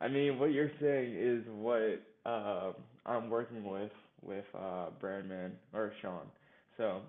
I 0.00 0.08
mean, 0.08 0.38
what 0.38 0.52
you're 0.52 0.70
saying 0.80 1.14
is 1.16 1.44
what 1.50 2.02
uh, 2.24 2.72
I'm 3.06 3.30
working 3.30 3.64
with 3.64 3.90
with 4.22 4.44
uh, 4.54 4.86
Brandman 5.02 5.52
or 5.72 5.92
Sean. 6.02 6.26
So 6.76 7.00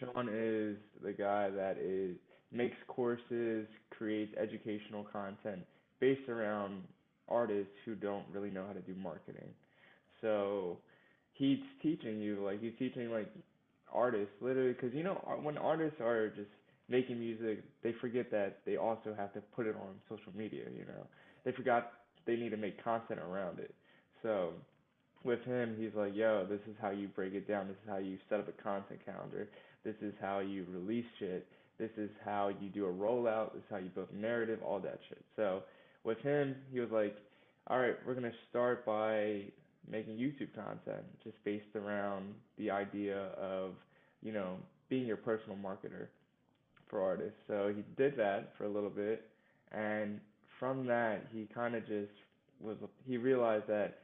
Sean 0.00 0.28
is 0.28 0.76
the 1.02 1.12
guy 1.12 1.50
that 1.50 1.78
is 1.78 2.16
makes 2.52 2.76
courses, 2.88 3.66
creates 3.90 4.32
educational 4.40 5.04
content 5.12 5.60
based 6.00 6.28
around 6.28 6.82
artists 7.28 7.72
who 7.84 7.94
don't 7.94 8.24
really 8.32 8.50
know 8.50 8.66
how 8.66 8.72
to 8.72 8.80
do 8.80 8.94
marketing. 8.94 9.48
So 10.20 10.78
he's 11.32 11.58
teaching 11.82 12.20
you 12.20 12.44
like 12.44 12.60
he's 12.60 12.72
teaching 12.78 13.10
like 13.10 13.28
artists 13.92 14.32
literally 14.40 14.72
because 14.72 14.92
you 14.94 15.02
know 15.02 15.14
when 15.42 15.58
artists 15.58 16.00
are 16.00 16.28
just 16.30 16.48
making 16.88 17.18
music 17.18 17.62
they 17.82 17.92
forget 18.00 18.30
that 18.30 18.58
they 18.66 18.76
also 18.76 19.14
have 19.16 19.32
to 19.32 19.40
put 19.54 19.66
it 19.66 19.74
on 19.76 19.94
social 20.08 20.32
media 20.36 20.64
you 20.76 20.84
know 20.84 21.06
they 21.44 21.52
forgot 21.52 21.92
they 22.26 22.36
need 22.36 22.50
to 22.50 22.56
make 22.56 22.82
content 22.82 23.20
around 23.20 23.58
it. 23.58 23.74
So 24.22 24.50
with 25.24 25.42
him 25.44 25.76
he's 25.78 25.94
like 25.94 26.14
yo 26.14 26.46
this 26.48 26.60
is 26.68 26.76
how 26.80 26.90
you 26.90 27.08
break 27.08 27.34
it 27.34 27.46
down. 27.48 27.68
This 27.68 27.76
is 27.84 27.88
how 27.88 27.98
you 27.98 28.18
set 28.28 28.40
up 28.40 28.48
a 28.48 28.62
content 28.62 29.00
calendar. 29.04 29.48
This 29.84 29.96
is 30.00 30.14
how 30.20 30.40
you 30.40 30.66
release 30.70 31.06
shit. 31.18 31.46
This 31.78 31.90
is 31.96 32.10
how 32.24 32.50
you 32.60 32.68
do 32.68 32.86
a 32.86 32.92
rollout. 32.92 33.54
This 33.54 33.60
is 33.60 33.70
how 33.70 33.78
you 33.78 33.88
build 33.88 34.12
narrative 34.14 34.60
all 34.64 34.80
that 34.80 35.00
shit. 35.08 35.24
So 35.36 35.62
with 36.04 36.18
him 36.18 36.56
he 36.72 36.80
was 36.80 36.90
like 36.90 37.16
all 37.68 37.78
right 37.78 37.96
we're 38.06 38.14
going 38.14 38.30
to 38.30 38.38
start 38.50 38.84
by 38.84 39.42
making 39.90 40.16
YouTube 40.16 40.54
content 40.54 41.04
just 41.24 41.42
based 41.44 41.74
around 41.74 42.34
the 42.58 42.70
idea 42.70 43.30
of, 43.40 43.72
you 44.22 44.32
know, 44.32 44.56
being 44.88 45.06
your 45.06 45.16
personal 45.16 45.56
marketer 45.56 46.06
for 46.88 47.02
artists. 47.02 47.38
So 47.48 47.72
he 47.74 47.82
did 47.96 48.16
that 48.16 48.52
for 48.56 48.64
a 48.64 48.68
little 48.68 48.90
bit 48.90 49.28
and 49.72 50.20
from 50.62 50.86
that 50.86 51.26
he 51.32 51.48
kind 51.52 51.74
of 51.74 51.84
just 51.88 52.12
was 52.60 52.76
he 53.04 53.16
realized 53.16 53.66
that 53.66 53.98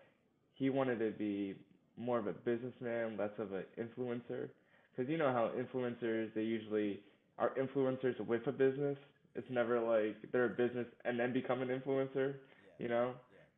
he 0.55 0.71
wanted 0.71 0.99
to 0.99 1.13
be 1.17 1.55
more 1.97 2.19
of 2.19 2.27
a 2.27 2.33
businessman, 2.33 3.17
less 3.17 3.31
of 3.39 3.53
an 3.53 3.63
influencer. 3.79 4.49
Because 4.97 5.09
you 5.09 5.19
know 5.19 5.33
how 5.33 5.53
influencers 5.57 6.35
they 6.35 6.43
usually 6.43 6.99
are 7.39 7.53
influencers 7.57 8.19
with 8.27 8.45
a 8.49 8.53
business. 8.53 8.99
It's 9.37 9.47
never 9.51 9.79
like 9.79 10.17
they're 10.33 10.47
a 10.47 10.49
business 10.49 10.87
and 11.05 11.19
then 11.21 11.33
become 11.33 11.63
an 11.63 11.69
influencer, 11.69 12.35
you 12.81 12.89
know? 12.89 13.13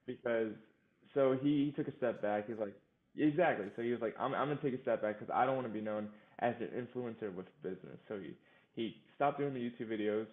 Because 0.06 0.52
so 1.14 1.38
he, 1.42 1.64
he 1.66 1.72
took 1.72 1.88
a 1.88 1.96
step 1.96 2.20
back. 2.20 2.48
He's 2.48 2.58
like, 2.58 2.74
exactly. 3.16 3.68
So 3.76 3.82
he 3.82 3.92
was 3.92 4.02
like, 4.02 4.14
I'm 4.20 4.34
I'm 4.34 4.48
gonna 4.48 4.60
take 4.60 4.74
a 4.74 4.82
step 4.82 5.00
back 5.00 5.18
because 5.18 5.32
I 5.34 5.46
don't 5.46 5.54
want 5.56 5.66
to 5.68 5.72
be 5.72 5.80
known 5.80 6.08
as 6.40 6.54
an 6.60 6.68
influencer 6.76 7.34
with 7.34 7.46
business. 7.62 7.98
So 8.08 8.18
he 8.20 8.34
he 8.74 8.96
stopped 9.16 9.38
doing 9.38 9.54
the 9.54 9.60
YouTube 9.60 9.88
videos, 9.90 10.26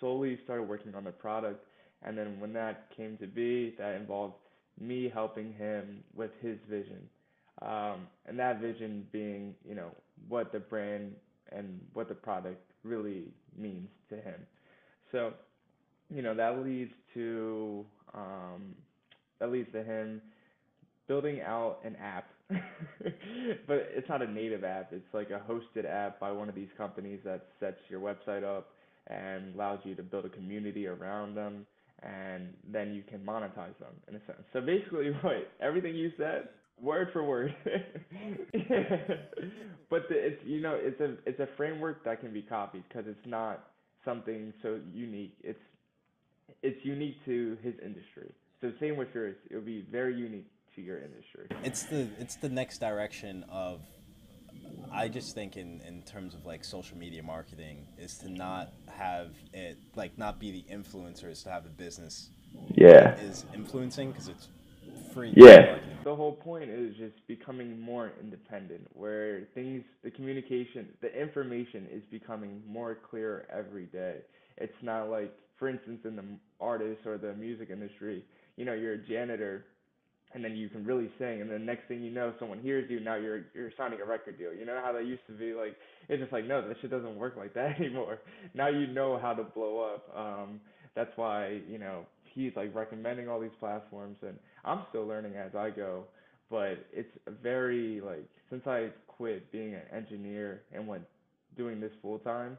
solely 0.00 0.38
started 0.44 0.64
working 0.64 0.94
on 0.94 1.04
the 1.04 1.10
product, 1.10 1.64
and 2.02 2.16
then 2.16 2.38
when 2.40 2.52
that 2.52 2.88
came 2.96 3.16
to 3.18 3.26
be, 3.26 3.74
that 3.78 3.94
involved 3.94 4.34
me 4.78 5.10
helping 5.12 5.52
him 5.52 6.04
with 6.14 6.30
his 6.40 6.58
vision, 6.68 7.08
um, 7.62 8.06
and 8.26 8.38
that 8.38 8.60
vision 8.60 9.06
being, 9.12 9.54
you 9.66 9.74
know, 9.74 9.90
what 10.28 10.52
the 10.52 10.58
brand 10.60 11.12
and 11.52 11.80
what 11.94 12.08
the 12.08 12.14
product 12.14 12.60
really 12.84 13.24
means 13.56 13.88
to 14.10 14.16
him. 14.16 14.34
So, 15.12 15.32
you 16.10 16.22
know, 16.22 16.34
that 16.34 16.64
leads 16.64 16.92
to 17.14 17.84
um, 18.14 18.74
that 19.40 19.50
leads 19.50 19.70
to 19.72 19.82
him 19.82 20.20
building 21.08 21.40
out 21.40 21.78
an 21.84 21.96
app. 21.96 22.28
but 22.48 23.88
it's 23.94 24.08
not 24.08 24.22
a 24.22 24.30
native 24.30 24.62
app. 24.64 24.92
It's 24.92 25.12
like 25.12 25.30
a 25.30 25.40
hosted 25.50 25.84
app 25.84 26.20
by 26.20 26.30
one 26.30 26.48
of 26.48 26.54
these 26.54 26.68
companies 26.76 27.20
that 27.24 27.46
sets 27.58 27.78
your 27.88 28.00
website 28.00 28.44
up 28.44 28.68
and 29.08 29.54
allows 29.54 29.80
you 29.84 29.94
to 29.96 30.02
build 30.02 30.26
a 30.26 30.28
community 30.28 30.86
around 30.86 31.34
them 31.34 31.66
and 32.02 32.52
then 32.70 32.92
you 32.94 33.02
can 33.02 33.20
monetize 33.20 33.78
them 33.78 33.94
in 34.08 34.16
a 34.16 34.20
sense. 34.26 34.42
So 34.52 34.60
basically 34.60 35.10
what 35.22 35.48
everything 35.60 35.94
you 35.94 36.12
said 36.16 36.48
word 36.80 37.08
for 37.12 37.24
word. 37.24 37.54
but 39.90 40.08
the, 40.08 40.14
it's 40.14 40.42
you 40.44 40.60
know 40.60 40.78
it's 40.78 41.00
a 41.00 41.14
it's 41.26 41.40
a 41.40 41.48
framework 41.56 42.04
that 42.04 42.20
can 42.20 42.32
be 42.32 42.42
copied 42.42 42.84
because 42.88 43.04
it's 43.06 43.26
not 43.26 43.68
something 44.04 44.52
so 44.62 44.78
unique. 44.92 45.34
It's 45.42 45.58
it's 46.62 46.78
unique 46.84 47.16
to 47.24 47.56
his 47.62 47.74
industry. 47.84 48.32
So 48.60 48.72
same 48.80 48.96
with 48.96 49.08
yours. 49.14 49.36
It 49.50 49.54
would 49.54 49.66
be 49.66 49.86
very 49.90 50.14
unique 50.14 50.50
to 50.74 50.82
your 50.82 50.98
industry. 50.98 51.46
It's 51.62 51.84
the 51.84 52.08
it's 52.18 52.36
the 52.36 52.48
next 52.48 52.78
direction 52.78 53.44
of 53.50 53.80
I 54.92 55.08
just 55.08 55.34
think 55.34 55.56
in, 55.56 55.80
in 55.86 56.02
terms 56.02 56.34
of 56.34 56.46
like 56.46 56.64
social 56.64 56.96
media 56.96 57.22
marketing 57.22 57.86
is 57.98 58.18
to 58.18 58.30
not 58.30 58.72
have 58.88 59.32
it 59.52 59.78
like 59.94 60.16
not 60.18 60.38
be 60.40 60.50
the 60.50 60.64
influencer 60.72 61.30
is 61.30 61.42
to 61.42 61.50
have 61.50 61.66
a 61.66 61.70
business 61.70 62.30
yeah. 62.68 63.14
is 63.20 63.44
influencing 63.54 64.12
because 64.12 64.28
it's 64.28 64.48
free 65.12 65.32
yeah. 65.36 65.78
the 66.04 66.14
whole 66.14 66.32
point 66.32 66.70
is 66.70 66.96
just 66.96 67.14
becoming 67.26 67.78
more 67.80 68.12
independent 68.20 68.86
where 68.92 69.42
things 69.54 69.84
the 70.02 70.10
communication 70.10 70.88
the 71.00 71.20
information 71.20 71.86
is 71.92 72.02
becoming 72.10 72.62
more 72.66 72.98
clear 73.08 73.46
every 73.52 73.86
day. 73.86 74.18
It's 74.56 74.82
not 74.82 75.10
like 75.10 75.36
for 75.58 75.68
instance 75.68 76.00
in 76.04 76.16
the 76.16 76.24
artist 76.60 77.06
or 77.06 77.18
the 77.18 77.34
music 77.34 77.68
industry 77.70 78.24
you 78.56 78.64
know 78.64 78.72
you're 78.72 78.94
a 78.94 79.06
janitor 79.06 79.66
and 80.34 80.44
then 80.44 80.56
you 80.56 80.68
can 80.68 80.84
really 80.84 81.10
sing 81.18 81.40
and 81.40 81.50
then 81.50 81.64
next 81.64 81.88
thing 81.88 82.02
you 82.02 82.10
know 82.10 82.32
someone 82.38 82.58
hears 82.58 82.90
you 82.90 83.00
now 83.00 83.14
you're 83.16 83.42
you're 83.54 83.72
signing 83.76 84.00
a 84.00 84.04
record 84.04 84.38
deal. 84.38 84.52
You 84.52 84.66
know 84.66 84.80
how 84.84 84.92
that 84.92 85.06
used 85.06 85.26
to 85.28 85.32
be? 85.32 85.54
Like 85.54 85.76
it's 86.08 86.20
just 86.20 86.32
like 86.32 86.46
no 86.46 86.66
that 86.66 86.76
shit 86.80 86.90
doesn't 86.90 87.16
work 87.16 87.36
like 87.36 87.54
that 87.54 87.76
anymore. 87.80 88.18
Now 88.54 88.68
you 88.68 88.86
know 88.86 89.18
how 89.20 89.34
to 89.34 89.44
blow 89.44 89.94
up. 89.94 90.16
Um 90.16 90.60
that's 90.96 91.10
why 91.16 91.60
you 91.68 91.78
know 91.78 92.04
he's 92.34 92.52
like 92.56 92.74
recommending 92.74 93.28
all 93.28 93.38
these 93.38 93.50
platforms 93.60 94.16
and 94.22 94.36
i'm 94.64 94.80
still 94.88 95.06
learning 95.06 95.34
as 95.36 95.54
i 95.54 95.70
go 95.70 96.04
but 96.50 96.86
it's 96.92 97.08
very 97.42 98.00
like 98.00 98.28
since 98.50 98.66
i 98.66 98.88
quit 99.06 99.50
being 99.52 99.74
an 99.74 99.82
engineer 99.94 100.62
and 100.72 100.86
went 100.88 101.02
doing 101.56 101.80
this 101.80 101.92
full 102.02 102.18
time 102.18 102.58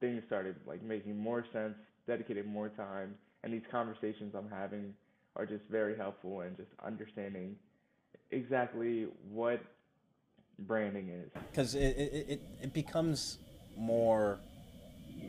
things 0.00 0.22
started 0.26 0.54
like 0.66 0.82
making 0.82 1.18
more 1.18 1.44
sense 1.52 1.74
dedicated 2.06 2.46
more 2.46 2.68
time 2.68 3.14
and 3.42 3.52
these 3.52 3.62
conversations 3.70 4.34
i'm 4.36 4.48
having 4.50 4.94
are 5.36 5.46
just 5.46 5.64
very 5.70 5.96
helpful 5.96 6.40
in 6.40 6.56
just 6.56 6.70
understanding 6.84 7.56
exactly 8.30 9.06
what 9.30 9.60
branding 10.60 11.10
is. 11.10 11.30
Because 11.50 11.74
it, 11.74 11.96
it, 11.96 12.40
it, 12.62 12.72
becomes 12.72 13.38
more 13.76 14.38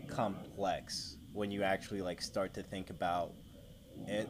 complex 0.08 1.18
when 1.34 1.52
you 1.52 1.64
actually 1.64 2.02
like 2.02 2.22
start 2.22 2.54
to 2.54 2.64
think 2.64 2.90
about 2.90 3.34
it. 4.08 4.30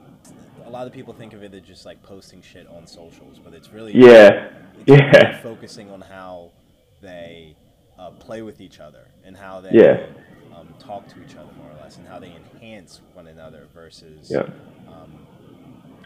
A 0.65 0.69
lot 0.69 0.88
of 0.88 0.93
people 0.93 1.13
think 1.13 1.33
of 1.33 1.43
it 1.43 1.53
as 1.53 1.61
just 1.61 1.85
like 1.85 2.01
posting 2.01 2.41
shit 2.41 2.67
on 2.67 2.88
socials, 2.88 3.39
but 3.39 3.53
it's 3.53 3.71
really 3.71 3.94
yeah, 3.94 4.49
it's 4.79 4.83
yeah, 4.88 5.27
really 5.27 5.41
focusing 5.41 5.91
on 5.91 6.01
how 6.01 6.51
they 7.01 7.55
uh, 7.99 8.11
play 8.11 8.41
with 8.41 8.59
each 8.61 8.79
other 8.79 9.07
and 9.23 9.38
how 9.38 9.61
they 9.61 9.71
yeah. 9.71 10.07
um, 10.55 10.73
talk 10.79 11.07
to 11.07 11.23
each 11.23 11.35
other 11.35 11.49
more 11.57 11.71
or 11.71 11.81
less, 11.81 11.97
and 11.97 12.07
how 12.07 12.19
they 12.19 12.33
enhance 12.33 13.01
one 13.13 13.27
another 13.27 13.67
versus 13.73 14.31
yeah. 14.31 14.41
um, 14.88 15.26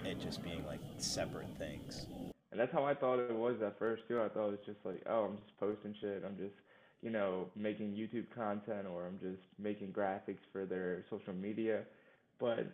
it 0.06 0.20
just 0.20 0.44
being 0.44 0.66
like 0.66 0.80
separate 0.98 1.48
things. 1.58 2.06
And 2.52 2.60
that's 2.60 2.72
how 2.74 2.84
I 2.84 2.94
thought 2.94 3.20
it 3.20 3.36
was 3.36 3.62
at 3.62 3.80
first 3.80 4.04
too. 4.08 4.22
I 4.22 4.28
thought 4.28 4.48
it 4.48 4.52
was 4.52 4.66
just 4.66 4.80
like, 4.84 5.02
oh, 5.10 5.26
I'm 5.26 5.38
just 5.38 5.58
posting 5.60 5.96
shit. 6.00 6.24
I'm 6.26 6.38
just, 6.38 6.56
you 7.02 7.10
know, 7.10 7.48
making 7.56 7.94
YouTube 7.94 8.26
content 8.36 8.88
or 8.92 9.06
I'm 9.06 9.20
just 9.20 9.42
making 9.58 9.94
graphics 9.94 10.44
for 10.52 10.66
their 10.66 11.04
social 11.10 11.34
media. 11.34 11.84
But, 12.40 12.68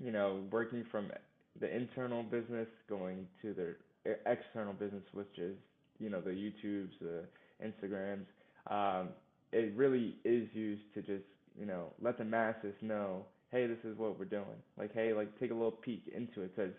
you 0.00 0.12
know, 0.12 0.42
working 0.50 0.84
from 0.90 1.10
the 1.58 1.74
internal 1.74 2.22
business 2.22 2.68
going 2.88 3.26
to 3.42 3.54
their 3.54 4.18
external 4.26 4.72
business, 4.72 5.02
which 5.12 5.38
is, 5.38 5.56
you 5.98 6.08
know, 6.08 6.20
the 6.20 6.30
YouTubes, 6.30 6.92
the 7.00 7.24
Instagrams, 7.64 8.26
um, 8.70 9.08
it 9.52 9.72
really 9.76 10.16
is 10.24 10.48
used 10.52 10.82
to 10.94 11.02
just, 11.02 11.24
you 11.58 11.66
know, 11.66 11.92
let 12.00 12.16
the 12.16 12.24
masses 12.24 12.74
know 12.80 13.24
hey, 13.50 13.66
this 13.66 13.78
is 13.84 13.96
what 13.98 14.18
we're 14.18 14.24
doing. 14.24 14.44
Like, 14.78 14.94
hey, 14.94 15.12
like 15.12 15.38
take 15.40 15.50
a 15.50 15.54
little 15.54 15.70
peek 15.70 16.04
into 16.14 16.42
it 16.42 16.54
because 16.56 16.72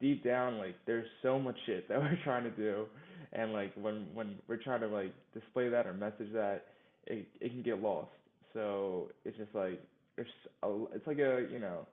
deep 0.00 0.24
down, 0.24 0.58
like 0.58 0.74
there's 0.86 1.06
so 1.22 1.38
much 1.38 1.56
shit 1.66 1.88
that 1.88 1.98
we're 1.98 2.18
trying 2.24 2.44
to 2.44 2.50
do, 2.50 2.86
and 3.32 3.52
like 3.52 3.72
when 3.74 4.06
when 4.14 4.36
we're 4.48 4.62
trying 4.62 4.80
to 4.80 4.88
like 4.88 5.14
display 5.34 5.68
that 5.68 5.86
or 5.86 5.94
message 5.94 6.32
that, 6.32 6.66
it 7.06 7.26
it 7.40 7.50
can 7.50 7.62
get 7.62 7.80
lost. 7.80 8.10
So 8.52 9.10
it's 9.24 9.36
just 9.36 9.54
like 9.54 9.82
it's 10.18 10.28
a, 10.62 10.84
it's 10.94 11.06
like 11.06 11.18
a 11.18 11.46
you 11.50 11.58
know 11.58 11.86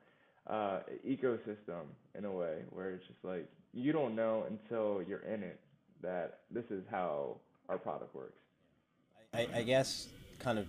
uh 0.47 0.79
ecosystem 1.07 1.85
in 2.17 2.25
a 2.25 2.31
way 2.31 2.59
where 2.71 2.91
it's 2.91 3.05
just 3.07 3.23
like 3.23 3.47
you 3.73 3.91
don't 3.91 4.15
know 4.15 4.45
until 4.49 5.01
you're 5.07 5.19
in 5.19 5.43
it 5.43 5.59
that 6.01 6.39
this 6.51 6.63
is 6.69 6.83
how 6.89 7.37
our 7.67 7.77
product 7.77 8.15
works. 8.15 8.39
I, 9.33 9.47
I 9.53 9.63
guess 9.63 10.07
kind 10.39 10.57
of 10.57 10.65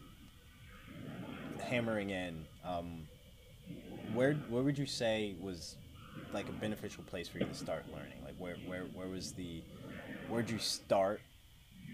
hammering 1.61 2.11
in 2.11 2.44
um, 2.64 3.06
where 4.15 4.35
where 4.49 4.62
would 4.62 4.79
you 4.79 4.87
say 4.87 5.35
was 5.41 5.77
like 6.33 6.49
a 6.49 6.53
beneficial 6.53 7.05
place 7.05 7.29
for 7.29 7.39
you 7.39 7.47
to 7.47 7.55
start 7.55 7.85
learning? 7.93 8.19
Like 8.25 8.35
where 8.39 8.57
where 8.67 8.85
where 8.95 9.09
was 9.09 9.33
the 9.33 9.62
where'd 10.29 10.51
you 10.51 10.59
start? 10.59 11.21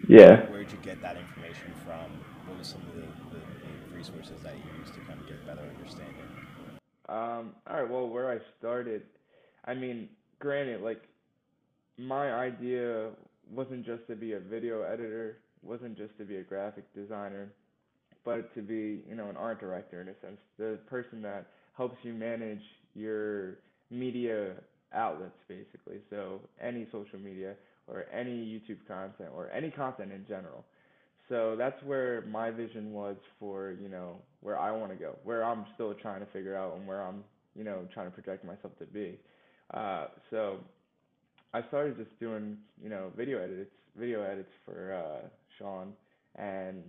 Yeah. 0.08 0.46
Where'd 0.50 0.70
you 0.70 0.78
get 0.82 1.00
that 1.02 1.16
information 1.16 1.72
from? 1.84 2.04
What 2.46 2.58
was 2.58 2.68
some 2.68 2.80
of 2.82 2.94
the, 2.94 3.36
the, 3.36 3.40
the 3.40 3.96
resources 3.96 4.40
that 4.42 4.54
you 4.54 4.80
used 4.80 4.94
to 4.94 5.00
kind 5.00 5.18
of 5.20 5.26
get 5.26 5.38
a 5.42 5.46
better 5.46 5.66
understanding? 5.76 6.14
Um, 7.08 7.54
all 7.66 7.80
right. 7.80 7.90
Well, 7.90 8.08
where 8.08 8.30
I 8.30 8.38
started, 8.58 9.02
I 9.64 9.74
mean, 9.74 10.08
granted, 10.38 10.82
like 10.82 11.02
my 11.98 12.32
idea 12.32 13.10
wasn't 13.50 13.84
just 13.86 14.06
to 14.08 14.16
be 14.16 14.32
a 14.34 14.40
video 14.40 14.82
editor, 14.82 15.38
wasn't 15.62 15.96
just 15.96 16.16
to 16.18 16.24
be 16.24 16.36
a 16.36 16.42
graphic 16.42 16.84
designer, 16.94 17.48
but 18.24 18.52
to 18.54 18.62
be, 18.62 19.02
you 19.08 19.14
know, 19.14 19.28
an 19.28 19.36
art 19.36 19.60
director 19.60 20.00
in 20.00 20.08
a 20.08 20.14
sense, 20.20 20.40
the 20.58 20.78
person 20.88 21.22
that 21.22 21.46
helps 21.76 21.96
you 22.02 22.12
manage 22.12 22.62
your 22.94 23.58
media 23.90 24.52
outlets 24.94 25.38
basically. 25.48 26.00
So 26.10 26.40
any 26.60 26.86
social 26.92 27.18
media 27.18 27.54
or 27.86 28.06
any 28.12 28.30
YouTube 28.30 28.78
content 28.88 29.30
or 29.34 29.50
any 29.50 29.70
content 29.70 30.12
in 30.12 30.26
general. 30.26 30.64
So 31.28 31.56
that's 31.58 31.80
where 31.82 32.22
my 32.22 32.50
vision 32.50 32.92
was 32.92 33.16
for, 33.40 33.76
you 33.80 33.88
know, 33.88 34.16
where 34.40 34.58
I 34.58 34.70
want 34.70 34.92
to 34.92 34.96
go, 34.96 35.16
where 35.24 35.44
I'm 35.44 35.66
still 35.74 35.92
trying 35.94 36.20
to 36.20 36.26
figure 36.32 36.56
out 36.56 36.76
and 36.76 36.86
where 36.86 37.02
I'm, 37.02 37.24
you 37.54 37.64
know, 37.64 37.86
trying 37.92 38.06
to 38.06 38.12
project 38.12 38.44
myself 38.44 38.78
to 38.78 38.84
be. 38.86 39.18
Uh, 39.74 40.06
so 40.30 40.58
I 41.52 41.66
started 41.68 41.96
just 41.96 42.16
doing, 42.20 42.58
you 42.80 42.88
know, 42.88 43.10
video 43.16 43.42
edits, 43.42 43.70
video 43.96 44.22
edits 44.22 44.50
for 44.64 44.94
uh, 44.94 45.26
Sean, 45.58 45.92
and 46.36 46.82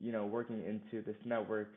you 0.00 0.12
know, 0.12 0.26
working 0.26 0.62
into 0.64 1.04
this 1.04 1.16
network, 1.24 1.68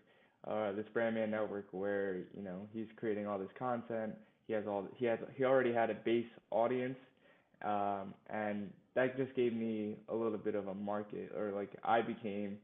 uh, 0.48 0.72
this 0.74 0.86
Brandman 0.96 1.30
network, 1.30 1.68
where 1.72 2.18
you 2.36 2.44
know 2.44 2.68
he's 2.74 2.88
creating 2.98 3.28
all 3.28 3.38
this 3.38 3.50
content. 3.58 4.14
He 4.48 4.54
has 4.54 4.66
all 4.68 4.88
he 4.96 5.06
has 5.06 5.20
he 5.36 5.44
already 5.44 5.74
had 5.74 5.90
a 5.90 5.96
base 5.96 6.26
audience, 6.52 6.98
um, 7.64 8.14
and 8.30 8.70
that 8.96 9.18
just 9.18 9.36
gave 9.36 9.54
me 9.54 9.98
a 10.10 10.16
little 10.16 10.38
bit 10.38 10.56
of 10.56 10.68
a 10.68 10.74
market, 10.74 11.32
or 11.38 11.52
like 11.52 11.72
I 11.84 12.02
became 12.02 12.58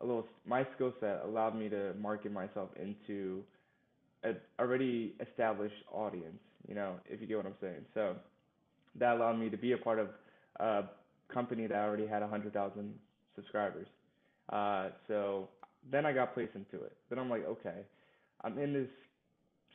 a 0.00 0.06
little 0.06 0.26
my 0.46 0.66
skill 0.74 0.92
set 1.00 1.22
allowed 1.24 1.56
me 1.56 1.68
to 1.68 1.94
market 2.00 2.32
myself 2.32 2.70
into 2.80 3.42
a 4.24 4.32
already 4.60 5.14
established 5.20 5.76
audience. 5.92 6.38
You 6.66 6.74
know, 6.74 6.94
if 7.08 7.20
you 7.20 7.26
get 7.26 7.36
what 7.36 7.46
I'm 7.46 7.54
saying. 7.60 7.84
So 7.94 8.16
that 8.98 9.16
allowed 9.16 9.38
me 9.38 9.48
to 9.48 9.56
be 9.56 9.72
a 9.72 9.78
part 9.78 9.98
of 9.98 10.08
a 10.60 10.84
company 11.32 11.66
that 11.66 11.76
already 11.78 12.06
had 12.06 12.20
100,000 12.20 12.94
subscribers. 13.34 13.86
Uh, 14.52 14.88
so 15.06 15.48
then 15.90 16.06
I 16.06 16.12
got 16.12 16.34
placed 16.34 16.54
into 16.54 16.84
it. 16.84 16.92
Then 17.10 17.18
I'm 17.18 17.30
like, 17.30 17.46
okay, 17.46 17.84
I'm 18.42 18.58
in 18.58 18.72
this 18.72 18.88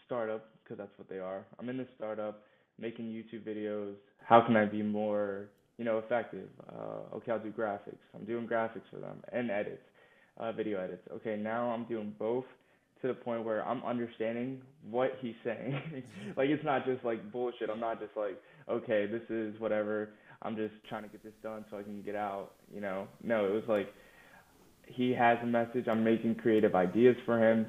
startup 0.05 0.49
because 0.63 0.77
that's 0.77 0.97
what 0.97 1.09
they 1.09 1.19
are. 1.19 1.45
I'm 1.59 1.69
in 1.69 1.77
this 1.77 1.87
startup 1.97 2.43
making 2.79 3.05
YouTube 3.05 3.45
videos. 3.47 3.93
How 4.25 4.41
can 4.41 4.55
I 4.55 4.65
be 4.65 4.81
more, 4.81 5.49
you 5.77 5.85
know, 5.85 5.97
effective? 5.99 6.47
Uh, 6.69 7.15
okay, 7.15 7.31
I'll 7.31 7.39
do 7.39 7.51
graphics. 7.51 8.01
I'm 8.15 8.25
doing 8.25 8.47
graphics 8.47 8.89
for 8.91 8.99
them 8.99 9.17
and 9.31 9.51
edits, 9.51 9.83
uh, 10.37 10.51
video 10.51 10.79
edits. 10.79 11.03
Okay, 11.15 11.35
now 11.35 11.69
I'm 11.69 11.85
doing 11.85 12.13
both 12.17 12.45
to 13.01 13.07
the 13.09 13.13
point 13.13 13.43
where 13.43 13.67
I'm 13.67 13.83
understanding 13.83 14.61
what 14.89 15.17
he's 15.19 15.35
saying. 15.43 15.79
like 16.37 16.49
it's 16.49 16.63
not 16.63 16.85
just 16.85 17.03
like 17.03 17.31
bullshit. 17.31 17.69
I'm 17.69 17.79
not 17.79 17.99
just 17.99 18.15
like, 18.15 18.41
okay, 18.69 19.05
this 19.05 19.23
is 19.29 19.59
whatever. 19.59 20.09
I'm 20.41 20.55
just 20.55 20.73
trying 20.89 21.03
to 21.03 21.09
get 21.09 21.23
this 21.23 21.33
done 21.41 21.65
so 21.69 21.77
I 21.77 21.83
can 21.83 22.01
get 22.01 22.15
out, 22.15 22.51
you 22.73 22.81
know. 22.81 23.07
No, 23.23 23.45
it 23.45 23.51
was 23.51 23.63
like 23.67 23.93
he 24.87 25.11
has 25.11 25.37
a 25.41 25.45
message. 25.45 25.87
I'm 25.87 26.03
making 26.03 26.35
creative 26.35 26.75
ideas 26.75 27.15
for 27.25 27.39
him. 27.39 27.67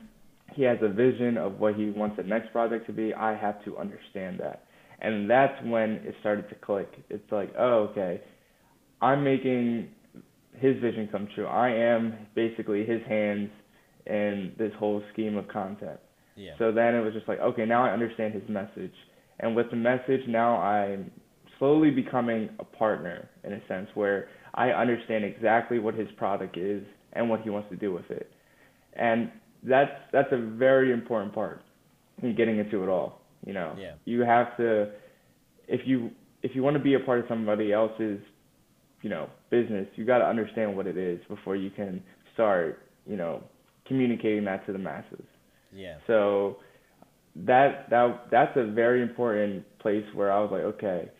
He 0.55 0.63
has 0.63 0.79
a 0.83 0.89
vision 0.89 1.37
of 1.37 1.59
what 1.59 1.75
he 1.75 1.91
wants 1.91 2.17
the 2.17 2.23
next 2.23 2.53
project 2.53 2.87
to 2.87 2.93
be. 2.93 3.15
I 3.15 3.37
have 3.37 3.65
to 3.65 3.77
understand 3.79 4.39
that. 4.41 4.65
And 5.01 5.29
that's 5.29 5.55
when 5.65 5.93
it 6.05 6.15
started 6.21 6.49
to 6.51 6.55
click. 6.55 6.89
It's 7.11 7.31
like, 7.33 7.53
oh, 7.59 7.89
okay. 7.91 8.21
I'm 9.01 9.25
making 9.25 9.89
his 10.59 10.81
vision 10.81 11.09
come 11.11 11.29
true. 11.35 11.47
I 11.47 11.71
am 11.71 12.27
basically 12.35 12.87
his 12.87 13.01
hands 13.09 13.51
in 14.07 14.53
this 14.59 14.73
whole 14.79 15.03
scheme 15.13 15.37
of 15.37 15.49
content. 15.49 15.99
Yeah. 16.37 16.53
So 16.59 16.73
then 16.73 16.95
it 16.95 17.01
was 17.01 17.13
just 17.13 17.29
like, 17.29 17.41
okay, 17.41 17.65
now 17.65 17.85
I 17.85 17.91
understand 17.91 18.35
his 18.35 18.49
message. 18.49 18.93
And 19.41 19.57
with 19.57 19.71
the 19.71 19.77
message, 19.77 20.21
now 20.29 20.57
I'm 20.61 21.11
slowly 21.59 21.91
becoming 21.91 22.51
a 22.59 22.65
partner 22.65 23.29
in 23.43 23.53
a 23.53 23.67
sense 23.67 23.89
where 23.95 24.29
I 24.55 24.71
understand 24.71 25.25
exactly 25.25 25.79
what 25.79 25.95
his 25.95 26.09
product 26.17 26.57
is 26.57 26.83
and 27.15 27.29
what 27.29 27.41
he 27.43 27.51
wants 27.51 27.69
to 27.71 27.77
do 27.77 27.93
with 27.93 28.11
it. 28.11 28.31
And 28.95 29.31
that's 29.63 29.91
that's 30.13 30.29
a 30.33 30.37
very 30.39 30.93
important 30.93 31.35
part 31.35 31.63
in 32.23 32.35
getting 32.37 32.59
into 32.59 32.83
it 32.83 32.89
all. 32.89 33.21
You 33.47 33.53
know, 33.55 33.75
Yeah. 33.79 33.93
you 34.05 34.21
have 34.21 34.57
to 34.59 34.91
if 35.69 35.81
you 35.87 36.11
if 36.43 36.55
you 36.55 36.63
want 36.63 36.77
to 36.77 36.83
be 36.83 36.95
a 36.95 37.01
part 37.01 37.21
of 37.21 37.25
somebody 37.29 37.73
else's, 37.73 38.21
you 39.03 39.11
know, 39.11 39.29
business, 39.51 39.87
you 39.97 40.05
got 40.05 40.19
to 40.19 40.27
understand 40.27 40.77
what 40.77 40.87
it 40.87 40.97
is 40.97 41.19
before 41.29 41.57
you 41.57 41.71
can 41.71 42.03
start, 42.35 42.83
you 43.07 43.17
know, 43.17 43.43
communicating 43.87 44.45
that 44.45 44.65
to 44.67 44.73
the 44.73 44.79
masses. 44.79 45.25
Yeah. 45.73 45.97
So 46.07 46.59
that 47.47 47.89
that 47.91 48.27
that's 48.31 48.57
a 48.57 48.65
very 48.71 49.03
important 49.03 49.65
place 49.79 50.05
where 50.15 50.31
I 50.33 50.41
was 50.41 50.51
like, 50.53 50.63
okay, 50.63 51.11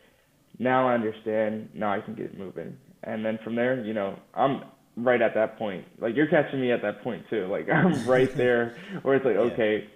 now 0.59 0.89
I 0.89 0.95
understand. 0.95 1.71
Now 1.75 1.93
I 1.93 2.01
can 2.01 2.15
get 2.15 2.39
moving. 2.39 2.77
And 3.03 3.25
then 3.25 3.39
from 3.45 3.55
there, 3.57 3.85
you 3.85 3.93
know, 3.93 4.19
I'm 4.35 4.63
right 4.97 5.21
at 5.21 5.35
that 5.35 5.59
point. 5.59 5.85
Like 6.01 6.15
you're 6.17 6.27
catching 6.29 6.61
me 6.61 6.73
at 6.73 6.83
that 6.83 7.03
point 7.03 7.25
too. 7.31 7.47
Like 7.47 7.69
I'm 7.73 8.07
right 8.07 8.35
there 8.37 8.77
where 9.03 9.17
it's 9.17 9.25
like, 9.25 9.35
Yeah. 9.35 9.41
okay, 9.53 9.89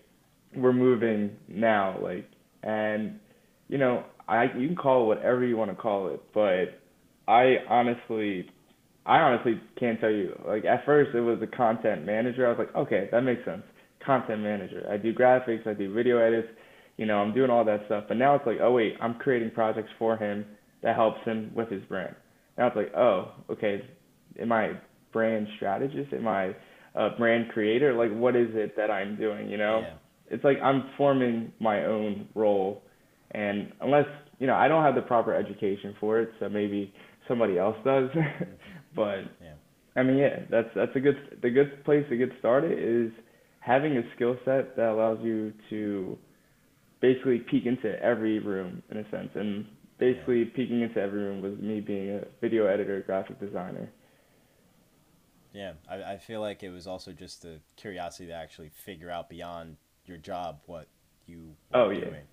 we're 0.56 0.72
moving 0.72 1.36
now. 1.48 1.98
Like, 2.00 2.28
and 2.62 3.20
you 3.68 3.78
know, 3.78 4.04
I 4.26 4.44
you 4.56 4.66
can 4.66 4.76
call 4.76 5.04
it 5.04 5.06
whatever 5.16 5.44
you 5.44 5.56
want 5.56 5.70
to 5.70 5.76
call 5.76 6.08
it, 6.08 6.20
but 6.34 6.80
I 7.26 7.56
honestly, 7.68 8.48
I 9.06 9.18
honestly 9.20 9.60
can't 9.78 10.00
tell 10.00 10.10
you. 10.10 10.38
Like 10.46 10.64
at 10.64 10.84
first, 10.84 11.14
it 11.14 11.20
was 11.20 11.40
a 11.42 11.46
content 11.46 12.04
manager. 12.04 12.46
I 12.46 12.50
was 12.50 12.58
like, 12.58 12.74
okay, 12.74 13.08
that 13.12 13.20
makes 13.22 13.44
sense. 13.44 13.62
Content 14.04 14.42
manager. 14.42 14.86
I 14.90 14.96
do 14.96 15.12
graphics. 15.14 15.66
I 15.66 15.74
do 15.74 15.92
video 15.92 16.18
edits. 16.18 16.48
You 16.96 17.06
know, 17.06 17.18
I'm 17.18 17.32
doing 17.32 17.50
all 17.50 17.64
that 17.64 17.82
stuff. 17.86 18.04
But 18.08 18.16
now 18.16 18.34
it's 18.34 18.46
like, 18.46 18.58
oh 18.60 18.72
wait, 18.72 18.96
I'm 19.00 19.14
creating 19.14 19.50
projects 19.52 19.90
for 19.98 20.16
him 20.16 20.44
that 20.82 20.96
helps 20.96 21.22
him 21.24 21.52
with 21.54 21.70
his 21.70 21.82
brand. 21.84 22.14
Now 22.56 22.68
it's 22.68 22.76
like, 22.76 22.94
oh, 22.96 23.32
okay, 23.50 23.82
am 24.40 24.50
I 24.52 24.72
brand 25.12 25.46
strategist? 25.56 26.12
Am 26.12 26.26
I 26.28 26.54
a 26.94 27.10
brand 27.10 27.50
creator? 27.52 27.94
Like, 27.94 28.12
what 28.12 28.36
is 28.36 28.48
it 28.54 28.76
that 28.76 28.90
I'm 28.90 29.16
doing? 29.16 29.48
You 29.48 29.58
know, 29.58 29.80
Yeah. 29.80 29.94
it's 30.30 30.44
like 30.44 30.58
I'm 30.62 30.90
forming 30.96 31.52
my 31.60 31.84
own 31.84 32.28
role, 32.34 32.82
and 33.32 33.72
unless 33.80 34.06
you 34.38 34.46
know, 34.46 34.54
I 34.54 34.68
don't 34.68 34.84
have 34.84 34.94
the 34.94 35.02
proper 35.02 35.34
education 35.34 35.96
for 35.98 36.20
it, 36.20 36.30
so 36.38 36.48
maybe 36.48 36.92
somebody 37.26 37.58
else 37.58 37.76
does. 37.84 38.10
but 38.94 39.20
Yeah. 39.42 39.54
I 39.96 40.02
mean, 40.04 40.16
yeah, 40.18 40.40
that's 40.50 40.68
that's 40.74 40.94
a 40.94 41.00
good 41.00 41.38
the 41.42 41.50
good 41.50 41.84
place 41.84 42.04
to 42.08 42.16
get 42.16 42.30
started 42.38 42.78
is 42.78 43.12
having 43.60 43.96
a 43.96 44.02
skill 44.14 44.36
set 44.44 44.76
that 44.76 44.88
allows 44.90 45.18
you 45.22 45.52
to 45.70 46.16
basically 47.00 47.38
peek 47.38 47.66
into 47.66 48.00
every 48.02 48.38
room 48.38 48.82
in 48.90 48.98
a 48.98 49.10
sense, 49.10 49.30
and 49.34 49.66
basically 49.98 50.44
peeking 50.44 50.82
into 50.82 51.00
every 51.00 51.20
room 51.20 51.42
was 51.42 51.58
me 51.58 51.80
being 51.80 52.10
a 52.10 52.20
video 52.40 52.66
editor, 52.66 53.02
graphic 53.06 53.40
designer. 53.40 53.90
Yeah, 55.52 55.72
I, 55.88 56.14
I 56.14 56.16
feel 56.18 56.40
like 56.40 56.62
it 56.62 56.70
was 56.70 56.86
also 56.86 57.12
just 57.12 57.42
the 57.42 57.60
curiosity 57.76 58.26
to 58.28 58.34
actually 58.34 58.70
figure 58.84 59.10
out 59.10 59.28
beyond 59.28 59.76
your 60.04 60.18
job 60.18 60.58
what 60.66 60.88
you 61.26 61.54
were 61.72 61.80
Oh, 61.80 61.90
yeah. 61.90 62.00
doing. 62.04 62.24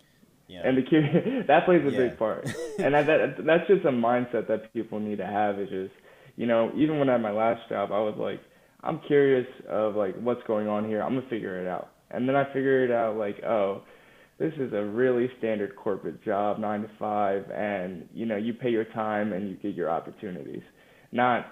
You 0.48 0.60
know? 0.60 0.66
And 0.70 0.78
the 0.78 0.82
cu- 0.84 1.44
that 1.48 1.66
plays 1.66 1.82
a 1.86 1.92
Yeah. 1.92 1.98
big 2.10 2.18
part. 2.20 2.46
and 2.80 2.94
that, 2.94 3.06
that 3.08 3.46
that's 3.46 3.68
just 3.68 3.86
a 3.86 3.92
mindset 3.92 4.48
that 4.48 4.72
people 4.74 5.00
need 5.00 5.18
to 5.18 5.26
have. 5.26 5.60
Is 5.60 5.70
just 5.70 5.94
you 6.36 6.46
know, 6.46 6.72
even 6.76 7.00
when 7.00 7.10
at 7.10 7.22
my 7.22 7.32
last 7.32 7.68
job, 7.70 7.92
I 7.92 8.00
was 8.00 8.16
like, 8.18 8.42
I'm 8.84 9.00
curious 9.08 9.48
of 9.70 9.96
like 9.96 10.16
what's 10.22 10.44
going 10.46 10.68
on 10.68 10.88
here. 10.88 11.02
I'm 11.02 11.16
gonna 11.16 11.28
figure 11.30 11.60
it 11.62 11.68
out. 11.68 11.92
And 12.12 12.28
then 12.30 12.36
I 12.36 12.46
figured 12.54 12.90
it 12.90 12.94
out 12.94 13.16
like, 13.18 13.42
oh, 13.44 13.82
this 14.38 14.54
is 14.60 14.72
a 14.74 14.84
really 14.84 15.30
standard 15.40 15.76
corporate 15.76 16.22
job, 16.24 16.60
nine 16.60 16.82
to 16.84 16.90
five, 17.00 17.50
and 17.52 18.08
you 18.14 18.26
know, 18.26 18.36
you 18.36 18.54
pay 18.54 18.70
your 18.70 18.86
time 18.86 19.34
and 19.34 19.50
you 19.50 19.56
get 19.56 19.74
your 19.74 19.90
opportunities. 19.90 20.62
Not 21.12 21.48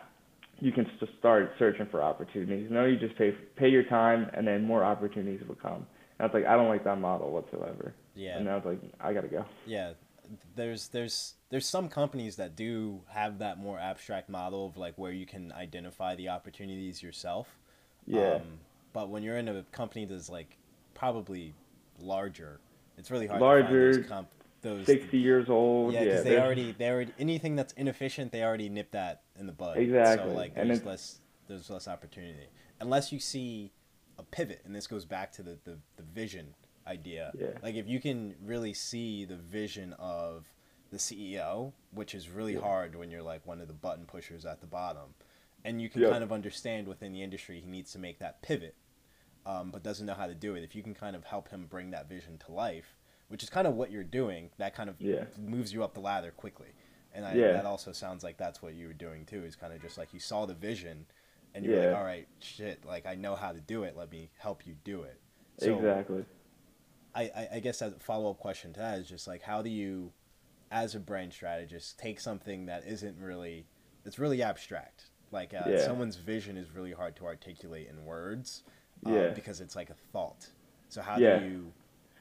you 0.63 0.71
can 0.71 0.85
just 0.99 1.11
start 1.19 1.51
searching 1.59 1.87
for 1.91 2.01
opportunities. 2.01 2.69
No, 2.71 2.85
you 2.85 2.97
just 2.97 3.15
pay 3.17 3.31
pay 3.55 3.67
your 3.69 3.83
time 3.83 4.29
and 4.33 4.47
then 4.47 4.63
more 4.65 4.83
opportunities 4.83 5.45
will 5.47 5.55
come. 5.55 5.85
And 6.17 6.21
I 6.21 6.23
was 6.25 6.33
like, 6.33 6.45
I 6.45 6.55
don't 6.55 6.69
like 6.69 6.83
that 6.85 6.99
model 6.99 7.31
whatsoever. 7.31 7.93
yeah. 8.15 8.37
And 8.37 8.49
I 8.49 8.55
was 8.55 8.65
like, 8.65 8.79
I 9.01 9.13
gotta 9.13 9.27
go. 9.27 9.45
yeah 9.65 9.93
there's 10.55 10.87
there's 10.87 11.33
there's 11.49 11.67
some 11.67 11.89
companies 11.89 12.37
that 12.37 12.55
do 12.55 13.01
have 13.09 13.39
that 13.39 13.57
more 13.57 13.77
abstract 13.77 14.29
model 14.29 14.67
of 14.67 14.77
like 14.77 14.95
where 14.97 15.11
you 15.11 15.25
can 15.25 15.51
identify 15.51 16.15
the 16.15 16.29
opportunities 16.29 17.03
yourself 17.03 17.47
Yeah. 18.07 18.35
um, 18.35 18.41
but 18.93 19.09
when 19.09 19.21
you're 19.21 19.35
in 19.37 19.49
a 19.49 19.63
company 19.73 20.05
that's 20.05 20.29
like 20.29 20.57
probably 20.93 21.53
larger 21.99 22.61
it's 22.97 23.11
really 23.11 23.27
hard 23.27 23.39
to 23.41 23.45
Larger, 23.45 23.91
find 23.93 24.03
those, 24.03 24.09
comp- 24.09 24.42
those 24.63 24.85
60 24.87 25.17
years 25.17 25.49
old. 25.49 25.93
yeah 25.93 25.99
Yeah, 25.99 26.05
because 26.05 26.23
they 26.23 26.39
already 26.39 26.71
they 26.71 26.89
already 26.89 27.13
anything 27.19 27.55
that's 27.55 27.73
inefficient 27.73 28.31
they 28.31 28.43
already 28.43 28.69
nip 28.69 28.91
that 28.91 29.21
in 29.39 29.45
the 29.45 29.53
bud 29.53 29.77
Exactly, 29.77 30.29
so 30.31 30.35
like 30.35 30.55
there's 30.55 30.83
less 30.83 31.19
there's 31.47 31.69
less 31.69 31.87
opportunity 31.87 32.47
unless 32.81 33.11
you 33.11 33.19
see 33.19 33.71
a 34.17 34.23
pivot 34.23 34.61
and 34.65 34.73
this 34.75 34.87
goes 34.87 35.05
back 35.05 35.31
to 35.33 35.43
the 35.43 35.59
the, 35.65 35.77
the 35.97 36.03
vision 36.03 36.55
idea 36.87 37.31
Yeah. 37.39 37.47
like 37.61 37.75
if 37.75 37.87
you 37.87 37.99
can 38.01 38.35
really 38.43 38.73
see 38.73 39.23
the 39.25 39.35
vision 39.37 39.93
of 39.99 40.51
the 40.91 40.97
CEO 40.97 41.73
which 41.91 42.15
is 42.15 42.29
really 42.29 42.53
Yeah. 42.55 42.61
hard 42.61 42.95
when 42.95 43.11
you're 43.11 43.21
like 43.23 43.45
one 43.45 43.61
of 43.61 43.67
the 43.67 43.73
button 43.73 44.05
pushers 44.05 44.45
at 44.45 44.61
the 44.61 44.67
bottom 44.67 45.13
and 45.65 45.81
you 45.81 45.89
can 45.89 46.01
Yeah. 46.01 46.09
kind 46.09 46.23
of 46.23 46.31
understand 46.31 46.87
within 46.87 47.11
the 47.13 47.21
industry 47.23 47.59
he 47.61 47.67
needs 47.67 47.91
to 47.93 47.99
make 47.99 48.19
that 48.19 48.41
pivot 48.41 48.75
um, 49.45 49.71
but 49.71 49.83
doesn't 49.83 50.05
know 50.05 50.13
how 50.13 50.27
to 50.27 50.33
do 50.33 50.55
it, 50.55 50.63
if 50.63 50.73
you 50.73 50.81
can 50.81 50.93
kind 50.93 51.17
of 51.17 51.25
help 51.25 51.49
him 51.49 51.65
bring 51.69 51.91
that 51.91 52.07
vision 52.07 52.37
to 52.45 52.53
life, 52.53 52.95
which 53.33 53.41
is 53.41 53.49
kind 53.49 53.65
of 53.65 53.73
what 53.73 53.89
you're 53.89 54.03
doing, 54.03 54.51
that 54.59 54.75
kind 54.75 54.91
of 54.91 55.01
Yeah. 55.01 55.25
moves 55.39 55.73
you 55.73 55.83
up 55.83 55.95
the 55.95 55.99
ladder 55.99 56.29
quickly. 56.29 56.67
And 57.15 57.25
I, 57.25 57.33
Yeah. 57.33 57.53
that 57.53 57.65
also 57.65 57.91
sounds 57.91 58.23
like 58.23 58.37
that's 58.37 58.61
what 58.61 58.75
you 58.75 58.85
were 58.85 58.93
doing 58.93 59.25
too. 59.25 59.43
Is 59.43 59.55
kind 59.55 59.73
of 59.73 59.81
just 59.81 59.97
like 59.97 60.13
you 60.13 60.19
saw 60.19 60.45
the 60.45 60.53
vision, 60.53 61.07
and 61.55 61.65
you're 61.65 61.83
like, 61.87 61.95
all 61.97 62.03
right, 62.03 62.27
shit, 62.37 62.85
like 62.85 63.07
I 63.07 63.15
know 63.15 63.33
how 63.35 63.51
to 63.51 63.59
do 63.59 63.81
it. 63.85 63.97
Let 63.97 64.11
me 64.11 64.29
help 64.37 64.67
you 64.67 64.75
do 64.83 65.01
it. 65.01 65.19
So 65.57 65.75
exactly. 65.77 66.25
I, 67.15 67.23
I, 67.23 67.47
I 67.53 67.59
guess 67.59 67.81
as 67.81 67.93
a 67.93 67.99
follow 67.99 68.29
up 68.29 68.37
question 68.37 68.71
to 68.73 68.79
that 68.79 68.99
is 68.99 69.09
just 69.09 69.27
like 69.27 69.41
how 69.41 69.63
do 69.63 69.69
you, 69.71 70.13
as 70.69 70.93
a 70.93 70.99
brand 70.99 71.33
strategist, 71.33 71.97
take 71.97 72.19
something 72.19 72.67
that 72.67 72.85
isn't 72.85 73.17
really, 73.17 73.65
it's 74.05 74.19
really 74.19 74.43
abstract. 74.43 75.05
Like 75.31 75.55
uh, 75.55 75.69
Yeah. 75.69 75.85
someone's 75.87 76.17
vision 76.17 76.55
is 76.55 76.69
really 76.69 76.91
hard 76.93 77.15
to 77.15 77.25
articulate 77.25 77.87
in 77.89 78.05
words, 78.05 78.61
um, 79.07 79.13
Yeah. 79.15 79.29
because 79.29 79.59
it's 79.59 79.75
like 79.75 79.89
a 79.89 79.95
thought. 80.11 80.51
So 80.89 81.01
how 81.01 81.17
Yeah. 81.17 81.39
do 81.39 81.45
you, 81.45 81.73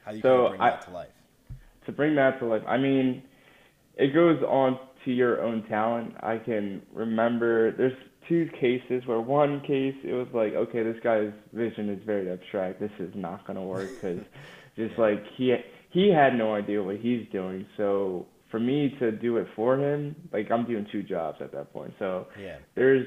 how 0.05 0.11
do 0.11 0.17
you 0.17 0.21
So 0.21 0.27
kind 0.29 0.45
of 0.45 0.49
bring 0.51 0.61
I- 0.61 0.69
that 0.71 0.85
to 0.85 0.91
life? 0.91 1.09
to 1.85 1.91
bring 1.91 2.15
that 2.15 2.39
to 2.39 2.45
life, 2.45 2.63
I 2.67 2.77
mean, 2.77 3.23
it 3.97 4.13
goes 4.13 4.41
on 4.43 4.79
to 5.05 5.11
your 5.11 5.41
own 5.41 5.63
talent. 5.67 6.15
I 6.21 6.37
can 6.37 6.81
remember 6.93 7.71
there's 7.75 7.91
two 8.29 8.47
cases 8.59 9.05
where 9.05 9.19
one 9.19 9.59
case 9.61 9.95
it 10.03 10.13
was 10.13 10.27
like, 10.33 10.53
okay, 10.53 10.81
this 10.81 10.95
guy's 11.03 11.33
vision 11.51 11.89
is 11.89 12.01
very 12.05 12.31
abstract. 12.31 12.79
This 12.79 12.91
is 12.99 13.13
not 13.15 13.45
gonna 13.45 13.63
work 13.63 13.89
because 13.95 14.19
just 14.77 14.93
Yeah. 14.97 15.01
like 15.01 15.23
he 15.35 15.55
he 15.89 16.09
had 16.09 16.35
no 16.35 16.53
idea 16.55 16.81
what 16.81 16.95
he's 16.97 17.27
doing. 17.31 17.65
So 17.77 18.25
for 18.49 18.59
me 18.59 18.95
to 18.99 19.11
do 19.11 19.37
it 19.37 19.47
for 19.55 19.77
him, 19.77 20.15
like 20.31 20.49
I'm 20.51 20.65
doing 20.65 20.85
two 20.91 21.03
jobs 21.03 21.39
at 21.41 21.51
that 21.51 21.73
point. 21.73 21.93
So 21.99 22.27
Yeah. 22.41 22.57
there's 22.75 23.05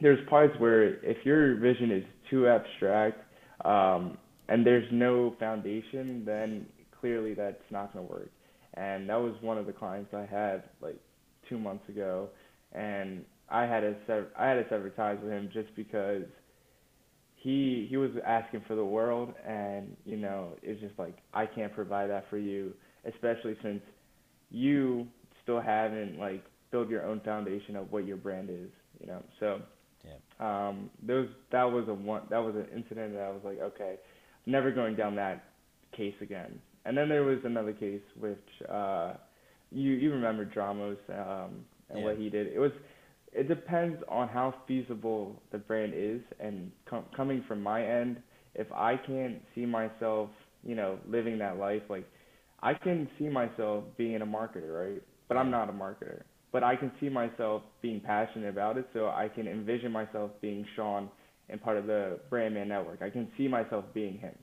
there's 0.00 0.24
parts 0.28 0.54
where 0.60 0.94
if 1.04 1.24
your 1.26 1.56
vision 1.56 1.90
is 1.90 2.04
too 2.30 2.46
abstract 2.48 3.18
um, 3.64 4.18
and 4.48 4.66
there's 4.66 4.86
no 4.92 5.34
foundation, 5.38 6.24
then 6.24 6.66
clearly 7.00 7.34
that's 7.34 7.62
not 7.70 7.92
going 7.92 8.06
to 8.06 8.12
work. 8.12 8.30
And 8.74 9.08
that 9.08 9.20
was 9.20 9.34
one 9.40 9.58
of 9.58 9.66
the 9.66 9.72
clients 9.72 10.12
I 10.14 10.26
had 10.26 10.64
like 10.80 10.98
two 11.48 11.58
months 11.58 11.88
ago, 11.88 12.28
and 12.72 13.24
I 13.48 13.62
had 13.62 13.80
to 13.80 13.94
sever, 14.06 14.28
I 14.38 14.48
had 14.48 14.54
to 14.54 14.64
sever 14.68 14.90
ties 14.90 15.18
with 15.22 15.32
him 15.32 15.48
just 15.52 15.74
because 15.76 16.24
he 17.36 17.86
he 17.88 17.96
was 17.96 18.10
asking 18.26 18.62
for 18.66 18.74
the 18.74 18.84
world, 18.84 19.32
and 19.46 19.96
you 20.04 20.16
know 20.16 20.54
it's 20.62 20.80
just 20.80 20.98
like 20.98 21.16
I 21.32 21.46
can't 21.46 21.72
provide 21.74 22.10
that 22.10 22.24
for 22.30 22.38
you, 22.38 22.72
especially 23.06 23.56
since 23.62 23.82
you 24.50 25.06
still 25.42 25.60
haven't 25.60 26.18
like 26.18 26.42
built 26.70 26.88
your 26.88 27.04
own 27.06 27.20
foundation 27.20 27.76
of 27.76 27.92
what 27.92 28.06
your 28.06 28.16
brand 28.16 28.50
is, 28.50 28.70
you 29.00 29.06
know. 29.06 29.22
So 29.38 29.60
um, 30.44 30.90
those 31.06 31.28
that 31.52 31.64
was 31.64 31.86
a 31.88 31.94
one 31.94 32.22
that 32.30 32.38
was 32.38 32.54
an 32.56 32.66
incident 32.74 33.14
that 33.14 33.22
I 33.22 33.30
was 33.30 33.42
like, 33.44 33.60
okay, 33.60 33.96
never 34.46 34.70
going 34.70 34.96
down 34.96 35.14
that 35.16 35.44
case 35.96 36.14
again. 36.20 36.58
And 36.84 36.96
then 36.96 37.08
there 37.08 37.24
was 37.24 37.38
another 37.44 37.72
case 37.72 38.02
which 38.18 38.38
uh, 38.70 39.14
you 39.70 39.92
you 39.92 40.12
remember 40.12 40.44
Dramos 40.44 40.98
um, 41.08 41.64
and 41.90 42.04
what 42.04 42.16
he 42.18 42.28
did. 42.28 42.48
It 42.48 42.58
was 42.58 42.72
it 43.32 43.48
depends 43.48 43.98
on 44.08 44.28
how 44.28 44.54
feasible 44.68 45.42
the 45.50 45.58
brand 45.58 45.92
is, 45.94 46.20
and 46.38 46.70
com- 46.88 47.06
coming 47.16 47.44
from 47.48 47.62
my 47.62 47.84
end, 47.84 48.18
if 48.54 48.70
I 48.72 48.96
can't 48.96 49.42
see 49.54 49.66
myself, 49.66 50.30
you 50.62 50.76
know, 50.76 50.98
living 51.08 51.38
that 51.38 51.58
life, 51.58 51.82
like 51.88 52.06
I 52.62 52.74
can 52.74 53.08
see 53.18 53.28
myself 53.28 53.84
being 53.96 54.22
a 54.22 54.26
marketer, 54.26 54.72
right? 54.72 55.02
But 55.28 55.36
I'm 55.36 55.50
not 55.50 55.68
a 55.68 55.72
marketer. 55.72 56.22
But 56.52 56.62
I 56.62 56.76
can 56.76 56.92
see 57.00 57.08
myself 57.08 57.62
being 57.82 58.00
passionate 58.00 58.48
about 58.48 58.78
it, 58.78 58.86
so 58.92 59.06
I 59.06 59.28
can 59.34 59.48
envision 59.48 59.90
myself 59.90 60.30
being 60.40 60.64
Sean 60.76 61.08
and 61.48 61.60
part 61.60 61.76
of 61.76 61.86
the 61.86 62.18
Brandman 62.30 62.68
Network. 62.68 63.02
I 63.02 63.10
can 63.10 63.28
see 63.36 63.48
myself 63.48 63.84
being 63.92 64.18
him, 64.18 64.34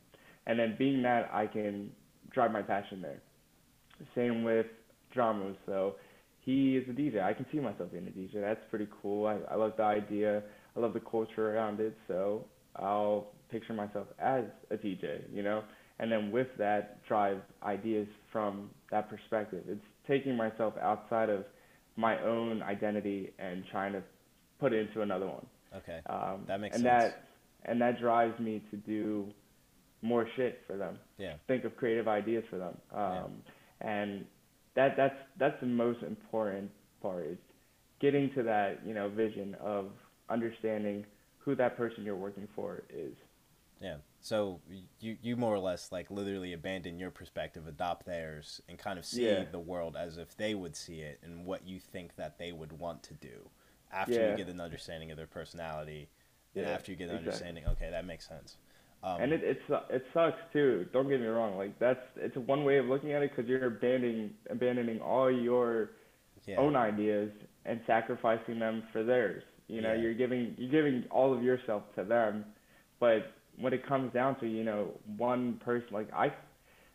and 0.48 0.60
then 0.60 0.76
being 0.78 1.02
that, 1.04 1.30
I 1.34 1.48
can 1.48 1.92
drive 2.34 2.52
my 2.52 2.62
passion 2.62 3.02
there. 3.02 3.22
Same 4.16 4.44
with 4.44 4.66
Dramos. 5.16 5.56
So 5.66 5.96
he 6.40 6.78
is 6.78 6.88
a 6.90 6.94
DJ. 6.94 7.22
I 7.22 7.34
can 7.34 7.46
see 7.52 7.60
myself 7.60 7.92
being 7.92 8.08
a 8.08 8.12
DJ. 8.12 8.42
That's 8.42 8.64
pretty 8.70 8.88
cool. 9.02 9.28
I, 9.28 9.38
I 9.52 9.56
love 9.56 9.74
the 9.78 9.84
idea. 9.84 10.44
I 10.76 10.80
love 10.80 10.94
the 10.94 11.00
culture 11.00 11.56
around 11.56 11.80
it. 11.80 11.96
So 12.08 12.46
I'll 12.76 13.28
picture 13.52 13.74
myself 13.74 14.08
as 14.20 14.46
a 14.72 14.76
DJ, 14.76 15.22
you 15.34 15.44
know? 15.44 15.64
And 16.00 16.12
then 16.12 16.32
with 16.32 16.48
that, 16.58 17.06
drive 17.08 17.38
ideas 17.62 18.08
from 18.32 18.72
that 18.90 19.10
perspective. 19.10 19.64
It's 19.68 19.82
taking 20.08 20.36
myself 20.36 20.74
outside 20.82 21.30
of 21.30 21.46
my 21.96 22.20
own 22.24 22.64
identity 22.64 23.32
and 23.38 23.64
trying 23.70 23.94
to 23.94 24.02
put 24.60 24.74
it 24.74 24.88
into 24.88 25.02
another 25.02 25.28
one. 25.28 25.46
Okay. 25.76 26.02
Um, 26.08 26.44
That 26.48 26.60
makes 26.60 26.76
and 26.76 26.84
sense. 26.84 27.04
That, 27.14 27.28
and 27.66 27.82
that 27.82 28.00
drives 28.00 28.38
me 28.40 28.62
to 28.72 28.78
do 28.78 29.28
more 30.02 30.28
shit 30.36 30.62
for 30.66 30.78
them 30.78 30.98
Yeah. 31.18 31.36
think 31.48 31.64
of 31.64 31.76
creative 31.78 32.08
ideas 32.08 32.44
for 32.50 32.58
them. 32.58 32.78
Um, 32.92 33.44
Yeah. 33.82 33.88
And 33.90 34.26
that 34.76 34.96
that's 34.96 35.16
that's 35.38 35.60
the 35.60 35.66
most 35.68 36.02
important 36.04 36.72
part 37.02 37.26
is 37.28 37.38
getting 38.00 38.32
to 38.34 38.44
that 38.44 38.86
you 38.86 38.94
know 38.94 39.10
vision 39.10 39.56
of 39.56 39.92
understanding 40.30 41.06
who 41.40 41.56
that 41.56 41.76
person 41.78 42.04
you're 42.04 42.16
working 42.16 42.48
for 42.56 42.84
is. 42.90 43.16
Yeah. 43.82 43.98
So 44.20 44.60
you 45.00 45.18
you 45.22 45.36
more 45.36 45.54
or 45.54 45.60
less 45.60 45.92
like 45.92 46.12
literally 46.12 46.54
abandon 46.54 47.00
your 47.00 47.10
perspective, 47.12 47.68
adopt 47.68 48.06
theirs, 48.06 48.62
and 48.70 48.78
kind 48.78 49.00
of 49.00 49.06
see 49.06 49.24
Yeah. 49.26 49.46
the 49.52 49.60
world 49.60 49.96
as 49.96 50.18
if 50.18 50.36
they 50.38 50.54
would 50.54 50.76
see 50.76 51.02
it 51.02 51.20
and 51.24 51.46
what 51.46 51.66
you 51.66 51.80
think 51.80 52.16
that 52.18 52.38
they 52.38 52.52
would 52.52 52.74
want 52.74 53.02
to 53.04 53.14
do. 53.16 53.50
After 53.92 54.14
Yeah. 54.16 54.30
you 54.30 54.34
get 54.36 54.48
an 54.48 54.62
understanding 54.62 55.12
of 55.12 55.18
their 55.18 55.28
personality, 55.28 56.10
and 56.56 56.66
Yeah, 56.66 56.72
after 56.76 56.92
you 56.92 56.98
get 56.98 57.10
an 57.10 57.16
exactly. 57.16 57.18
understanding, 57.18 57.66
okay, 57.68 57.90
that 57.92 58.06
makes 58.06 58.28
sense. 58.28 58.58
Um, 59.04 59.22
and 59.22 59.32
it 59.34 59.44
it 59.44 59.58
su- 59.68 59.88
it 59.90 60.06
sucks 60.14 60.40
too. 60.54 60.86
Don't 60.94 61.10
get 61.10 61.20
me 61.20 61.28
wrong. 61.28 61.58
Like 61.58 61.78
that's 61.80 62.00
it's 62.16 62.36
one 62.38 62.64
way 62.64 62.78
of 62.78 62.86
looking 62.86 63.14
at 63.14 63.22
it 63.24 63.32
because 63.36 63.50
you're 63.50 63.66
abandoning 63.68 64.32
abandoning 64.50 65.00
all 65.02 65.32
your 65.32 65.92
yeah, 66.46 66.58
own 66.58 66.76
ideas 66.76 67.32
and 67.66 67.82
sacrificing 67.88 68.60
them 68.60 68.84
for 68.92 69.04
theirs. 69.04 69.44
You 69.68 69.82
know, 69.82 69.94
Yeah. 69.94 70.02
you're 70.02 70.14
giving 70.14 70.56
you're 70.58 70.72
giving 70.72 71.06
all 71.12 71.34
of 71.34 71.44
yourself 71.44 71.84
to 71.96 72.04
them, 72.04 72.46
but 73.00 73.34
when 73.60 73.74
it 73.74 73.86
comes 73.88 74.14
down 74.14 74.40
to 74.40 74.48
you 74.48 74.64
know 74.64 74.92
one 75.18 75.60
person, 75.64 75.90
like 75.92 76.12
I, 76.14 76.34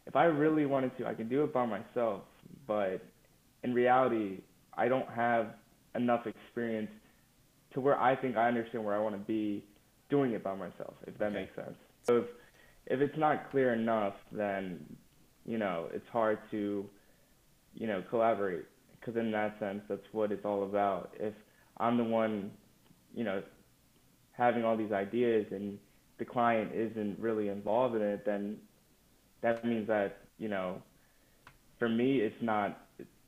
if 0.06 0.16
I 0.16 0.24
really 0.24 0.66
wanted 0.66 0.96
to, 0.98 1.06
I 1.06 1.14
can 1.14 1.28
do 1.28 1.44
it 1.44 1.52
by 1.52 1.66
myself. 1.66 2.22
But 2.66 3.02
in 3.62 3.74
reality, 3.74 4.40
I 4.76 4.88
don't 4.88 5.08
have 5.10 5.48
enough 5.96 6.26
experience 6.26 6.90
to 7.72 7.80
where 7.80 8.00
I 8.00 8.16
think 8.16 8.36
I 8.36 8.48
understand 8.48 8.84
where 8.84 8.94
I 8.94 8.98
want 8.98 9.14
to 9.16 9.20
be 9.20 9.64
doing 10.10 10.32
it 10.32 10.42
by 10.44 10.54
myself. 10.54 10.94
If 11.06 11.18
that 11.18 11.32
Okay. 11.32 11.34
makes 11.34 11.54
sense. 11.56 11.76
So 12.06 12.18
if 12.18 12.26
if 12.86 13.00
it's 13.00 13.18
not 13.18 13.50
clear 13.50 13.72
enough, 13.74 14.14
then 14.32 14.96
you 15.44 15.58
know 15.58 15.88
it's 15.92 16.08
hard 16.12 16.38
to 16.52 16.86
you 17.74 17.86
know 17.86 18.02
collaborate 18.10 18.66
because 19.00 19.16
in 19.16 19.30
that 19.32 19.58
sense, 19.60 19.82
that's 19.88 20.06
what 20.12 20.32
it's 20.32 20.44
all 20.44 20.64
about. 20.64 21.14
If 21.18 21.34
I'm 21.78 21.96
the 21.96 22.04
one, 22.04 22.52
you 23.14 23.24
know, 23.24 23.42
having 24.32 24.64
all 24.64 24.76
these 24.76 24.92
ideas 24.92 25.46
and 25.50 25.78
the 26.18 26.24
client 26.24 26.72
isn't 26.74 27.18
really 27.18 27.48
involved 27.48 27.96
in 27.96 28.02
it, 28.02 28.24
then 28.24 28.58
that 29.42 29.64
means 29.64 29.86
that 29.88 30.18
you 30.38 30.48
know, 30.48 30.82
for 31.78 31.88
me, 31.88 32.20
it's 32.20 32.42
not 32.42 32.86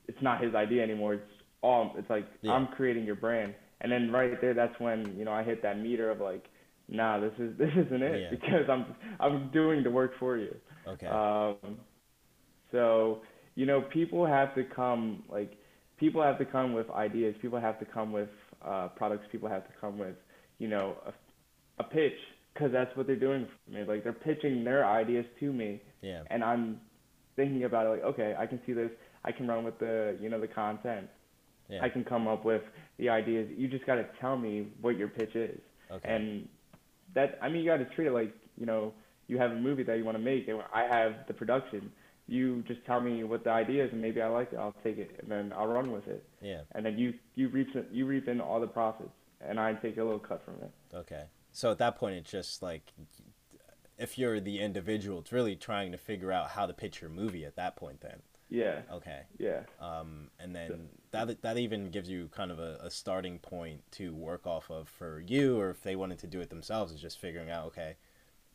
it's 0.09 0.23
not 0.23 0.43
his 0.43 0.55
idea 0.55 0.83
anymore. 0.83 1.15
It's 1.15 1.38
all 1.63 1.95
it's 1.97 2.09
like 2.11 2.27
Yeah. 2.43 2.53
I'm 2.53 2.69
creating 2.69 3.05
your 3.05 3.17
brand, 3.17 3.55
and 3.81 3.91
then 3.91 4.11
right 4.13 4.41
there, 4.41 4.55
that's 4.55 4.79
when 4.81 5.17
you 5.17 5.25
know 5.25 5.33
I 5.33 5.43
hit 5.43 5.63
that 5.63 5.79
meter 5.79 6.11
of 6.11 6.21
like, 6.21 6.45
nah, 6.89 7.19
this 7.21 7.33
is 7.39 7.57
this 7.59 7.71
isn't 7.87 8.03
it 8.03 8.21
Yeah. 8.23 8.31
because 8.37 8.69
I'm 8.69 8.95
I'm 9.21 9.51
doing 9.51 9.83
the 9.83 9.91
work 9.91 10.13
for 10.19 10.37
you. 10.37 10.55
okay, 10.87 11.07
Um, 11.07 11.79
so 12.71 13.23
you 13.55 13.67
know, 13.67 13.83
people 13.93 14.25
have 14.27 14.55
to 14.55 14.65
come 14.65 15.25
like 15.29 15.59
people 15.99 16.23
have 16.23 16.39
to 16.39 16.45
come 16.45 16.73
with 16.75 16.89
ideas. 16.91 17.35
People 17.43 17.61
have 17.61 17.79
to 17.81 17.85
come 17.85 18.13
with 18.13 18.29
uh, 18.65 18.89
products. 18.97 19.27
People 19.33 19.49
have 19.49 19.67
to 19.67 19.73
come 19.81 19.99
with 19.99 20.15
you 20.59 20.69
know 20.69 20.97
a, 21.07 21.13
a 21.83 21.85
pitch 21.85 22.19
because 22.55 22.73
that's 22.73 22.95
what 22.97 23.07
they're 23.07 23.17
doing 23.17 23.47
for 23.47 23.73
me. 23.73 23.85
Like 23.85 24.05
they're 24.05 24.13
pitching 24.13 24.65
their 24.65 24.87
ideas 24.87 25.27
to 25.41 25.53
me, 25.53 25.83
yeah, 26.03 26.23
and 26.31 26.45
I'm 26.45 26.81
thinking 27.37 27.65
about 27.65 27.87
it 27.87 27.91
like, 27.91 28.03
okay, 28.05 28.35
I 28.39 28.47
can 28.47 28.61
see 28.67 28.73
this. 28.73 28.91
I 29.25 29.33
can 29.33 29.47
run 29.49 29.65
with 29.65 29.79
the 29.79 30.17
you 30.21 30.29
know 30.29 30.41
the 30.41 30.49
content. 30.49 31.09
Yeah, 31.69 31.83
I 31.83 31.89
can 31.89 32.05
come 32.05 32.27
up 32.29 32.45
with 32.45 32.63
the 32.99 33.09
ideas. 33.09 33.49
You 33.57 33.69
just 33.69 33.87
got 33.87 33.97
to 33.97 34.07
tell 34.21 34.37
me 34.37 34.69
what 34.81 34.97
your 34.97 35.09
pitch 35.09 35.35
is. 35.35 35.61
okay, 35.91 36.09
And 36.15 36.49
that 37.15 37.39
I 37.43 37.49
mean, 37.49 37.63
you 37.63 37.71
got 37.71 37.79
to 37.79 37.85
treat 37.95 38.07
it 38.07 38.13
like 38.13 38.33
you 38.57 38.67
know 38.67 38.93
you 39.27 39.39
have 39.39 39.51
a 39.53 39.57
movie 39.57 39.83
that 39.85 39.97
you 39.99 40.05
want 40.05 40.17
to 40.17 40.23
make, 40.23 40.49
and 40.49 40.61
I 40.73 40.83
have 40.85 41.27
the 41.27 41.35
production. 41.35 41.93
You 42.27 42.63
just 42.67 42.85
tell 42.85 43.01
me 43.01 43.25
what 43.25 43.43
the 43.45 43.51
idea 43.51 43.85
is, 43.87 43.93
and 43.93 44.03
maybe 44.03 44.21
I 44.21 44.29
like 44.29 44.53
it. 44.53 44.57
I'll 44.59 44.75
take 44.85 44.99
it, 44.99 45.17
and 45.23 45.31
then 45.31 45.53
I'll 45.57 45.67
run 45.67 45.91
with 45.93 46.07
it. 46.09 46.23
yeah, 46.43 46.61
And 46.73 46.85
then 46.85 46.99
you 46.99 47.15
you 47.35 47.49
reap 47.49 47.69
you 47.91 48.07
reap 48.07 48.29
in 48.29 48.41
all 48.41 48.61
the 48.61 48.67
profits, 48.67 49.11
and 49.41 49.59
I 49.59 49.73
take 49.75 49.97
a 49.97 50.05
little 50.05 50.19
cut 50.19 50.45
from 50.45 50.55
it. 50.63 50.71
okay. 50.95 51.25
So 51.53 51.71
at 51.71 51.79
that 51.79 51.97
point, 51.97 52.17
it's 52.17 52.31
just 52.31 52.63
like 52.63 52.93
if 53.99 54.19
you're 54.19 54.41
the 54.41 54.61
individual, 54.61 55.19
it's 55.21 55.33
really 55.33 55.57
trying 55.57 55.93
to 55.93 55.99
figure 55.99 56.31
out 56.31 56.51
how 56.51 56.67
to 56.67 56.73
pitch 56.73 57.01
your 57.01 57.11
movie 57.11 57.45
at 57.45 57.57
that 57.57 57.77
point. 57.77 58.01
Then, 58.01 58.21
Yeah, 58.51 58.81
okay. 58.93 59.23
yeah, 59.39 59.61
um, 59.81 60.31
and 60.41 60.55
then 60.55 60.89
that 61.11 61.43
that 61.43 61.59
even 61.59 61.91
gives 61.91 62.09
you 62.09 62.29
kind 62.35 62.51
of 62.51 62.59
a, 62.59 62.79
a 62.83 62.91
starting 62.91 63.39
point 63.39 63.83
to 63.93 64.15
work 64.15 64.47
off 64.47 64.71
of 64.71 64.89
for 64.89 65.21
you, 65.21 65.59
or 65.59 65.71
if 65.71 65.83
they 65.83 65.97
wanted 65.97 66.19
to 66.21 66.27
do 66.27 66.41
it 66.41 66.49
themselves, 66.49 66.93
is 66.93 67.01
just 67.01 67.19
figuring 67.21 67.51
out 67.51 67.67
okay, 67.67 67.97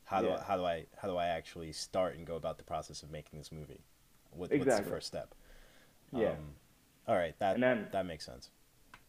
how 0.06 0.22
do 0.22 0.28
Yeah. 0.28 0.38
I, 0.38 0.44
how 0.44 0.58
do 0.58 0.66
I 0.66 0.86
how 0.98 1.08
do 1.08 1.18
I 1.18 1.28
actually 1.28 1.72
start 1.74 2.16
and 2.16 2.26
go 2.26 2.36
about 2.36 2.58
the 2.58 2.64
process 2.64 3.04
of 3.04 3.12
making 3.12 3.38
this 3.38 3.52
movie? 3.52 3.82
What, 4.32 4.52
What's 4.52 4.78
the 4.78 4.84
first 4.84 5.08
step? 5.08 5.36
Yeah. 6.12 6.30
Um, 6.30 6.56
all 7.08 7.16
right, 7.16 7.38
that 7.40 7.60
then- 7.60 7.88
that 7.92 8.06
makes 8.06 8.26
sense. 8.26 8.50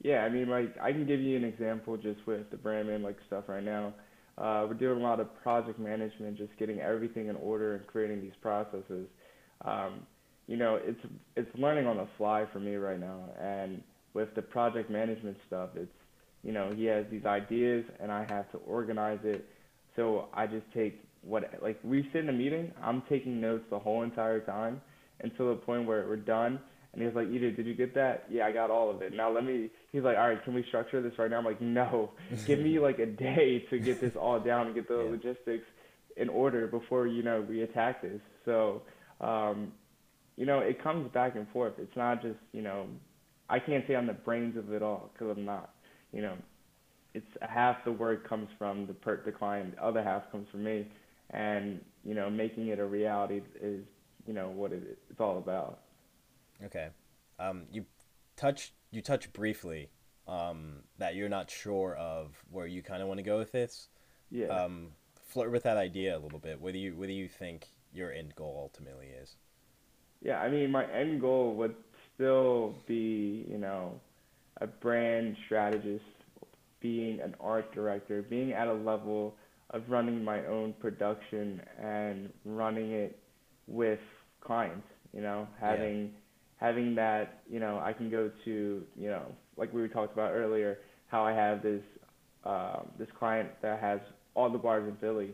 Yeah, 0.03 0.23
I 0.25 0.29
mean, 0.29 0.49
like 0.49 0.76
I 0.81 0.93
can 0.93 1.07
give 1.07 1.21
you 1.21 1.37
an 1.37 1.45
example 1.45 1.97
just 1.97 2.26
with 2.26 2.50
the 2.50 2.57
brand 2.59 2.88
Brandman 2.88 3.03
like 3.03 3.17
stuff 3.26 3.45
right 3.49 3.62
now. 3.64 3.95
Uh, 4.37 4.67
we're 4.69 4.75
doing 4.75 5.00
a 5.00 5.03
lot 5.03 5.21
of 5.21 5.35
project 5.43 5.79
management, 5.79 6.37
just 6.37 6.55
getting 6.59 6.81
everything 6.81 7.29
in 7.29 7.37
order 7.37 7.76
and 7.76 7.87
creating 7.87 8.21
these 8.21 8.35
processes. 8.41 9.07
Um, 9.64 10.07
you 10.47 10.57
know, 10.57 10.77
it's 10.83 11.01
it's 11.37 11.51
learning 11.59 11.87
on 11.87 11.97
the 11.97 12.09
fly 12.19 12.45
for 12.53 12.61
me 12.61 12.75
right 12.77 13.01
now, 13.01 13.31
and 13.41 13.83
with 14.13 14.35
the 14.35 14.43
project 14.43 14.91
management 14.91 15.37
stuff, 15.47 15.71
it's 15.75 15.93
you 16.43 16.53
know 16.53 16.73
he 16.75 16.85
has 16.87 17.07
these 17.11 17.25
ideas 17.25 17.85
and 18.01 18.13
I 18.13 18.27
have 18.29 18.51
to 18.53 18.59
organize 18.59 19.21
it. 19.25 19.47
So 19.97 20.29
I 20.35 20.47
just 20.47 20.67
take 20.75 21.03
what 21.23 21.45
like 21.63 21.79
we 21.83 22.09
sit 22.13 22.23
in 22.23 22.29
a 22.29 22.33
meeting, 22.33 22.73
I'm 22.83 23.03
taking 23.09 23.41
notes 23.41 23.65
the 23.71 23.79
whole 23.79 24.03
entire 24.03 24.41
time 24.41 24.81
until 25.21 25.49
the 25.51 25.57
point 25.57 25.87
where 25.87 26.07
we're 26.07 26.17
done 26.17 26.61
and 26.95 27.03
he's 27.03 27.15
like, 27.15 27.29
Edith, 27.29 27.57
did 27.57 27.67
you 27.67 27.75
get 27.75 27.93
that? 27.95 28.25
Yeah, 28.31 28.47
I 28.47 28.53
got 28.53 28.71
all 28.71 28.89
of 28.89 29.03
it. 29.03 29.13
Now 29.13 29.31
let 29.31 29.45
me. 29.45 29.69
He's 29.91 30.03
like, 30.03 30.17
all 30.17 30.29
right, 30.29 30.43
can 30.45 30.55
we 30.55 30.65
structure 30.69 31.03
this 31.03 31.13
right 31.19 31.29
now? 31.29 31.39
I'm 31.39 31.45
like, 31.45 31.61
no, 31.61 32.11
give 32.47 32.61
me 32.61 32.79
like 32.79 33.01
a 33.01 33.07
day 33.07 33.65
to 33.71 33.79
get 33.81 34.01
this 34.01 34.13
all 34.19 34.39
down 34.39 34.67
and 34.67 34.75
get 34.77 34.87
the 34.87 35.03
Yeah. 35.03 35.11
logistics 35.11 35.67
in 36.17 36.29
order 36.29 36.69
before 36.69 37.09
you 37.09 37.25
know 37.25 37.45
we 37.49 37.63
attack 37.63 38.01
this. 38.01 38.21
So, 38.45 38.83
um, 39.21 39.73
you 40.37 40.47
know, 40.47 40.61
it 40.61 40.83
comes 40.83 41.11
back 41.12 41.37
and 41.37 41.49
forth. 41.50 41.75
It's 41.79 41.97
not 41.97 42.23
just 42.23 42.38
you 42.53 42.62
know, 42.62 42.87
I 43.49 43.59
can't 43.59 43.85
say 43.87 43.97
I'm 43.97 44.07
the 44.07 44.12
brains 44.12 44.57
of 44.57 44.73
it 44.73 44.83
all 44.83 45.11
because 45.12 45.37
I'm 45.37 45.45
not. 45.45 45.75
You 46.12 46.23
know, 46.23 46.35
it's 47.14 47.26
half 47.41 47.85
the 47.85 47.93
work 47.93 48.29
comes 48.29 48.49
from 48.59 48.87
the 48.87 48.95
per 48.95 49.23
the 49.25 49.33
client, 49.33 49.76
the 49.76 49.85
other 49.85 50.03
half 50.03 50.31
comes 50.31 50.49
from 50.50 50.64
me, 50.64 50.87
and 51.31 51.81
you 52.05 52.14
know, 52.14 52.31
making 52.31 52.69
it 52.69 52.79
a 52.79 52.85
reality 52.85 53.43
is 53.61 53.85
you 54.26 54.33
know 54.33 54.49
what 54.49 54.73
it, 54.73 54.99
it's 55.11 55.21
all 55.21 55.38
about. 55.38 55.81
Okay. 56.64 56.88
Um, 57.38 57.64
you 57.73 57.85
touch 58.37 58.73
you 58.91 59.03
touch 59.03 59.33
briefly 59.33 59.91
um, 60.26 60.83
that 60.99 61.14
you're 61.14 61.29
not 61.29 61.50
sure 61.50 61.97
of 61.97 62.43
where 62.50 62.67
you 62.67 62.83
kind 62.83 63.03
of 63.03 63.09
want 63.09 63.19
to 63.19 63.25
go 63.25 63.38
with 63.38 63.53
this. 63.53 63.88
Yeah. 64.31 64.47
Um, 64.47 64.88
flirt 65.26 65.50
with 65.50 65.64
that 65.64 65.76
idea 65.76 66.17
a 66.17 66.21
little 66.21 66.38
bit. 66.38 66.61
What 66.61 66.73
do 66.73 66.79
you 66.79 66.97
what 66.97 67.07
do 67.07 67.12
you 67.12 67.29
think 67.29 67.67
your 67.93 68.12
end 68.12 68.35
goal 68.35 68.57
ultimately 68.59 69.07
is? 69.07 69.37
Yeah, 70.25 70.38
I 70.38 70.50
mean, 70.50 70.71
my 70.71 70.90
end 70.90 71.21
goal 71.21 71.54
would 71.57 71.75
still 72.14 72.75
be, 72.88 73.47
you 73.49 73.59
know, 73.59 74.00
a 74.61 74.66
brand 74.66 75.37
strategist, 75.47 76.04
being 76.81 77.21
an 77.21 77.35
art 77.40 77.73
director, 77.75 78.23
being 78.23 78.52
at 78.52 78.66
a 78.66 78.73
level 78.73 79.35
of 79.71 79.83
running 79.88 80.25
my 80.25 80.45
own 80.47 80.73
production 80.81 81.61
and 81.83 82.31
running 82.45 82.93
it 82.93 83.19
with 83.66 83.99
clients, 84.40 84.87
you 85.12 85.21
know, 85.21 85.47
having 85.61 86.12
having 86.57 86.95
that, 86.95 87.43
you 87.50 87.61
know, 87.61 87.81
I 87.85 87.93
can 87.93 88.11
go 88.11 88.31
to, 88.45 88.83
you 88.97 89.09
know, 89.09 89.26
like 89.57 89.73
we 89.75 89.87
talked 89.88 90.14
about 90.14 90.33
earlier, 90.33 90.78
how 91.09 91.25
I 91.25 91.33
have 91.33 91.62
this 91.62 91.83
um, 92.45 92.88
this 92.99 93.09
client 93.19 93.50
that 93.61 93.81
has 93.81 94.00
all 94.35 94.50
the 94.50 94.59
bars 94.59 94.88
in 94.88 94.97
Philly, 94.97 95.33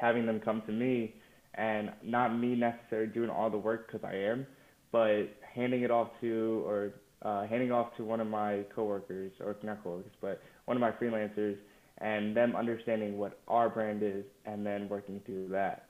having 0.00 0.26
them 0.26 0.40
come 0.40 0.62
to 0.66 0.72
me 0.72 1.14
and 1.58 1.90
not 2.02 2.28
me 2.28 2.54
necessarily 2.54 3.08
doing 3.08 3.28
all 3.28 3.50
the 3.50 3.58
work 3.58 3.90
because 3.90 4.08
I 4.08 4.16
am, 4.16 4.46
but 4.92 5.24
handing 5.54 5.82
it 5.82 5.90
off 5.90 6.08
to 6.20 6.62
or 6.64 6.92
uh, 7.22 7.46
handing 7.46 7.72
off 7.72 7.96
to 7.96 8.04
one 8.04 8.20
of 8.20 8.28
my 8.28 8.62
coworkers 8.74 9.32
or 9.40 9.56
not 9.64 9.82
coworkers, 9.82 10.12
but 10.20 10.40
one 10.66 10.76
of 10.76 10.80
my 10.80 10.92
freelancers, 10.92 11.56
and 11.98 12.36
them 12.36 12.54
understanding 12.54 13.18
what 13.18 13.40
our 13.48 13.68
brand 13.68 14.02
is, 14.04 14.24
and 14.46 14.64
then 14.64 14.88
working 14.88 15.20
through 15.26 15.48
that. 15.48 15.86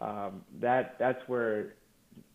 Um, 0.00 0.42
that 0.60 0.96
that's 0.98 1.20
where 1.28 1.74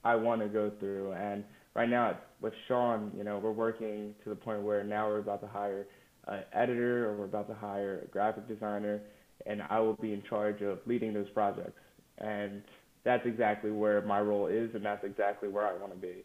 I 0.05 0.15
want 0.15 0.41
to 0.41 0.47
go 0.47 0.71
through. 0.79 1.11
And 1.11 1.43
right 1.75 1.89
now 1.89 2.17
with 2.41 2.53
Sean, 2.69 3.11
you 3.17 3.25
know, 3.25 3.39
we're 3.39 3.51
working 3.51 4.15
to 4.23 4.29
the 4.29 4.35
point 4.35 4.61
where 4.61 4.85
now 4.85 5.09
we're 5.09 5.19
about 5.19 5.41
to 5.41 5.47
hire 5.47 5.85
an 6.27 6.43
editor 6.53 7.09
or 7.09 7.17
we're 7.17 7.25
about 7.25 7.49
to 7.49 7.55
hire 7.55 8.01
a 8.05 8.07
graphic 8.07 8.47
designer, 8.47 9.01
and 9.45 9.61
I 9.69 9.81
will 9.81 9.95
be 9.95 10.13
in 10.13 10.23
charge 10.29 10.61
of 10.61 10.79
leading 10.85 11.13
those 11.13 11.29
projects. 11.33 11.78
And 12.19 12.63
that's 13.03 13.25
exactly 13.25 13.71
where 13.71 14.01
my 14.01 14.19
role 14.21 14.47
is, 14.47 14.75
and 14.75 14.85
that's 14.85 15.03
exactly 15.03 15.49
where 15.49 15.65
I 15.67 15.73
want 15.73 15.93
to 15.93 15.97
be. 15.97 16.23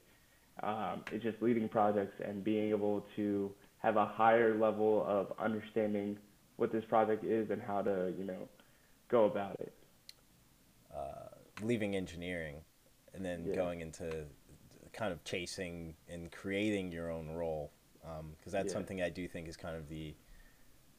Um, 0.62 1.02
it's 1.12 1.22
just 1.24 1.40
leading 1.42 1.68
projects 1.68 2.20
and 2.24 2.44
being 2.44 2.70
able 2.70 3.04
to 3.16 3.52
have 3.78 3.96
a 3.96 4.06
higher 4.06 4.56
level 4.56 5.04
of 5.06 5.32
understanding 5.38 6.16
what 6.56 6.72
this 6.72 6.84
project 6.84 7.24
is 7.24 7.50
and 7.50 7.60
how 7.60 7.82
to, 7.82 8.12
you 8.16 8.24
know, 8.24 8.48
go 9.08 9.24
about 9.24 9.56
it. 9.60 9.72
Uh, 10.94 11.28
leaving 11.62 11.96
engineering 11.96 12.56
and 13.14 13.24
then 13.24 13.44
Yeah. 13.46 13.54
going 13.54 13.80
into 13.80 14.26
kind 14.92 15.12
of 15.12 15.22
chasing 15.24 15.94
and 16.08 16.30
creating 16.30 16.92
your 16.92 17.10
own 17.10 17.28
role 17.30 17.72
because 18.38 18.52
that's 18.52 18.68
Yeah. 18.68 18.72
something 18.72 19.02
I 19.02 19.08
do 19.10 19.26
think 19.26 19.48
is 19.48 19.56
kind 19.56 19.76
of 19.76 19.88
the 19.88 20.14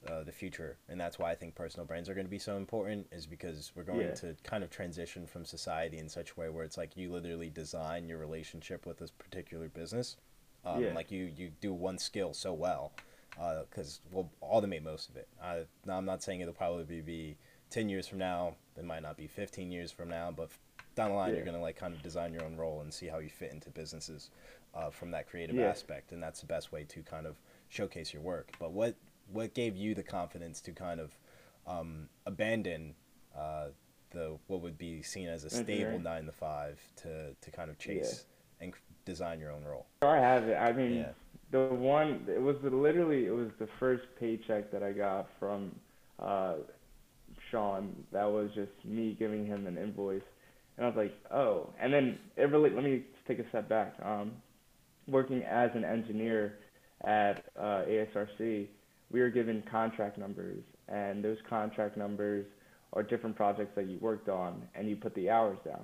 uh, 0.10 0.24
the 0.24 0.32
future 0.32 0.78
and 0.90 1.00
that's 1.00 1.18
why 1.20 1.32
I 1.32 1.36
think 1.36 1.56
personal 1.56 1.86
brands 1.86 2.10
are 2.10 2.14
going 2.14 2.26
to 2.28 2.32
be 2.32 2.40
so 2.40 2.58
important 2.58 3.08
is 3.12 3.26
because 3.26 3.72
we're 3.76 3.84
going 3.84 4.02
Yeah. 4.02 4.14
to 4.16 4.36
kind 4.44 4.64
of 4.64 4.70
transition 4.70 5.26
from 5.26 5.46
society 5.46 5.98
in 5.98 6.10
such 6.10 6.32
a 6.32 6.40
way 6.40 6.50
where 6.50 6.64
it's 6.64 6.78
like 6.78 6.96
you 6.96 7.12
literally 7.12 7.50
design 7.50 8.08
your 8.08 8.18
relationship 8.20 8.86
with 8.86 8.98
this 9.00 9.12
particular 9.12 9.68
business 9.70 10.18
um, 10.66 10.82
Yeah. 10.84 10.94
like 10.94 11.12
you 11.12 11.26
you 11.36 11.52
do 11.62 11.74
one 11.74 11.98
skill 11.98 12.34
so 12.34 12.54
well 12.54 12.92
because 13.70 14.00
we'll 14.12 14.30
automate 14.42 14.82
most 14.82 15.10
of 15.10 15.18
it. 15.18 15.28
Uh, 15.44 15.60
now 15.86 15.98
I'm 15.98 16.06
not 16.06 16.24
saying 16.24 16.40
it'll 16.40 16.54
probably 16.54 17.02
be 17.02 17.36
10 17.70 17.90
years 17.90 18.08
from 18.08 18.18
now. 18.18 18.56
It 18.78 18.86
might 18.86 19.02
not 19.02 19.18
be 19.18 19.28
15 19.28 19.72
years 19.74 19.92
from 19.92 20.08
now, 20.10 20.32
but 20.36 20.50
down 20.96 21.10
the 21.10 21.16
line, 21.18 21.36
you're 21.36 21.44
gonna 21.44 21.60
like 21.62 21.76
kind 21.76 21.94
of 21.94 22.02
design 22.02 22.32
your 22.34 22.44
own 22.46 22.56
role 22.56 22.80
and 22.80 22.94
see 22.94 23.08
how 23.08 23.20
you 23.20 23.30
fit 23.30 23.52
into 23.52 23.70
businesses 23.70 24.30
uh, 24.74 24.90
from 24.90 25.12
that 25.12 25.28
creative 25.30 25.58
Yeah. 25.58 25.70
aspect, 25.70 26.14
and 26.14 26.24
that's 26.24 26.40
the 26.40 26.46
best 26.48 26.72
way 26.72 26.86
to 26.86 27.02
kind 27.04 27.26
of 27.28 27.36
showcase 27.68 28.14
your 28.14 28.22
work. 28.24 28.52
But 28.58 28.72
what 28.72 28.96
what 29.32 29.54
gave 29.54 29.76
you 29.76 29.96
the 29.96 30.04
confidence 30.04 30.62
to 30.62 30.72
kind 30.72 31.00
of 31.00 31.18
um, 31.68 32.10
abandon 32.26 32.94
uh, 33.38 33.68
the 34.12 34.38
what 34.48 34.62
would 34.62 34.78
be 34.78 35.02
seen 35.02 35.28
as 35.28 35.44
a 35.44 35.50
stable 35.50 36.00
nine 36.00 36.26
to 36.26 36.32
five 36.32 36.80
to 36.98 37.34
to 37.42 37.52
kind 37.52 37.70
of 37.70 37.78
chase 37.78 38.26
and 38.62 38.74
design 39.06 39.40
your 39.40 39.52
own 39.52 39.64
role? 39.64 39.86
I 40.02 40.18
have 40.18 40.44
it. 40.48 40.56
I 40.56 40.72
mean, 40.72 40.98
Yeah. 40.98 41.12
the 41.52 41.66
one 41.74 42.26
it 42.28 42.42
was 42.42 42.56
literally 42.64 43.26
it 43.26 43.34
was 43.36 43.50
the 43.60 43.68
first 43.80 44.04
paycheck 44.20 44.72
that 44.72 44.84
I 44.84 44.92
got 44.92 45.28
from 45.40 45.76
uh, 46.20 46.56
Sean. 47.52 48.06
That 48.12 48.26
was 48.32 48.52
just 48.56 48.72
me 48.86 49.16
giving 49.18 49.46
him 49.46 49.68
an 49.68 49.78
invoice, 49.78 50.22
and 50.78 50.86
I 50.86 50.90
was 50.90 50.98
like, 50.98 51.14
oh. 51.32 51.74
And 51.80 51.94
then 51.94 52.18
it 52.38 52.50
really 52.50 52.70
let 52.70 52.84
me 52.84 53.04
take 53.28 53.40
a 53.40 53.50
step 53.50 53.68
back. 53.68 53.96
Um, 54.02 54.32
working 55.08 55.44
as 55.44 55.72
an 55.76 55.84
engineer 55.84 56.58
at 57.04 57.46
uh, 57.60 57.84
ASRC, 57.88 58.68
we 59.16 59.22
were 59.22 59.30
given 59.30 59.64
contract 59.72 60.18
numbers, 60.18 60.62
and 60.90 61.24
those 61.24 61.38
contract 61.50 61.96
numbers 61.96 62.46
are 62.92 63.02
different 63.02 63.34
projects 63.34 63.72
that 63.74 63.88
you 63.88 63.98
worked 64.02 64.28
on, 64.28 64.62
and 64.76 64.90
you 64.90 64.98
put 64.98 65.16
the 65.16 65.30
hours 65.30 65.58
down. 65.66 65.84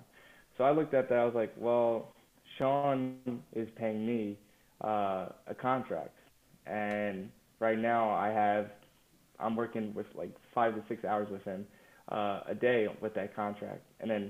So 0.57 0.65
I 0.65 0.71
looked 0.71 0.93
at 0.93 1.07
that. 1.07 1.17
I 1.17 1.23
was 1.23 1.33
like, 1.33 1.53
well, 1.57 2.13
Sean 2.57 3.15
is 3.55 3.69
paying 3.77 4.05
me 4.05 4.37
uh, 4.83 5.29
a 5.47 5.55
contract, 5.57 6.17
and 6.65 7.29
right 7.61 7.79
now 7.79 8.09
I 8.09 8.27
have 8.27 8.65
I'm 9.39 9.55
working 9.55 9.93
with 9.93 10.07
like 10.13 10.35
five 10.53 10.75
to 10.75 10.83
six 10.89 11.05
hours 11.05 11.29
with 11.31 11.43
him 11.43 11.65
uh, 12.11 12.41
a 12.49 12.53
day 12.53 12.87
with 13.01 13.13
that 13.13 13.33
contract, 13.33 13.85
and 14.01 14.11
then 14.11 14.29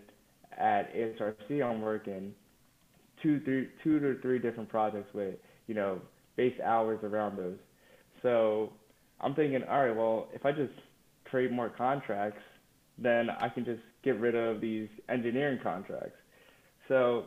at 0.59 0.93
ASRC 0.95 1.65
I'm 1.65 1.81
working 1.81 2.35
two 3.23 3.39
three 3.45 3.69
two 3.83 3.99
to 3.99 4.21
three 4.21 4.37
different 4.37 4.69
projects 4.69 5.11
with 5.15 5.33
you 5.65 5.73
know 5.73 5.99
base 6.37 6.59
hours 6.63 6.99
around 7.01 7.39
those. 7.39 7.57
So 8.21 8.73
I'm 9.21 9.35
thinking, 9.35 9.63
all 9.69 9.85
right, 9.85 9.95
well 9.95 10.29
if 10.33 10.45
I 10.45 10.51
just 10.51 10.73
create 11.25 11.51
more 11.51 11.69
contracts, 11.69 12.41
then 12.97 13.29
I 13.29 13.49
can 13.49 13.65
just 13.65 13.81
get 14.03 14.19
rid 14.19 14.35
of 14.35 14.61
these 14.61 14.89
engineering 15.09 15.59
contracts. 15.63 16.17
So 16.87 17.25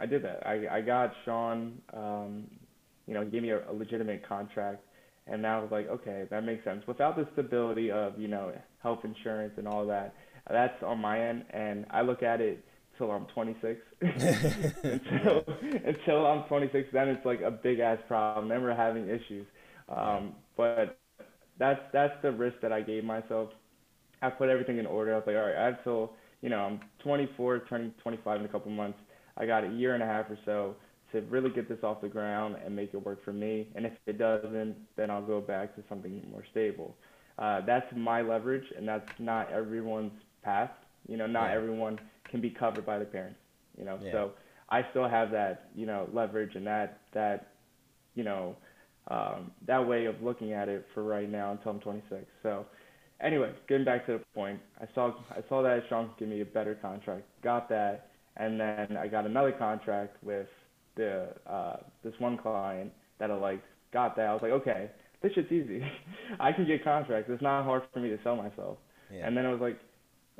I 0.00 0.06
did 0.06 0.22
that. 0.24 0.46
I 0.46 0.78
I 0.78 0.80
got 0.82 1.12
Sean, 1.24 1.80
um, 1.94 2.44
you 3.06 3.14
know, 3.14 3.24
he 3.24 3.30
gave 3.30 3.42
me 3.42 3.50
a, 3.50 3.70
a 3.70 3.72
legitimate 3.72 4.26
contract, 4.28 4.84
and 5.26 5.42
now 5.42 5.60
I 5.60 5.62
was 5.62 5.72
like, 5.72 5.88
okay, 5.88 6.24
that 6.30 6.44
makes 6.44 6.64
sense. 6.64 6.82
Without 6.86 7.16
the 7.16 7.26
stability 7.32 7.90
of 7.90 8.18
you 8.18 8.28
know 8.28 8.52
health 8.82 9.00
insurance 9.04 9.54
and 9.58 9.66
all 9.68 9.86
that, 9.86 10.14
that's 10.50 10.82
on 10.82 10.98
my 11.00 11.20
end, 11.28 11.44
and 11.50 11.86
I 11.90 12.02
look 12.02 12.22
at 12.22 12.40
it 12.40 12.64
till 12.98 13.10
I'm 13.10 13.26
26. 13.34 13.80
until 14.02 15.44
until 15.84 16.26
I'm 16.26 16.44
26, 16.48 16.88
then 16.92 17.08
it's 17.08 17.24
like 17.26 17.40
a 17.42 17.50
big 17.50 17.80
ass 17.80 17.98
problem. 18.08 18.48
Then 18.48 18.62
we're 18.62 18.74
having 18.76 19.08
issues. 19.08 19.46
Um, 19.88 20.34
but 20.56 20.98
that's 21.58 21.80
that's 21.92 22.14
the 22.22 22.32
risk 22.32 22.56
that 22.62 22.72
I 22.72 22.80
gave 22.82 23.04
myself. 23.04 23.50
I 24.22 24.30
put 24.30 24.48
everything 24.48 24.78
in 24.78 24.86
order. 24.86 25.12
I 25.12 25.16
was 25.16 25.24
like, 25.26 25.36
all 25.36 25.42
right, 25.46 25.56
I 25.56 25.64
have 25.66 25.82
till 25.84 26.12
you 26.42 26.48
know 26.48 26.58
I'm 26.60 26.80
24, 27.02 27.60
turning 27.68 27.92
25 28.02 28.40
in 28.40 28.46
a 28.46 28.48
couple 28.48 28.70
months. 28.70 28.98
I 29.36 29.46
got 29.46 29.64
a 29.64 29.68
year 29.68 29.94
and 29.94 30.02
a 30.02 30.06
half 30.06 30.30
or 30.30 30.38
so 30.44 30.74
to 31.12 31.20
really 31.22 31.50
get 31.50 31.68
this 31.68 31.78
off 31.82 32.00
the 32.00 32.08
ground 32.08 32.56
and 32.64 32.74
make 32.74 32.94
it 32.94 33.04
work 33.04 33.24
for 33.24 33.32
me. 33.32 33.68
And 33.74 33.86
if 33.86 33.92
it 34.06 34.18
doesn't, 34.18 34.76
then 34.96 35.10
I'll 35.10 35.22
go 35.22 35.40
back 35.40 35.74
to 35.76 35.82
something 35.88 36.22
more 36.30 36.44
stable. 36.50 36.96
Uh, 37.38 37.60
that's 37.66 37.86
my 37.94 38.20
leverage, 38.22 38.64
and 38.76 38.86
that's 38.88 39.08
not 39.18 39.50
everyone's 39.52 40.12
path. 40.42 40.70
You 41.06 41.16
know, 41.16 41.26
not 41.26 41.50
Yeah. 41.50 41.56
everyone 41.56 41.98
can 42.30 42.40
be 42.40 42.50
covered 42.50 42.84
by 42.86 42.98
their 42.98 43.06
parents. 43.06 43.38
You 43.78 43.84
know, 43.84 43.98
Yeah. 44.00 44.10
so 44.12 44.32
I 44.70 44.84
still 44.90 45.08
have 45.08 45.30
that 45.32 45.68
you 45.74 45.86
know 45.86 46.08
leverage 46.12 46.54
and 46.56 46.66
that 46.66 47.00
that 47.12 47.52
you 48.14 48.24
know 48.24 48.56
um, 49.08 49.52
that 49.66 49.86
way 49.86 50.06
of 50.06 50.20
looking 50.22 50.52
at 50.52 50.68
it 50.68 50.86
for 50.94 51.02
right 51.04 51.30
now 51.30 51.52
until 51.52 51.72
I'm 51.72 51.80
26. 51.80 52.24
So 52.42 52.66
anyway, 53.20 53.52
getting 53.68 53.84
back 53.84 54.06
to 54.06 54.12
the 54.12 54.24
point, 54.34 54.60
I 54.80 54.86
saw 54.94 55.14
I 55.30 55.40
saw 55.48 55.62
that 55.62 55.82
Sean 55.88 56.08
could 56.08 56.18
give 56.18 56.28
me 56.28 56.40
a 56.40 56.44
better 56.44 56.74
contract, 56.74 57.24
got 57.42 57.68
that, 57.68 58.08
and 58.36 58.58
then 58.58 58.96
I 58.96 59.06
got 59.08 59.26
another 59.26 59.52
contract 59.52 60.22
with 60.22 60.48
the 60.96 61.28
uh, 61.48 61.76
this 62.02 62.14
one 62.18 62.36
client 62.38 62.92
that 63.18 63.30
I 63.30 63.34
liked, 63.34 63.64
got 63.92 64.16
that. 64.16 64.26
I 64.26 64.32
was 64.32 64.42
like, 64.42 64.52
okay, 64.52 64.90
this 65.22 65.32
shit's 65.34 65.52
easy. 65.52 65.82
I 66.40 66.52
can 66.52 66.66
get 66.66 66.84
contracts. 66.84 67.30
It's 67.32 67.42
not 67.42 67.64
hard 67.64 67.82
for 67.92 68.00
me 68.00 68.08
to 68.10 68.18
sell 68.24 68.36
myself. 68.36 68.78
Yeah. 69.12 69.26
And 69.26 69.36
then 69.36 69.46
I 69.46 69.52
was 69.52 69.60
like, 69.60 69.78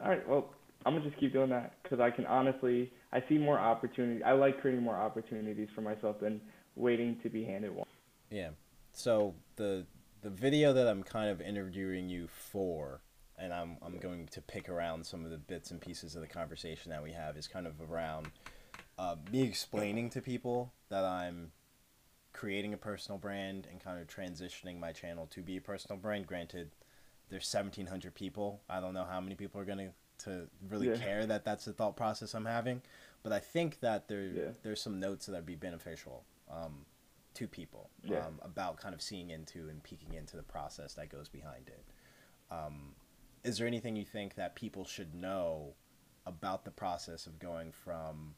all 0.02 0.10
right, 0.10 0.28
well, 0.28 0.50
I'm 0.84 0.94
gonna 0.94 1.08
just 1.08 1.18
keep 1.20 1.32
doing 1.32 1.50
that 1.50 1.74
because 1.82 2.00
I 2.00 2.10
can 2.10 2.26
honestly, 2.26 2.92
I 3.12 3.22
see 3.28 3.38
more 3.38 3.58
opportunity. 3.58 4.22
I 4.22 4.32
like 4.32 4.60
creating 4.60 4.82
more 4.82 4.96
opportunities 4.96 5.68
for 5.74 5.80
myself 5.80 6.16
than 6.20 6.40
waiting 6.74 7.18
to 7.22 7.30
be 7.30 7.44
handed 7.44 7.74
one. 7.74 7.86
Yeah. 8.30 8.50
So 8.92 9.34
the 9.56 9.86
the 10.22 10.30
video 10.30 10.72
that 10.72 10.88
I'm 10.88 11.02
kind 11.02 11.30
of 11.30 11.40
interviewing 11.40 12.08
you 12.08 12.28
for, 12.28 13.00
and 13.38 13.52
I'm 13.52 13.76
I'm 13.82 13.98
going 13.98 14.26
to 14.28 14.40
pick 14.40 14.68
around 14.68 15.04
some 15.06 15.24
of 15.24 15.30
the 15.30 15.38
bits 15.38 15.70
and 15.70 15.80
pieces 15.80 16.14
of 16.14 16.22
the 16.22 16.26
conversation 16.28 16.90
that 16.90 17.02
we 17.02 17.12
have 17.12 17.36
is 17.36 17.46
kind 17.46 17.66
of 17.66 17.74
around 17.90 18.28
uh, 18.98 19.16
me 19.30 19.42
explaining 19.42 20.10
to 20.10 20.20
people 20.20 20.72
that 20.88 21.04
I'm 21.04 21.52
creating 22.32 22.74
a 22.74 22.76
personal 22.76 23.18
brand 23.18 23.66
and 23.70 23.80
kind 23.80 24.00
of 24.00 24.06
transitioning 24.08 24.78
my 24.78 24.92
channel 24.92 25.26
to 25.28 25.42
be 25.42 25.56
a 25.56 25.60
personal 25.60 25.98
brand. 25.98 26.26
Granted, 26.26 26.70
there's 27.30 27.52
1,700 27.52 28.14
people. 28.14 28.60
I 28.68 28.78
don't 28.80 28.92
know 28.94 29.04
how 29.04 29.20
many 29.20 29.34
people 29.34 29.60
are 29.60 29.64
gonna 29.64 29.92
to 30.18 30.48
really 30.68 30.88
Yeah. 30.88 30.96
care 30.96 31.26
that 31.26 31.44
that's 31.44 31.66
the 31.66 31.72
thought 31.74 31.96
process 31.96 32.34
I'm 32.34 32.46
having, 32.46 32.80
but 33.22 33.32
I 33.32 33.38
think 33.38 33.80
that 33.80 34.08
there 34.08 34.22
Yeah. 34.22 34.50
there's 34.62 34.80
some 34.80 34.98
notes 34.98 35.26
that 35.26 35.32
would 35.32 35.46
be 35.46 35.56
beneficial. 35.56 36.24
Um, 36.50 36.86
to 37.36 37.46
people 37.46 37.90
Yeah. 38.02 38.26
um, 38.26 38.38
about 38.42 38.78
kind 38.78 38.94
of 38.94 39.00
seeing 39.02 39.30
into 39.30 39.68
and 39.68 39.82
peeking 39.82 40.14
into 40.14 40.36
the 40.36 40.42
process 40.42 40.94
that 40.94 41.08
goes 41.10 41.28
behind 41.28 41.68
it. 41.68 41.84
Um, 42.50 42.94
is 43.44 43.58
there 43.58 43.66
anything 43.66 43.94
you 43.96 44.04
think 44.04 44.34
that 44.34 44.54
people 44.56 44.84
should 44.84 45.14
know 45.14 45.74
about 46.24 46.64
the 46.64 46.70
process 46.70 47.26
of 47.26 47.38
going 47.38 47.72
from 47.72 48.34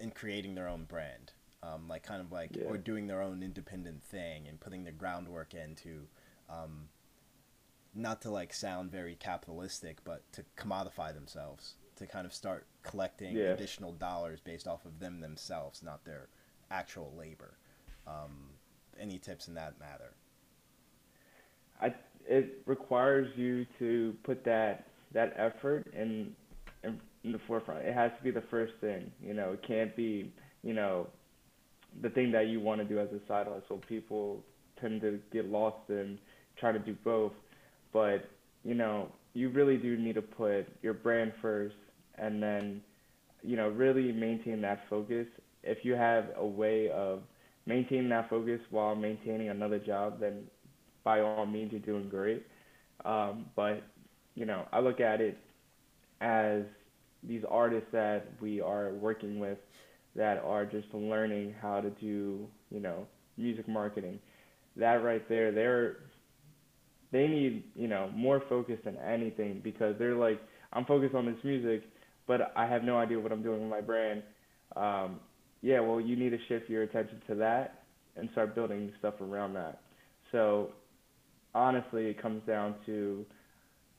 and 0.00 0.14
creating 0.14 0.54
their 0.54 0.68
own 0.68 0.84
brand, 0.84 1.32
um, 1.62 1.88
like 1.88 2.02
kind 2.02 2.20
of 2.22 2.32
like 2.32 2.56
Yeah. 2.56 2.64
or 2.64 2.78
doing 2.78 3.06
their 3.06 3.20
own 3.20 3.42
independent 3.42 4.02
thing 4.02 4.48
and 4.48 4.58
putting 4.60 4.84
the 4.84 4.92
groundwork 4.92 5.52
into, 5.52 6.08
um, 6.48 6.88
not 7.92 8.22
to 8.22 8.30
like 8.30 8.54
sound 8.54 8.90
very 8.90 9.16
capitalistic, 9.16 10.02
but 10.04 10.30
to 10.32 10.44
commodify 10.56 11.12
themselves 11.12 11.76
to 12.00 12.06
kind 12.06 12.26
of 12.26 12.34
start 12.34 12.66
collecting 12.82 13.36
Yeah. 13.36 13.52
additional 13.52 13.92
dollars 13.92 14.40
based 14.40 14.66
off 14.66 14.84
of 14.84 14.98
them 14.98 15.20
themselves, 15.20 15.82
not 15.82 16.04
their 16.04 16.28
actual 16.70 17.12
labor. 17.16 17.54
Um, 18.06 18.50
any 18.98 19.18
tips 19.18 19.48
in 19.48 19.54
that 19.54 19.78
matter? 19.78 20.14
I 21.80 21.94
it 22.28 22.62
requires 22.66 23.34
you 23.36 23.66
to 23.78 24.14
put 24.22 24.44
that 24.44 24.86
that 25.12 25.34
effort 25.36 25.86
in, 25.94 26.34
in 26.84 27.00
in 27.24 27.32
the 27.32 27.38
forefront. 27.40 27.84
It 27.84 27.94
has 27.94 28.12
to 28.16 28.22
be 28.22 28.30
the 28.30 28.42
first 28.42 28.74
thing. 28.80 29.10
You 29.22 29.34
know, 29.34 29.52
it 29.52 29.62
can't 29.62 29.94
be 29.94 30.32
you 30.62 30.74
know 30.74 31.06
the 32.02 32.10
thing 32.10 32.30
that 32.32 32.48
you 32.48 32.60
want 32.60 32.80
to 32.80 32.84
do 32.86 32.98
as 32.98 33.08
a 33.12 33.20
side 33.26 33.46
hustle. 33.46 33.78
People 33.78 34.42
tend 34.80 35.00
to 35.02 35.20
get 35.32 35.46
lost 35.46 35.90
in 35.90 36.18
trying 36.56 36.74
to 36.74 36.80
do 36.80 36.94
both, 37.04 37.32
but 37.92 38.28
you 38.64 38.74
know 38.74 39.10
you 39.34 39.48
really 39.50 39.76
do 39.76 39.96
need 39.96 40.14
to 40.14 40.22
put 40.22 40.66
your 40.82 40.94
brand 40.94 41.32
first, 41.40 41.76
and 42.20 42.42
then 42.42 42.82
you 43.42 43.56
know 43.56 43.68
really 43.70 44.12
maintain 44.12 44.62
that 44.62 44.82
focus. 44.90 45.26
If 45.62 45.78
you 45.84 45.94
have 45.94 46.26
a 46.36 46.46
way 46.46 46.90
of 46.90 47.20
maintaining 47.66 48.10
that 48.10 48.30
focus 48.30 48.60
while 48.70 48.96
maintaining 48.96 49.50
another 49.50 49.78
job, 49.78 50.20
then 50.20 50.44
by 51.04 51.20
all 51.20 51.46
means 51.46 51.72
you're 51.72 51.80
doing 51.80 52.08
great. 52.08 52.46
Um, 53.04 53.46
but 53.56 53.82
you 54.34 54.46
know, 54.46 54.66
I 54.72 54.80
look 54.80 55.00
at 55.00 55.20
it 55.20 55.38
as 56.20 56.64
these 57.22 57.42
artists 57.48 57.88
that 57.92 58.26
we 58.40 58.60
are 58.60 58.92
working 58.94 59.38
with 59.40 59.58
that 60.16 60.38
are 60.38 60.64
just 60.66 60.92
learning 60.94 61.54
how 61.60 61.80
to 61.80 61.90
do, 61.90 62.46
you 62.70 62.80
know, 62.80 63.06
music 63.36 63.68
marketing. 63.68 64.18
That 64.76 65.02
right 65.04 65.26
there, 65.28 65.52
they're 65.52 65.98
they 67.12 67.26
need, 67.28 67.64
you 67.74 67.88
know, 67.88 68.10
more 68.14 68.42
focus 68.48 68.78
than 68.84 68.96
anything 68.98 69.60
because 69.64 69.96
they're 69.98 70.14
like, 70.16 70.40
I'm 70.72 70.84
focused 70.84 71.14
on 71.14 71.26
this 71.26 71.42
music, 71.44 71.82
but 72.30 72.52
I 72.54 72.64
have 72.64 72.84
no 72.84 72.96
idea 72.96 73.18
what 73.18 73.32
I'm 73.32 73.42
doing 73.42 73.60
with 73.60 73.68
my 73.68 73.80
brand. 73.80 74.22
Um, 74.76 75.18
yeah, 75.62 75.80
well, 75.80 76.00
you 76.00 76.14
need 76.14 76.30
to 76.30 76.38
shift 76.46 76.70
your 76.70 76.84
attention 76.84 77.20
to 77.26 77.34
that 77.34 77.82
and 78.14 78.28
start 78.30 78.54
building 78.54 78.92
stuff 79.00 79.14
around 79.20 79.54
that. 79.54 79.80
So 80.30 80.70
honestly, 81.56 82.06
it 82.06 82.22
comes 82.22 82.42
down 82.46 82.76
to, 82.86 83.26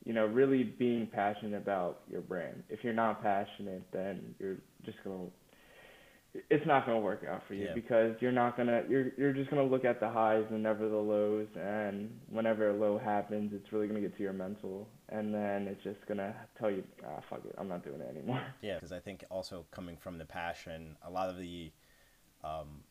you 0.05 0.13
know, 0.13 0.27
really 0.27 0.63
being 0.63 1.09
passionate 1.11 1.57
about 1.57 2.03
your 2.09 2.21
brand. 2.21 2.63
If 2.69 2.85
you're 2.85 2.93
not 2.93 3.21
passionate, 3.21 3.83
then 3.91 4.33
you're 4.39 4.59
just 4.85 4.99
gonna, 5.03 5.25
it's 6.49 6.65
not 6.65 6.85
gonna 6.85 6.99
work 6.99 7.23
out 7.29 7.41
for 7.47 7.53
you 7.55 7.65
Yeah. 7.65 7.73
because 7.73 8.15
you're 8.21 8.31
not 8.31 8.55
gonna, 8.55 8.83
you're 8.87 9.11
you're 9.17 9.33
just 9.33 9.49
gonna 9.49 9.63
look 9.65 9.83
at 9.83 9.99
the 9.99 10.09
highs 10.09 10.45
and 10.49 10.63
never 10.63 10.87
the 10.87 10.95
lows, 10.95 11.47
and 11.55 12.17
whenever 12.29 12.69
a 12.69 12.73
low 12.73 12.97
happens, 12.97 13.51
it's 13.53 13.71
really 13.73 13.87
gonna 13.87 13.99
get 13.99 14.15
to 14.17 14.23
your 14.23 14.33
mental, 14.33 14.87
and 15.09 15.33
then 15.33 15.67
it's 15.67 15.83
just 15.83 15.99
gonna 16.07 16.33
tell 16.57 16.71
you, 16.71 16.83
ah, 17.05 17.19
fuck 17.29 17.41
it, 17.45 17.53
I'm 17.57 17.67
not 17.67 17.83
doing 17.83 17.99
it 18.01 18.09
anymore. 18.09 18.41
Yeah, 18.61 18.75
because 18.75 18.91
I 18.91 18.99
think 18.99 19.25
also 19.29 19.65
coming 19.71 19.97
from 19.97 20.17
the 20.17 20.25
passion, 20.25 20.95
a 21.05 21.09
lot 21.09 21.29
of 21.29 21.37
the 21.37 21.71
um, 22.43 22.83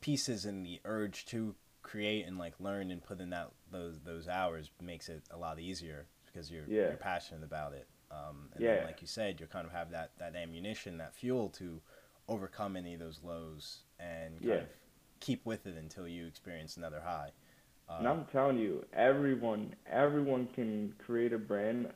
pieces 0.00 0.44
and 0.44 0.64
the 0.64 0.80
urge 0.84 1.24
to 1.26 1.54
create 1.82 2.26
and 2.26 2.38
like 2.38 2.54
learn 2.60 2.90
and 2.90 3.02
put 3.02 3.20
in 3.20 3.30
that 3.30 3.50
those 3.70 4.00
those 4.04 4.28
hours 4.28 4.70
makes 4.80 5.08
it 5.08 5.22
a 5.30 5.36
lot 5.36 5.58
easier 5.58 6.06
because 6.26 6.50
you're 6.50 6.66
Yeah. 6.68 6.88
you're 6.88 6.96
passionate 6.96 7.42
about 7.42 7.72
it. 7.72 7.88
Um, 8.10 8.50
and 8.54 8.62
Yeah. 8.62 8.76
then, 8.76 8.84
like 8.84 9.00
you 9.00 9.08
said, 9.08 9.40
you 9.40 9.46
kind 9.46 9.66
of 9.66 9.72
have 9.72 9.90
that 9.90 10.12
that 10.18 10.36
ammunition, 10.36 10.98
that 10.98 11.14
fuel 11.14 11.48
to 11.50 11.80
overcome 12.28 12.76
any 12.76 12.94
of 12.94 13.00
those 13.00 13.20
lows 13.22 13.80
and 13.98 14.42
kind 14.42 14.58
Yeah. 14.58 14.62
of 14.62 14.68
keep 15.20 15.44
with 15.46 15.66
it 15.66 15.76
until 15.76 16.06
you 16.08 16.26
experience 16.26 16.76
another 16.76 17.00
high. 17.00 17.30
Uh, 17.88 17.92
And 17.98 18.08
I'm 18.08 18.24
telling 18.32 18.58
you, 18.58 18.84
everyone, 18.92 19.74
everyone 19.90 20.48
can 20.54 20.94
create 21.04 21.32
a 21.32 21.38
brand, 21.38 21.88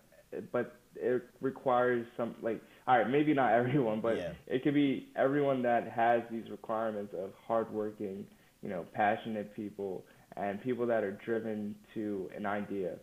but 0.53 0.77
it 0.95 1.23
requires 1.41 2.07
some 2.17 2.35
like, 2.43 2.61
all 2.87 2.99
right, 2.99 3.09
maybe 3.09 3.35
not 3.35 3.53
everyone, 3.61 4.01
but 4.01 4.17
Yeah. 4.17 4.33
it 4.47 4.63
could 4.63 4.75
be 4.75 5.09
everyone 5.17 5.63
that 5.63 5.89
has 5.91 6.23
these 6.31 6.51
requirements 6.51 7.15
of 7.15 7.31
hardworking, 7.47 8.27
you 8.63 8.69
know, 8.69 8.85
passionate 8.93 9.55
people 9.55 10.05
and 10.37 10.63
people 10.63 10.87
that 10.87 11.03
are 11.03 11.13
driven 11.25 11.75
to 11.95 12.31
an 12.37 12.47
idea. 12.47 12.95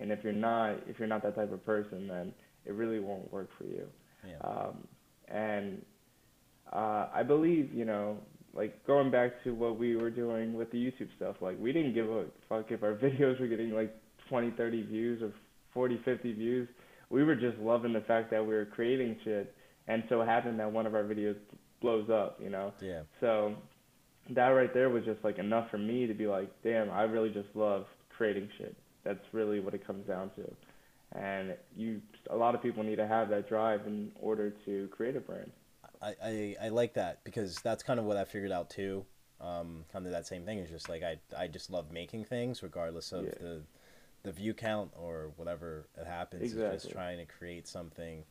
And 0.00 0.10
if 0.10 0.24
you're 0.24 0.32
not, 0.32 0.78
if 0.88 0.98
you're 0.98 1.08
not 1.08 1.22
that 1.22 1.36
type 1.36 1.52
of 1.52 1.64
person, 1.64 2.08
then 2.08 2.32
it 2.64 2.72
really 2.72 3.00
won't 3.00 3.30
work 3.32 3.50
for 3.58 3.64
you. 3.64 3.86
yeah. 4.22 4.40
Um, 4.40 4.86
and 5.28 5.84
uh, 6.74 7.08
I 7.14 7.22
believe, 7.22 7.72
you 7.72 7.84
know, 7.84 8.18
like 8.52 8.84
going 8.86 9.10
back 9.10 9.42
to 9.44 9.54
what 9.54 9.78
we 9.78 9.96
were 9.96 10.10
doing 10.10 10.54
with 10.54 10.70
the 10.70 10.78
YouTube 10.78 11.08
stuff, 11.16 11.36
like 11.40 11.58
we 11.58 11.72
didn't 11.72 11.94
give 11.94 12.08
a 12.08 12.24
fuck 12.48 12.70
if 12.70 12.82
our 12.82 12.94
videos 13.02 13.40
were 13.40 13.46
getting 13.46 13.70
like 13.72 13.94
20, 14.28 14.52
30 14.56 14.82
views 14.82 15.22
or 15.22 15.32
40, 15.72 16.00
50 16.04 16.32
views. 16.32 16.68
We 17.10 17.22
were 17.24 17.36
just 17.36 17.58
loving 17.58 17.92
the 17.92 18.00
fact 18.00 18.30
that 18.30 18.44
we 18.44 18.54
were 18.54 18.64
creating 18.64 19.16
shit, 19.24 19.54
and 19.86 20.02
so 20.08 20.20
it 20.22 20.26
happened 20.26 20.58
that 20.58 20.72
one 20.72 20.86
of 20.86 20.94
our 20.94 21.04
videos 21.04 21.36
blows 21.80 22.08
up, 22.10 22.38
you 22.42 22.50
know. 22.50 22.72
yeah. 22.80 23.02
So 23.20 23.54
that 24.30 24.48
right 24.48 24.72
there 24.72 24.88
was 24.88 25.04
just 25.04 25.22
like 25.22 25.38
enough 25.38 25.70
for 25.70 25.78
me 25.78 26.06
to 26.06 26.14
be 26.14 26.26
like, 26.26 26.50
damn, 26.62 26.90
I 26.90 27.02
really 27.02 27.28
just 27.30 27.48
love 27.54 27.84
creating 28.16 28.48
shit. 28.58 28.74
That's 29.04 29.20
really 29.32 29.60
what 29.60 29.74
it 29.74 29.86
comes 29.86 30.06
down 30.06 30.30
to. 30.36 31.18
And 31.18 31.54
you, 31.76 32.00
a 32.30 32.36
lot 32.36 32.54
of 32.54 32.62
people 32.62 32.82
need 32.82 32.96
to 32.96 33.06
have 33.06 33.28
that 33.28 33.48
drive 33.48 33.86
in 33.86 34.10
order 34.20 34.52
to 34.64 34.88
create 34.88 35.14
a 35.14 35.20
brand. 35.20 35.52
I, 36.04 36.14
I, 36.22 36.56
I 36.66 36.68
like 36.68 36.94
that 36.94 37.24
because 37.24 37.60
that's 37.60 37.82
kind 37.82 37.98
of 37.98 38.06
what 38.06 38.16
I 38.16 38.24
figured 38.24 38.52
out 38.52 38.70
too. 38.70 39.04
Um, 39.40 39.84
kind 39.92 40.06
of 40.06 40.12
that 40.12 40.26
same 40.26 40.44
thing. 40.44 40.58
It's 40.58 40.70
just 40.70 40.88
like 40.88 41.02
I, 41.02 41.16
I 41.36 41.48
just 41.48 41.70
love 41.70 41.90
making 41.90 42.24
things 42.24 42.62
regardless 42.62 43.12
of 43.12 43.24
Yeah. 43.24 43.34
the 43.40 43.62
the 44.22 44.32
view 44.32 44.54
count 44.54 44.90
or 44.96 45.32
whatever 45.36 45.86
it 45.98 46.06
happens. 46.06 46.42
It's 46.44 46.52
Exactly. 46.52 46.78
just 46.78 46.90
trying 46.90 47.18
to 47.18 47.26
create 47.26 47.68
something 47.68 48.24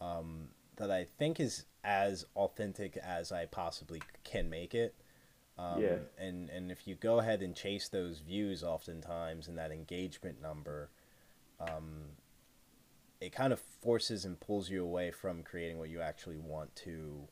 um, 0.00 0.48
that 0.76 0.90
I 0.90 1.04
think 1.04 1.38
is 1.38 1.66
as 1.82 2.24
authentic 2.34 2.96
as 2.96 3.30
I 3.30 3.44
possibly 3.46 4.00
can 4.24 4.48
make 4.48 4.74
it. 4.74 4.94
Um, 5.58 5.82
Yeah. 5.82 5.98
And 6.18 6.50
and 6.50 6.70
if 6.72 6.86
you 6.88 6.94
go 6.94 7.18
ahead 7.18 7.42
and 7.42 7.54
chase 7.54 7.88
those 7.88 8.20
views, 8.20 8.62
oftentimes 8.64 9.48
and 9.48 9.58
that 9.58 9.70
engagement 9.70 10.40
number, 10.40 10.88
um, 11.60 12.16
it 13.24 13.32
kind 13.32 13.52
of 13.52 13.60
forces 13.60 14.24
and 14.24 14.38
pulls 14.38 14.68
you 14.70 14.82
away 14.84 15.10
from 15.10 15.42
creating 15.42 15.78
what 15.78 15.88
you 15.88 16.00
actually 16.00 16.36
want 16.36 16.74
to 16.76 17.26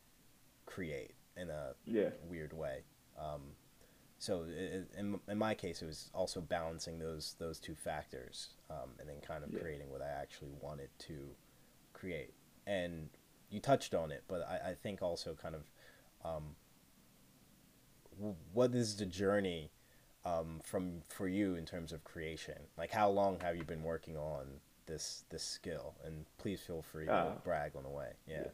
create 0.65 1.15
in 1.37 1.51
a 1.51 1.75
Yeah. 1.85 2.11
weird 2.29 2.53
way. 2.53 2.85
Um, 3.19 3.43
so 4.19 4.45
it, 4.49 4.89
in, 4.97 5.21
in 5.29 5.39
my 5.39 5.55
case, 5.55 5.83
it 5.83 5.87
was 5.87 6.11
also 6.15 6.41
balancing 6.41 6.99
those 6.99 7.35
those 7.39 7.59
two 7.59 7.75
factors, 7.75 8.55
um, 8.71 8.91
and 8.99 9.09
then 9.09 9.21
kind 9.21 9.45
of 9.45 9.53
Yeah. 9.53 9.61
creating 9.61 9.91
what 9.91 10.01
I 10.01 10.09
actually 10.09 10.53
wanted 10.61 10.89
to 11.01 11.37
create. 11.93 12.35
And 12.67 13.11
you 13.51 13.61
touched 13.61 13.95
on 13.95 14.11
it, 14.11 14.25
but 14.29 14.43
I, 14.49 14.71
I 14.71 14.75
think 14.75 15.03
also 15.03 15.35
kind 15.35 15.55
of 15.55 15.71
um, 16.25 16.57
what 18.53 18.75
is 18.75 18.97
the 18.97 19.07
journey 19.07 19.73
um, 20.25 20.61
from 20.65 21.03
for 21.09 21.29
you 21.29 21.55
in 21.55 21.67
terms 21.67 21.93
of 21.93 22.05
creation? 22.05 22.69
Like, 22.79 22.93
how 22.93 23.11
long 23.11 23.41
have 23.41 23.57
you 23.57 23.65
been 23.65 23.83
working 23.83 24.17
on 24.17 24.61
this 24.87 25.25
this 25.31 25.43
skill? 25.43 25.95
And 26.05 26.25
please 26.39 26.61
feel 26.61 26.83
free 26.83 27.07
to 27.07 27.13
Uh, 27.13 27.33
brag 27.45 27.73
on 27.77 27.83
the 27.83 27.89
way. 27.89 28.13
Yeah, 28.27 28.45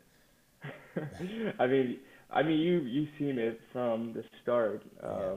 I 1.59 1.67
mean, 1.67 1.99
I 2.31 2.43
mean, 2.43 2.59
you 2.59 2.81
you've 2.81 3.09
seen 3.19 3.38
it 3.38 3.61
from 3.73 4.12
the 4.12 4.25
start. 4.43 4.83
Um, 5.03 5.11
Yeah. 5.11 5.35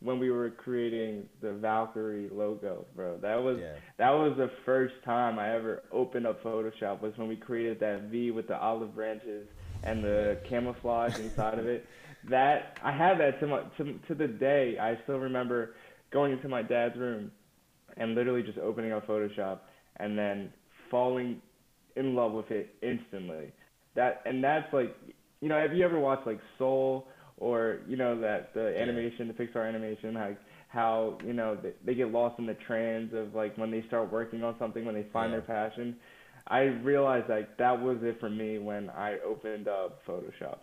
When 0.00 0.18
we 0.18 0.30
were 0.30 0.50
creating 0.50 1.26
the 1.40 1.54
Valkyrie 1.54 2.28
logo, 2.30 2.84
bro, 2.94 3.16
that 3.22 3.42
was 3.42 3.58
yeah, 3.58 3.76
that 3.96 4.10
was 4.10 4.36
the 4.36 4.50
first 4.66 4.94
time 5.04 5.38
I 5.38 5.54
ever 5.54 5.84
opened 5.90 6.26
up 6.26 6.42
Photoshop. 6.42 7.00
Was 7.00 7.16
when 7.16 7.28
we 7.28 7.36
created 7.36 7.80
that 7.80 8.02
V 8.02 8.30
with 8.30 8.46
the 8.46 8.58
olive 8.60 8.94
branches 8.94 9.48
and 9.82 10.04
the 10.04 10.38
camouflage 10.48 11.18
inside 11.18 11.58
of 11.58 11.66
it. 11.66 11.86
That 12.28 12.78
I 12.82 12.90
have 12.90 13.18
that 13.18 13.38
to 13.40 13.46
my 13.46 13.62
to 13.78 13.98
to 14.08 14.14
the 14.14 14.26
day. 14.26 14.78
I 14.78 14.98
still 15.04 15.18
remember 15.18 15.74
going 16.10 16.32
into 16.32 16.48
my 16.48 16.60
dad's 16.60 16.96
room 16.98 17.30
and 17.96 18.14
literally 18.16 18.42
just 18.42 18.58
opening 18.58 18.90
up 18.92 19.06
Photoshop 19.06 19.60
and 19.98 20.18
then 20.18 20.52
falling 20.90 21.40
in 21.96 22.14
love 22.14 22.32
with 22.32 22.50
it 22.50 22.74
instantly. 22.82 23.52
That 23.94 24.22
and 24.26 24.42
that's 24.42 24.72
like, 24.72 24.94
you 25.40 25.48
know, 25.48 25.58
have 25.60 25.72
you 25.72 25.84
ever 25.84 25.98
watched 25.98 26.26
like 26.26 26.40
Soul 26.58 27.06
or 27.38 27.78
you 27.86 27.96
know 27.96 28.20
that 28.20 28.52
the 28.54 28.78
animation, 28.80 29.28
the 29.28 29.34
Pixar 29.34 29.68
animation, 29.68 30.14
like 30.14 30.38
how 30.68 31.18
you 31.24 31.32
know 31.32 31.56
they, 31.62 31.72
they 31.84 31.94
get 31.94 32.10
lost 32.10 32.38
in 32.38 32.46
the 32.46 32.56
trends 32.66 33.12
of 33.14 33.34
like 33.34 33.56
when 33.56 33.70
they 33.70 33.82
start 33.88 34.12
working 34.12 34.42
on 34.42 34.54
something 34.58 34.84
when 34.84 34.94
they 34.94 35.06
find 35.12 35.32
Yeah. 35.32 35.38
their 35.38 35.46
passion. 35.46 35.96
I 36.48 36.60
realized 36.60 37.28
like 37.28 37.56
that 37.58 37.80
was 37.80 37.98
it 38.02 38.20
for 38.20 38.30
me 38.30 38.58
when 38.58 38.88
I 38.90 39.18
opened 39.26 39.66
up 39.68 39.98
Photoshop. 40.06 40.58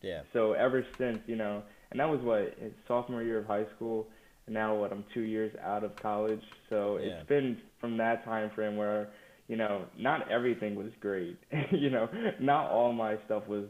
yeah, 0.00 0.22
So 0.32 0.52
ever 0.52 0.84
since, 0.96 1.18
you 1.26 1.36
know, 1.36 1.62
and 1.90 2.00
that 2.00 2.08
was 2.08 2.20
what 2.22 2.54
his 2.58 2.72
sophomore 2.86 3.22
year 3.22 3.38
of 3.38 3.46
high 3.46 3.66
school, 3.76 4.06
and 4.48 4.54
now 4.54 4.74
what 4.74 4.90
I'm 4.92 5.04
two 5.14 5.20
years 5.22 5.54
out 5.62 5.84
of 5.84 5.94
college. 5.96 6.42
So 6.70 6.96
Yeah. 6.98 7.18
it's 7.20 7.28
been 7.28 7.58
from 7.80 7.96
that 7.98 8.24
time 8.24 8.50
frame 8.54 8.76
where, 8.76 9.08
you 9.46 9.56
know, 9.56 9.84
not 9.96 10.30
everything 10.30 10.74
was 10.74 10.90
great. 11.00 11.38
you 11.70 11.90
know, 11.90 12.08
not 12.40 12.70
all 12.70 12.92
my 12.92 13.16
stuff 13.26 13.46
was 13.46 13.64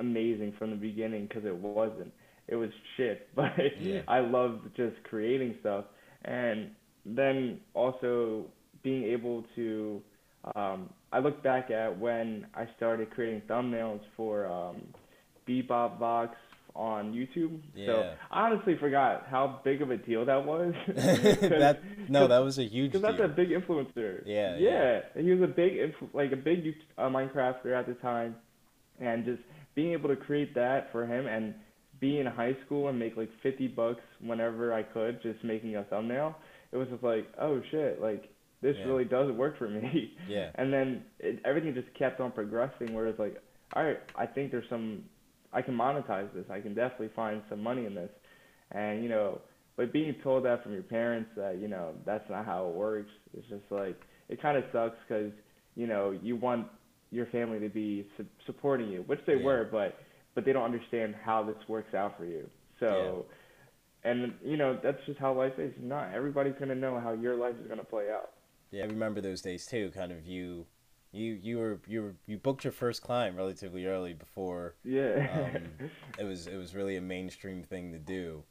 amazing 0.00 0.52
from 0.58 0.70
the 0.70 0.76
beginning 0.76 1.26
because 1.26 1.44
it 1.44 1.54
wasn't. 1.56 2.12
It 2.48 2.56
was 2.56 2.70
shit, 2.96 3.28
but 3.34 3.52
Yeah. 3.80 4.02
I 4.08 4.20
loved 4.20 4.74
just 4.76 4.96
creating 5.04 5.54
stuff, 5.60 5.86
and 6.24 6.70
then 7.06 7.60
also 7.74 8.44
being 8.82 9.04
able 9.04 9.44
to. 9.56 10.02
Um, 10.56 10.90
I 11.10 11.20
look 11.20 11.42
back 11.42 11.70
at 11.70 11.98
when 11.98 12.46
I 12.54 12.68
started 12.76 13.10
creating 13.10 13.42
thumbnails 13.48 14.00
for 14.14 14.46
um, 14.46 14.82
BebopVox 15.48 16.30
on 16.74 17.12
YouTube. 17.12 17.60
So 17.86 18.14
I 18.30 18.46
honestly 18.46 18.76
forgot 18.78 19.26
how 19.30 19.60
big 19.64 19.80
of 19.80 19.90
a 19.90 19.96
deal 19.96 20.24
that 20.24 20.44
was. 20.44 20.74
that 20.88 21.80
no, 22.08 22.26
that 22.26 22.40
was 22.40 22.58
a 22.58 22.64
huge 22.64 22.92
Because 22.92 23.02
that's 23.02 23.20
a 23.22 23.28
big 23.28 23.50
influencer. 23.50 24.22
Yeah, 24.26 24.56
Yeah. 24.58 25.00
And 25.14 25.24
he 25.24 25.32
was 25.32 25.42
a 25.42 25.52
big, 25.52 25.94
like 26.12 26.32
a 26.32 26.36
big 26.36 26.74
uh, 26.98 27.08
Minecrafter 27.08 27.78
at 27.78 27.86
the 27.86 27.94
time, 27.94 28.36
and 29.00 29.24
just 29.24 29.42
being 29.74 29.92
able 29.92 30.08
to 30.08 30.16
create 30.16 30.54
that 30.54 30.90
for 30.92 31.06
him 31.06 31.26
and 31.26 31.54
be 32.00 32.18
in 32.18 32.26
high 32.26 32.56
school 32.66 32.88
and 32.88 32.98
make 32.98 33.16
like 33.16 33.30
50 33.42 33.68
bucks 33.68 34.02
whenever 34.20 34.72
I 34.74 34.82
could, 34.82 35.22
just 35.22 35.42
making 35.44 35.76
a 35.76 35.84
thumbnail. 35.84 36.36
It 36.72 36.76
was 36.76 36.88
just 36.88 37.02
like, 37.02 37.26
oh 37.40 37.62
shit, 37.70 38.00
like 38.02 38.28
this 38.62 38.76
Yeah. 38.78 38.86
really 38.86 39.04
does 39.04 39.30
work 39.32 39.58
for 39.58 39.68
me. 39.68 40.12
Yeah. 40.28 40.50
And 40.56 40.72
then 40.72 41.04
it, 41.20 41.40
everything 41.44 41.74
just 41.74 41.92
kept 41.94 42.20
on 42.20 42.32
progressing. 42.32 42.92
Where 42.94 43.06
it's 43.06 43.18
like, 43.18 43.40
all 43.74 43.84
right, 43.84 44.00
I 44.16 44.26
think 44.26 44.50
there's 44.50 44.68
some, 44.68 45.04
I 45.54 45.62
can 45.62 45.74
monetize 45.74 46.32
this. 46.34 46.44
I 46.50 46.60
can 46.60 46.74
definitely 46.74 47.10
find 47.14 47.40
some 47.48 47.62
money 47.62 47.86
in 47.86 47.94
this. 47.94 48.10
And 48.72 49.02
you 49.02 49.08
know, 49.08 49.40
but 49.76 49.92
being 49.92 50.14
told 50.22 50.44
that 50.44 50.62
from 50.62 50.72
your 50.72 50.82
parents 50.82 51.30
that 51.36 51.58
you 51.60 51.68
know 51.68 51.94
that's 52.04 52.28
not 52.28 52.44
how 52.44 52.68
it 52.68 52.74
works, 52.74 53.10
it's 53.36 53.48
just 53.48 53.64
like 53.70 53.98
it 54.28 54.42
kind 54.42 54.58
of 54.58 54.64
sucks 54.72 54.96
because 55.08 55.32
you 55.76 55.86
know 55.86 56.10
you 56.22 56.36
want 56.36 56.66
your 57.10 57.26
family 57.26 57.60
to 57.60 57.68
be 57.68 58.06
su- 58.16 58.26
supporting 58.46 58.88
you, 58.88 59.02
which 59.06 59.20
they 59.26 59.36
Yeah. 59.36 59.44
were, 59.44 59.68
but 59.70 59.98
but 60.34 60.44
they 60.44 60.52
don't 60.52 60.64
understand 60.64 61.14
how 61.24 61.44
this 61.44 61.56
works 61.68 61.94
out 61.94 62.16
for 62.18 62.24
you. 62.24 62.48
So. 62.80 63.26
And 64.06 64.34
you 64.44 64.58
know 64.58 64.78
that's 64.82 64.98
just 65.06 65.18
how 65.18 65.32
life 65.32 65.58
is. 65.58 65.72
Not 65.80 66.12
everybody's 66.12 66.52
gonna 66.60 66.74
know 66.74 67.00
how 67.00 67.12
your 67.12 67.36
life 67.36 67.54
is 67.58 67.66
gonna 67.66 67.84
play 67.84 68.10
out. 68.10 68.32
Yeah, 68.70 68.82
I 68.84 68.86
remember 68.86 69.22
those 69.22 69.40
days 69.40 69.64
too. 69.64 69.90
Kind 69.94 70.12
of 70.12 70.26
you, 70.26 70.66
you 71.14 71.38
you 71.42 71.58
were 71.58 71.80
you 71.86 72.02
were 72.02 72.14
you 72.26 72.36
booked 72.38 72.64
your 72.64 72.72
first 72.72 73.02
client 73.02 73.36
relatively 73.36 73.86
early 73.86 74.12
before 74.14 74.74
Yeah. 74.84 75.28
um, 75.32 75.88
it 76.18 76.24
was 76.24 76.46
it 76.46 76.56
was 76.56 76.74
really 76.74 76.96
a 76.96 77.00
mainstream 77.00 77.62
thing 77.62 77.92
to 77.92 77.98
do. 77.98 78.42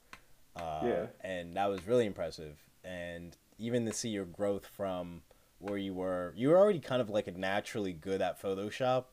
Uh, 0.55 0.81
Yeah. 0.83 1.05
And 1.21 1.55
that 1.57 1.67
was 1.69 1.85
really 1.87 2.05
impressive. 2.05 2.57
And 2.83 3.35
even 3.57 3.85
to 3.85 3.93
see 3.93 4.09
your 4.09 4.25
growth 4.25 4.65
from 4.65 5.21
where 5.59 5.77
you 5.77 5.93
were, 5.93 6.33
you 6.35 6.49
were 6.49 6.57
already 6.57 6.79
kind 6.79 7.01
of 7.01 7.09
like 7.09 7.27
a 7.27 7.31
naturally 7.31 7.93
good 7.93 8.21
at 8.21 8.41
Photoshop. 8.41 9.05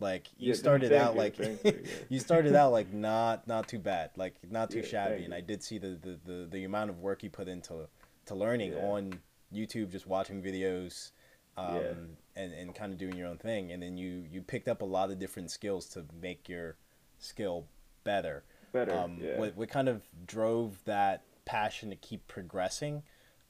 Like 0.00 0.28
you 0.36 0.48
Yeah, 0.48 0.54
started 0.54 0.92
out 0.92 1.14
you, 1.14 1.18
like 1.18 1.38
you, 1.38 1.58
yeah. 1.64 1.72
you 2.08 2.18
started 2.20 2.54
out 2.54 2.72
like 2.72 2.92
not 2.92 3.46
not 3.46 3.68
too 3.68 3.78
bad, 3.78 4.10
like 4.16 4.34
not 4.50 4.70
too 4.70 4.80
Yeah, 4.80 4.86
shabby. 4.86 5.24
And. 5.24 5.34
I 5.34 5.40
did 5.40 5.62
see 5.62 5.78
the, 5.78 5.98
the, 6.00 6.18
the, 6.24 6.48
the 6.50 6.64
amount 6.64 6.90
of 6.90 6.98
work 7.00 7.22
you 7.22 7.30
put 7.30 7.48
into 7.48 7.88
to 8.26 8.34
learning 8.34 8.74
on 8.74 9.20
YouTube, 9.52 9.90
just 9.92 10.06
watching 10.06 10.42
videos, 10.42 11.12
um, 11.56 11.74
Yeah. 11.76 11.92
and 12.36 12.52
and 12.52 12.74
kind 12.74 12.92
of 12.92 12.98
doing 12.98 13.16
your 13.16 13.28
own 13.28 13.38
thing. 13.38 13.72
And 13.72 13.82
then 13.82 13.96
you 13.96 14.24
you 14.30 14.42
picked 14.42 14.68
up 14.68 14.82
a 14.82 14.84
lot 14.84 15.10
of 15.10 15.18
different 15.18 15.50
skills 15.50 15.88
to 15.90 16.04
make 16.20 16.48
your 16.48 16.76
skill 17.18 17.66
better. 18.04 18.44
Better. 18.72 18.92
Um, 18.92 19.18
yeah. 19.20 19.38
what 19.38 19.56
what 19.56 19.68
kind 19.68 19.88
of 19.88 20.02
drove 20.26 20.82
that 20.84 21.22
passion 21.44 21.90
to 21.90 21.96
keep 21.96 22.26
progressing, 22.26 23.02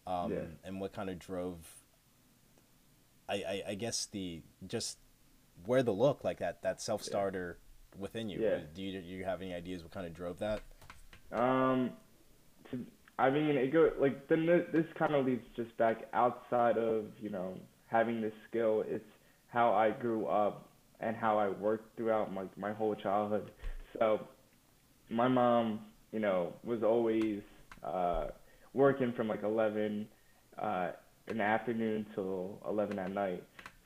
um, 0.06 0.32
Yeah. 0.32 0.40
and 0.64 0.80
what 0.80 0.92
kind 0.92 1.08
of 1.08 1.18
drove, 1.18 1.58
I, 3.28 3.34
I 3.34 3.62
I 3.68 3.74
guess 3.74 4.06
the 4.06 4.42
just 4.66 4.98
where 5.64 5.82
the 5.82 5.92
look 5.92 6.24
like 6.24 6.38
that 6.38 6.62
that 6.62 6.80
self 6.80 7.02
starter 7.02 7.58
within 7.98 8.28
you. 8.28 8.40
Yeah. 8.40 8.58
Do 8.74 8.82
you 8.82 9.00
do 9.00 9.06
you 9.06 9.24
have 9.24 9.40
any 9.40 9.54
ideas 9.54 9.82
what 9.82 9.92
kind 9.92 10.06
of 10.06 10.12
drove 10.14 10.38
that? 10.40 10.60
Um, 11.32 11.90
to, 12.70 12.84
I 13.18 13.30
mean, 13.30 13.56
it 13.56 13.72
go 13.72 13.90
like 13.98 14.28
then 14.28 14.46
this, 14.46 14.66
this 14.72 14.86
kind 14.94 15.14
of 15.14 15.24
leads 15.26 15.46
just 15.56 15.74
back 15.78 16.06
outside 16.12 16.76
of 16.76 17.06
you 17.20 17.30
know 17.30 17.54
having 17.94 18.20
this 18.20 18.32
skill. 18.50 18.84
It's 18.86 19.04
how 19.48 19.72
I 19.72 19.90
grew 19.90 20.26
up 20.26 20.68
and 21.00 21.16
how 21.16 21.38
I 21.38 21.48
worked 21.48 21.96
throughout 21.96 22.32
my 22.32 22.44
my 22.56 22.72
whole 22.72 22.94
childhood. 22.94 23.50
So, 23.98 24.20
my 25.08 25.28
mom, 25.28 25.80
you 26.12 26.18
know, 26.18 26.52
was 26.64 26.82
always 26.82 27.40
uh, 27.84 28.26
working 28.72 29.12
from 29.16 29.28
like 29.28 29.44
11 29.44 30.08
uh, 30.60 30.90
in 31.28 31.38
the 31.38 31.44
afternoon 31.44 32.04
till 32.14 32.58
11 32.68 32.98
at 32.98 33.12
night. 33.12 33.44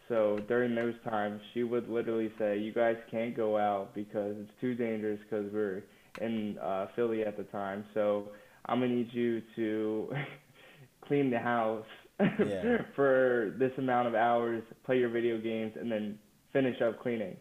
So 0.09 0.39
during 0.49 0.75
those 0.75 0.95
times, 1.05 1.41
she 1.53 1.63
would 1.65 1.87
literally 1.91 2.33
say, 2.39 2.57
"You 2.59 2.73
guys 2.73 2.97
can't 3.11 3.37
go 3.37 3.59
out 3.59 3.95
because 3.95 4.35
it's 4.41 4.51
too 4.59 4.75
dangerous 4.75 5.21
because 5.29 5.53
we're 5.53 5.83
in 6.23 6.57
uh, 6.59 6.87
Philly 6.97 7.25
at 7.25 7.37
the 7.37 7.45
time. 7.45 7.85
So 7.93 8.29
I'm 8.65 8.81
gonna 8.81 8.95
need 8.95 9.13
you 9.13 9.43
to 9.57 10.11
clean 11.07 11.31
the 11.31 11.39
house 11.39 11.85
Yeah. 12.21 12.83
for 12.97 13.55
this 13.59 13.73
amount 13.79 14.09
of 14.09 14.15
hours, 14.15 14.63
play 14.85 14.99
your 14.99 15.09
video 15.09 15.39
games, 15.39 15.73
and 15.79 15.91
then 15.91 16.19
finish 16.53 16.81
up 16.81 17.01
cleaning." 17.01 17.37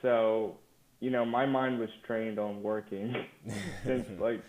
So 0.00 0.56
you 1.00 1.10
know, 1.10 1.24
my 1.24 1.44
mind 1.44 1.80
was 1.80 1.88
trained 2.06 2.38
on 2.38 2.62
working 2.62 3.14
since 3.84 4.08
like 4.20 4.40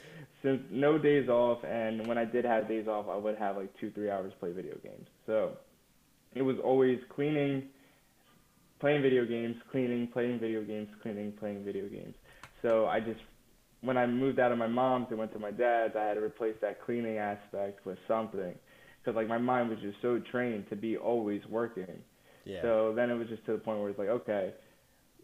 since 0.43 0.61
no 0.69 0.97
days 0.97 1.27
off, 1.27 1.63
and 1.63 2.05
when 2.05 2.17
I 2.17 2.25
did 2.25 2.45
have 2.45 2.67
days 2.67 2.87
off, 2.87 3.07
I 3.09 3.15
would 3.15 3.37
have 3.37 3.57
like 3.57 3.77
two 3.79 3.89
three 3.91 4.09
hours 4.09 4.33
play 4.39 4.51
video 4.51 4.75
games. 4.83 5.07
So 5.25 5.57
it 6.35 6.41
was 6.41 6.57
always 6.63 6.99
cleaning, 7.09 7.63
playing 8.79 9.01
video 9.01 9.25
games, 9.25 9.55
cleaning, 9.71 10.07
playing 10.07 10.39
video 10.39 10.63
games, 10.63 10.89
cleaning, 11.01 11.31
playing 11.33 11.63
video 11.63 11.87
games. 11.87 12.15
So 12.61 12.85
I 12.85 12.99
just, 12.99 13.19
when 13.81 13.97
I 13.97 14.05
moved 14.05 14.39
out 14.39 14.51
of 14.51 14.57
my 14.57 14.67
mom's 14.67 15.07
and 15.09 15.19
went 15.19 15.33
to 15.33 15.39
my 15.39 15.51
dad's, 15.51 15.95
I 15.95 16.03
had 16.03 16.15
to 16.15 16.23
replace 16.23 16.55
that 16.61 16.83
cleaning 16.83 17.17
aspect 17.17 17.85
with 17.85 17.97
something. 18.07 18.55
Because 19.03 19.15
like 19.15 19.27
my 19.27 19.37
mind 19.37 19.69
was 19.69 19.79
just 19.79 19.97
so 20.01 20.19
trained 20.31 20.69
to 20.69 20.75
be 20.75 20.95
always 20.97 21.41
working. 21.49 21.99
Yeah. 22.45 22.61
So 22.61 22.93
then 22.95 23.09
it 23.09 23.15
was 23.15 23.27
just 23.27 23.45
to 23.45 23.53
the 23.53 23.57
point 23.57 23.79
where 23.79 23.89
it's 23.89 23.99
like, 23.99 24.09
okay. 24.09 24.53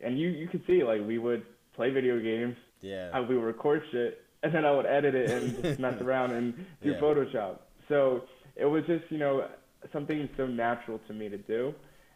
And 0.03 0.19
you, 0.19 0.29
you 0.29 0.47
could 0.47 0.63
see, 0.65 0.83
like, 0.83 1.05
we 1.05 1.17
would 1.17 1.45
play 1.75 1.89
video 1.91 2.19
games, 2.19 2.55
yeah. 2.81 3.09
I, 3.13 3.19
we 3.19 3.35
would 3.35 3.43
record 3.43 3.81
shit, 3.91 4.23
and 4.43 4.53
then 4.53 4.63
I 4.63 4.71
would 4.71 4.85
edit 4.85 5.15
it 5.15 5.29
and 5.29 5.61
just 5.61 5.79
mess 5.79 5.95
around 6.01 6.31
and 6.31 6.55
do 6.81 6.91
Yeah. 6.91 6.99
Photoshop. 6.99 7.59
So 7.89 8.23
it 8.55 8.65
was 8.65 8.85
just, 8.85 9.03
you 9.09 9.17
know, 9.17 9.47
something 9.91 10.29
so 10.37 10.47
natural 10.47 10.99
to 11.07 11.13
me 11.13 11.27
to 11.29 11.37
do, 11.37 11.73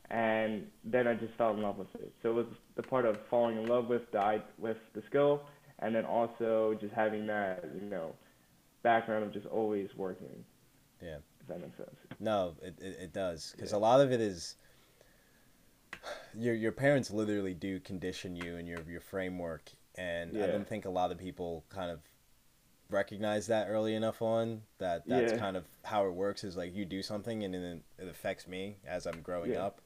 and 0.10 0.67
then 0.86 1.08
I 1.08 1.15
just 1.15 1.34
fell 1.38 1.52
in 1.52 1.62
love 1.62 1.78
with 1.78 1.93
it. 1.95 2.13
So 2.21 2.30
it 2.30 2.34
was 2.34 2.45
the 2.76 2.84
part 2.84 3.06
of 3.06 3.17
falling 3.30 3.58
in 3.58 3.67
love 3.67 3.88
with 3.88 4.10
the 4.12 4.41
with 4.58 4.78
the 4.93 5.02
skill, 5.10 5.41
and 5.80 5.93
then 5.93 6.06
also 6.06 6.78
just 6.80 6.93
having 6.93 7.28
that, 7.28 7.65
you 7.82 7.89
know, 7.89 8.13
background 8.84 9.26
of 9.26 9.34
just 9.34 9.47
always 9.47 9.89
working. 9.97 10.45
Yeah. 11.02 11.17
If 11.43 11.47
that 11.49 11.62
makes 11.62 11.77
sense. 11.77 11.99
No, 12.19 12.56
it 12.62 12.75
it, 12.79 12.97
it 13.01 13.13
does 13.13 13.51
because 13.56 13.71
Yeah. 13.71 13.77
a 13.77 13.79
lot 13.79 14.01
of 14.01 14.12
it 14.12 14.19
is 14.21 14.56
your 16.34 16.53
your 16.56 16.71
parents 16.71 17.12
literally 17.12 17.53
do 17.53 17.79
condition 17.79 18.36
you 18.36 18.56
and 18.58 18.67
your 18.67 18.82
your 18.89 19.01
framework, 19.01 19.71
and 19.95 20.38
I 20.41 20.47
don't 20.47 20.67
think 20.67 20.86
a 20.86 20.89
lot 20.89 21.12
of 21.12 21.17
people 21.17 21.63
kind 21.69 21.91
of 21.91 21.99
recognize 22.89 23.47
that 23.47 23.67
early 23.69 23.95
enough 23.95 24.21
on 24.21 24.62
that 24.77 25.08
that's 25.08 25.32
Yeah. 25.34 25.38
kind 25.39 25.58
of 25.58 25.65
how 25.84 26.06
it 26.06 26.13
works 26.13 26.43
is 26.43 26.56
like 26.56 26.75
you 26.75 26.86
do 26.86 27.01
something 27.01 27.43
and 27.43 27.53
then 27.53 27.84
it 27.97 28.08
affects 28.08 28.47
me 28.47 28.77
as 28.86 29.06
I'm 29.08 29.21
growing 29.21 29.51
Yeah. 29.51 29.65
up. 29.65 29.82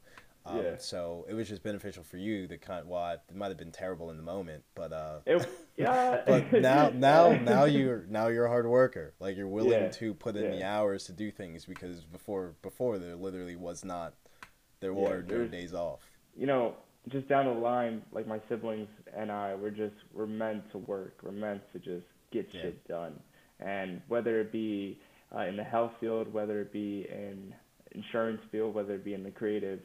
Um, 0.48 0.58
Yeah. 0.58 0.78
So 0.78 1.26
it 1.30 1.34
was 1.34 1.48
just 1.48 1.64
beneficial 1.64 2.04
for 2.04 2.18
you. 2.18 2.48
The 2.48 2.58
kind, 2.58 2.88
well, 2.88 3.12
it 3.12 3.36
might 3.36 3.50
have 3.50 3.58
been 3.58 3.72
terrible 3.72 4.10
in 4.10 4.18
the 4.18 4.24
moment, 4.24 4.64
but 4.76 4.94
uh, 4.94 5.20
It, 5.26 5.48
yeah. 5.78 6.22
but 6.26 6.52
now 6.62 6.90
now 6.90 7.34
now 7.34 7.66
you're 7.66 8.06
now 8.10 8.28
you're 8.28 8.46
a 8.46 8.50
hard 8.50 8.68
worker 8.68 9.14
like 9.20 9.38
you're 9.38 9.48
willing 9.48 9.72
Yeah, 9.72 9.90
to 9.90 10.14
put 10.14 10.36
in 10.36 10.52
the 10.52 10.64
hours 10.64 11.06
to 11.06 11.14
do 11.14 11.32
things 11.32 11.66
because 11.66 12.02
before 12.04 12.56
before 12.62 12.98
there 12.98 13.16
literally 13.16 13.56
was 13.56 13.84
not 13.86 14.14
there 14.80 14.94
Yeah, 14.94 15.00
were 15.02 15.24
no 15.24 15.48
days 15.48 15.74
off 15.74 16.02
you 16.36 16.46
know, 16.46 16.76
just 17.10 17.28
down 17.28 17.46
the 17.46 17.52
line, 17.52 18.04
like 18.12 18.28
my 18.28 18.40
siblings 18.50 18.88
and 19.16 19.32
I, 19.32 19.56
we're 19.56 19.72
just 19.72 19.96
we're 20.14 20.28
meant 20.28 20.70
to 20.72 20.78
work. 20.78 21.20
We're 21.24 21.32
meant 21.32 21.62
to 21.74 21.80
just 21.80 22.06
get 22.32 22.48
Yeah. 22.54 22.62
shit 22.62 22.88
done, 22.88 23.20
and 23.60 24.02
whether 24.08 24.40
it 24.42 24.52
be 24.52 25.00
uh, 25.36 25.46
in 25.46 25.58
the 25.58 25.64
health 25.64 25.94
field, 26.00 26.32
whether 26.32 26.62
it 26.62 26.72
be 26.72 27.08
in 27.10 27.54
insurance 27.94 28.42
field, 28.52 28.76
whether 28.76 28.94
it 28.96 29.04
be 29.04 29.14
in 29.14 29.24
the 29.24 29.32
creative 29.32 29.80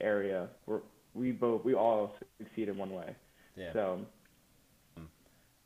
area, 0.00 0.48
we're 0.66 0.80
we 1.14 1.32
both 1.32 1.64
we 1.64 1.74
all 1.74 2.14
succeed 2.38 2.68
in 2.68 2.76
one 2.76 2.90
way. 2.90 3.14
yeah. 3.56 3.72
So. 3.72 4.00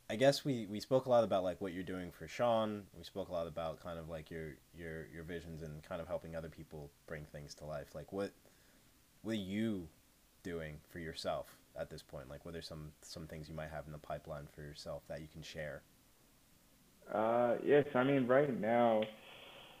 I 0.09 0.15
guess 0.15 0.45
we 0.45 0.67
we 0.69 0.79
spoke 0.79 1.05
a 1.05 1.09
lot 1.09 1.23
about 1.23 1.43
like 1.43 1.59
what 1.59 1.73
you're 1.73 1.81
doing 1.81 2.11
for 2.11 2.27
sean. 2.27 2.83
We 2.95 3.03
spoke 3.03 3.29
a 3.29 3.31
lot 3.31 3.47
about 3.47 3.81
kind 3.81 3.97
of 3.97 4.09
like 4.09 4.29
your 4.29 4.57
your 4.77 5.07
your 5.07 5.23
visions 5.23 5.63
and 5.63 5.81
kind 5.81 6.01
of 6.01 6.07
helping 6.07 6.35
other 6.35 6.49
people 6.49 6.91
bring 7.07 7.25
things 7.31 7.55
to 7.55 7.65
life. 7.65 7.95
Like 7.95 8.11
what 8.11 8.31
what 9.23 9.31
are 9.31 9.35
you 9.35 9.87
doing 10.43 10.75
for 10.91 10.99
yourself 10.99 11.47
at 11.79 11.89
this 11.89 12.03
point? 12.03 12.29
Like 12.29 12.45
what 12.45 12.55
are 12.55 12.61
some 12.61 12.91
some 13.01 13.25
things 13.25 13.49
you 13.49 13.55
might 13.55 13.71
have 13.71 13.85
in 13.87 13.91
the 13.91 13.97
pipeline 13.97 14.47
for 14.53 14.61
yourself 14.61 15.03
that 15.07 15.21
you 15.21 15.27
can 15.31 15.41
share? 15.41 15.81
Uh, 17.11 17.55
yes, 17.65 17.85
I 17.95 18.03
mean 18.03 18.27
right 18.27 18.59
now, 18.59 19.03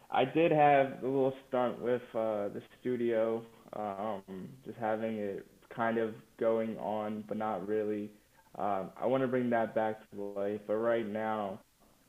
I 0.09 0.25
did 0.25 0.51
have 0.51 1.03
a 1.03 1.05
little 1.05 1.33
stunt 1.47 1.81
with 1.81 2.01
uh, 2.15 2.49
the 2.49 2.61
studio, 2.79 3.43
um, 3.75 4.49
just 4.65 4.77
having 4.77 5.15
it 5.17 5.45
kind 5.75 5.97
of 5.97 6.13
going 6.39 6.77
on, 6.77 7.23
but 7.27 7.37
not 7.37 7.67
really. 7.67 8.11
Um, 8.57 8.91
I 9.01 9.07
want 9.07 9.23
to 9.23 9.27
bring 9.27 9.49
that 9.49 9.73
back 9.73 9.99
to 10.11 10.21
life, 10.21 10.61
but 10.67 10.75
right 10.75 11.07
now, 11.07 11.59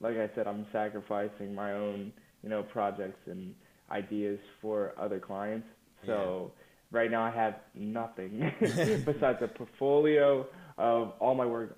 like 0.00 0.16
I 0.16 0.29
said, 0.35 0.46
I'm 0.46 0.66
sacrificing 0.72 1.55
my 1.55 1.72
own, 1.72 2.12
you 2.42 2.48
know, 2.50 2.62
projects 2.62 3.20
and 3.27 3.55
ideas 3.90 4.38
for 4.61 4.92
other 4.98 5.18
clients. 5.18 5.66
So 6.07 6.53
right 6.90 7.11
now 7.11 7.22
I 7.22 7.31
have 7.31 7.55
nothing 7.74 8.53
besides 8.61 9.38
a 9.40 9.48
portfolio 9.48 10.46
of 10.77 11.12
all 11.18 11.35
my 11.35 11.46
work, 11.46 11.77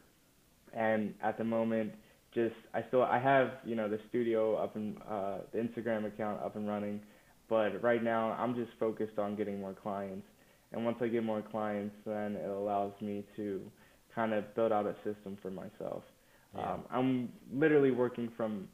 and 0.72 1.14
at 1.22 1.38
the 1.38 1.44
moment 1.44 1.92
just 2.34 2.54
I 2.74 2.84
still 2.88 3.02
I 3.02 3.18
have 3.18 3.52
you 3.64 3.74
know 3.74 3.88
the 3.88 3.98
studio 4.08 4.56
up 4.56 4.76
and 4.76 4.96
uh, 5.08 5.38
the 5.52 5.58
Instagram 5.58 6.06
account 6.06 6.42
up 6.42 6.56
and 6.56 6.68
running, 6.68 7.00
but 7.48 7.82
right 7.82 8.02
now 8.02 8.32
I'm 8.32 8.54
just 8.54 8.70
focused 8.78 9.18
on 9.18 9.36
getting 9.36 9.60
more 9.60 9.74
clients. 9.74 10.26
And 10.72 10.84
once 10.84 10.98
I 11.00 11.08
get 11.08 11.22
more 11.22 11.42
clients, 11.42 11.94
then 12.04 12.36
it 12.36 12.48
allows 12.48 12.92
me 13.00 13.24
to 13.36 13.60
kind 14.14 14.32
of 14.32 14.54
build 14.54 14.72
out 14.72 14.86
a 14.86 14.94
system 15.04 15.38
for 15.40 15.50
myself. 15.50 16.02
Yeah. 16.56 16.72
Um, 16.72 16.84
I'm 16.90 17.32
literally 17.52 17.90
working 17.90 18.30
from 18.36 18.68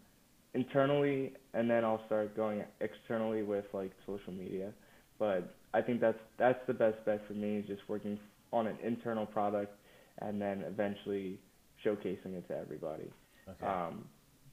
internally, 0.55 1.33
and 1.55 1.69
then 1.69 1.85
I'll 1.85 2.05
start 2.07 2.37
going 2.37 2.65
externally 2.81 3.43
with 3.43 3.65
like 3.73 3.93
social 4.07 4.33
media. 4.33 4.73
But 5.19 5.55
I 5.75 5.83
think 5.83 6.01
that's 6.01 6.19
that's 6.39 6.61
the 6.67 6.75
best 6.75 7.05
bet 7.05 7.23
for 7.27 7.35
me 7.35 7.59
is 7.59 7.67
just 7.67 7.83
working 7.89 8.19
on 8.53 8.67
an 8.67 8.77
internal 8.83 9.27
product, 9.27 9.75
and 10.21 10.41
then 10.41 10.63
eventually 10.67 11.39
showcasing 11.85 12.35
it 12.35 12.47
to 12.49 12.57
everybody. 12.57 13.11
okay 13.49 13.67
Um, 13.67 14.05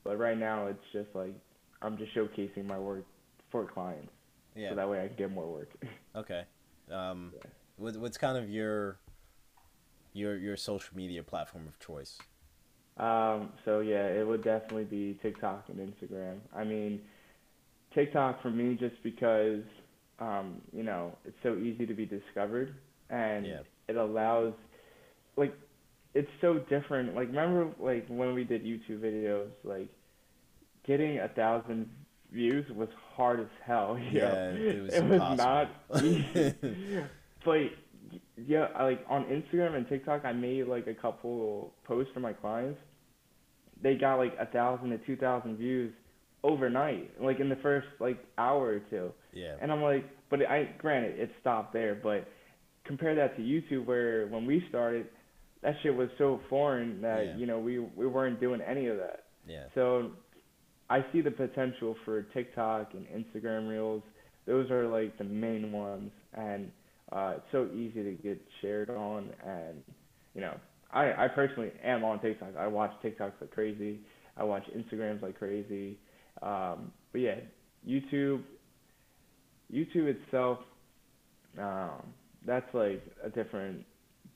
but 0.03 0.17
right 0.17 0.37
now 0.37 0.67
it's 0.67 0.83
just 0.91 1.09
like 1.13 1.33
I'm 1.81 1.97
just 1.97 2.15
showcasing 2.15 2.65
my 2.65 2.79
work 2.79 3.05
for 3.51 3.65
clients, 3.65 4.11
yeah 4.55 4.69
so 4.69 4.75
that 4.75 4.89
way 4.89 5.03
I 5.03 5.07
can 5.07 5.17
get 5.17 5.31
more 5.31 5.47
work. 5.47 5.69
Okay. 6.15 6.43
Um, 6.91 7.31
Yeah. 7.35 7.49
what, 7.77 7.95
what's 7.97 8.17
kind 8.17 8.37
of 8.37 8.49
your 8.49 8.97
your 10.13 10.35
your 10.37 10.57
social 10.57 10.95
media 10.97 11.23
platform 11.23 11.67
of 11.67 11.79
choice? 11.79 12.17
Um, 12.97 13.53
so 13.63 13.79
yeah, 13.79 14.07
it 14.07 14.27
would 14.27 14.43
definitely 14.43 14.83
be 14.85 15.17
TikTok 15.21 15.65
and 15.69 15.77
Instagram. 15.79 16.39
I 16.53 16.63
mean, 16.63 17.01
TikTok 17.93 18.41
for 18.41 18.49
me 18.49 18.75
just 18.75 19.01
because 19.03 19.63
um, 20.19 20.61
you 20.73 20.83
know, 20.83 21.15
it's 21.25 21.37
so 21.43 21.55
easy 21.55 21.85
to 21.85 21.93
be 21.93 22.05
discovered 22.05 22.75
and 23.09 23.45
Yeah. 23.45 23.61
it 23.87 23.95
allows 23.95 24.53
like 25.37 25.53
it's 26.13 26.29
so 26.41 26.59
different. 26.69 27.15
Like 27.15 27.27
remember 27.27 27.71
like 27.79 28.05
when 28.07 28.33
we 28.33 28.43
did 28.43 28.63
YouTube 28.65 28.99
videos, 28.99 29.49
like 29.63 29.87
getting 30.85 31.19
a 31.19 31.29
thousand 31.29 31.89
views 32.31 32.65
was 32.75 32.89
hard 33.19 33.41
as 33.41 33.47
hell. 33.65 33.99
you 34.11 34.19
know? 34.21 34.27
Yeah, 34.27 34.49
it 34.71 34.81
was 34.81 34.93
it 34.93 35.03
was 35.03 35.37
not 35.37 35.69
easy. 36.03 37.03
but 37.43 37.57
yeah, 38.47 38.67
I, 38.75 38.83
like 38.85 39.05
on 39.09 39.25
Instagram 39.25 39.75
and 39.75 39.87
TikTok, 39.87 40.23
I 40.23 40.31
made 40.31 40.67
like 40.67 40.87
a 40.87 40.93
couple 40.93 41.73
posts 41.85 42.11
for 42.13 42.21
my 42.21 42.33
clients. 42.33 42.79
They 43.81 43.95
got 43.95 44.15
like 44.15 44.33
a 44.39 44.45
thousand 44.45 44.89
to 44.91 44.97
two 44.99 45.17
thousand 45.17 45.57
views 45.57 45.93
overnight, 46.43 47.21
like 47.21 47.39
in 47.41 47.49
the 47.49 47.57
first 47.57 47.87
like 47.99 48.17
hour 48.37 48.67
or 48.67 48.79
two. 48.89 49.11
Yeah. 49.33 49.55
And 49.61 49.71
I'm 49.71 49.81
like, 49.81 50.05
but 50.29 50.39
I 50.49 50.69
granted 50.77 51.19
it 51.19 51.31
stopped 51.41 51.73
there, 51.73 51.95
but 52.01 52.27
compare 52.85 53.15
that 53.15 53.35
to 53.35 53.41
YouTube 53.41 53.85
where 53.85 54.27
when 54.27 54.45
we 54.45 54.63
started, 54.69 55.07
that 55.61 55.75
shit 55.83 55.93
was 55.93 56.09
so 56.17 56.39
foreign 56.49 57.01
that 57.01 57.25
Yeah. 57.25 57.35
you 57.37 57.45
know 57.45 57.59
we 57.59 57.79
we 57.79 58.07
weren't 58.07 58.39
doing 58.39 58.61
any 58.61 58.87
of 58.87 58.97
that. 58.97 59.25
Yeah. 59.47 59.65
So 59.75 60.11
I 60.89 61.05
see 61.11 61.21
the 61.21 61.31
potential 61.31 61.95
for 62.05 62.23
TikTok 62.33 62.93
and 62.93 63.05
Instagram 63.07 63.69
Reels. 63.69 64.03
Those 64.47 64.71
are 64.71 64.87
like 64.87 65.17
the 65.17 65.23
main 65.23 65.71
ones, 65.71 66.11
and 66.33 66.71
uh, 67.11 67.33
it's 67.37 67.45
so 67.51 67.67
easy 67.73 68.03
to 68.03 68.11
get 68.11 68.41
shared 68.61 68.89
on. 68.89 69.29
And 69.45 69.83
you 70.33 70.41
know, 70.41 70.55
I 70.91 71.25
I 71.25 71.27
personally 71.27 71.71
am 71.83 72.03
on 72.03 72.19
TikTok. 72.21 72.55
I 72.57 72.67
watch 72.67 72.91
TikToks 73.03 73.33
like 73.41 73.51
crazy. 73.51 73.99
I 74.37 74.43
watch 74.43 74.63
Instagrams 74.75 75.21
like 75.21 75.37
crazy. 75.37 75.97
Um, 76.41 76.91
but 77.11 77.21
yeah, 77.21 77.35
YouTube. 77.87 78.41
YouTube 79.71 80.15
itself, 80.17 80.57
um, 81.59 82.01
that's 82.43 82.65
like 82.73 83.03
a 83.23 83.29
different 83.29 83.85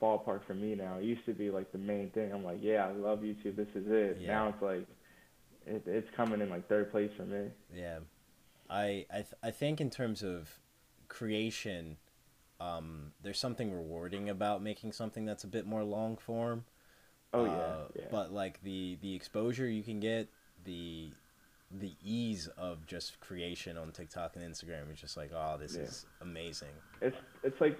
ballpark 0.00 0.46
for 0.46 0.54
me 0.54 0.76
now. 0.76 0.98
It 0.98 1.04
used 1.04 1.26
to 1.26 1.32
be 1.32 1.50
like 1.50 1.72
the 1.72 1.78
main 1.78 2.10
thing. 2.10 2.32
I'm 2.32 2.44
like, 2.44 2.58
yeah, 2.60 2.86
I 2.86 2.92
love 2.92 3.18
YouTube. 3.18 3.56
This 3.56 3.66
is 3.74 3.84
it. 3.88 4.18
Yeah. 4.20 4.28
Now 4.28 4.48
it's 4.50 4.62
like, 4.62 4.86
it, 5.66 5.82
it's 5.86 6.08
coming 6.16 6.40
in 6.40 6.50
like 6.50 6.68
third 6.68 6.90
place 6.90 7.10
for 7.16 7.24
me. 7.24 7.48
Yeah, 7.74 8.00
I 8.70 9.06
I 9.10 9.14
th- 9.16 9.34
I 9.42 9.50
think 9.50 9.80
in 9.80 9.90
terms 9.90 10.22
of 10.22 10.58
creation, 11.08 11.96
um, 12.60 13.12
there's 13.22 13.38
something 13.38 13.72
rewarding 13.72 14.28
about 14.28 14.62
making 14.62 14.92
something 14.92 15.24
that's 15.24 15.44
a 15.44 15.48
bit 15.48 15.66
more 15.66 15.84
long 15.84 16.16
form. 16.16 16.64
Oh 17.32 17.44
Uh, 17.44 17.48
yeah, 17.94 18.02
yeah. 18.02 18.08
But 18.10 18.32
like 18.32 18.62
the 18.62 18.98
the 19.00 19.14
exposure 19.14 19.68
you 19.68 19.82
can 19.82 20.00
get, 20.00 20.28
the 20.64 21.10
the 21.70 21.94
ease 22.04 22.46
of 22.56 22.86
just 22.86 23.18
creation 23.20 23.76
on 23.76 23.90
TikTok 23.90 24.36
and 24.36 24.44
Instagram 24.54 24.92
is 24.92 25.00
just 25.00 25.16
like, 25.16 25.30
oh, 25.34 25.56
this 25.58 25.74
Yeah. 25.74 25.82
is 25.82 26.06
amazing. 26.20 26.68
it's 27.00 27.16
it's 27.42 27.60
like 27.60 27.78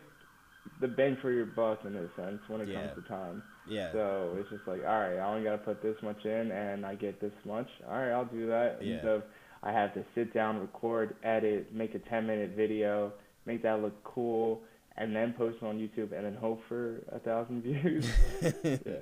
the 0.81 0.89
bang 0.89 1.17
for 1.21 1.31
your 1.31 1.45
buck 1.47 1.85
in 1.85 1.95
a 1.95 2.09
sense 2.17 2.41
when 2.49 2.61
it 2.61 2.69
Yeah. 2.69 2.89
comes 2.89 3.03
to 3.05 3.09
time. 3.09 3.43
Yeah. 3.69 3.93
So 3.93 4.37
it's 4.39 4.51
just 4.51 4.67
like, 4.67 4.81
all 4.81 5.01
right, 5.01 5.17
I 5.19 5.27
only 5.29 5.43
gotta 5.45 5.59
put 5.59 5.83
this 5.83 5.97
much 6.03 6.25
in, 6.25 6.51
and 6.53 6.85
I 6.85 6.95
get 6.95 7.21
this 7.21 7.33
much. 7.45 7.69
All 7.89 7.95
right, 7.97 8.11
I'll 8.11 8.25
do 8.27 8.47
that. 8.49 8.79
Yeah. 8.83 8.95
Instead 8.95 9.11
of 9.11 9.23
I 9.63 9.73
have 9.73 9.95
to 9.95 10.05
sit 10.15 10.35
down, 10.35 10.59
record, 10.61 11.17
edit, 11.23 11.73
make 11.75 11.95
a 11.95 11.99
10 11.99 12.27
minute 12.27 12.51
video, 12.55 13.13
make 13.47 13.63
that 13.63 13.81
look 13.81 14.03
cool, 14.05 14.63
and 14.97 15.17
then 15.17 15.33
post 15.33 15.57
it 15.63 15.65
on 15.67 15.79
YouTube, 15.79 16.13
and 16.13 16.25
then 16.27 16.35
hope 16.35 16.63
for 16.69 17.03
a 17.11 17.19
thousand 17.19 17.63
views. 17.63 18.07
yeah. 18.65 18.97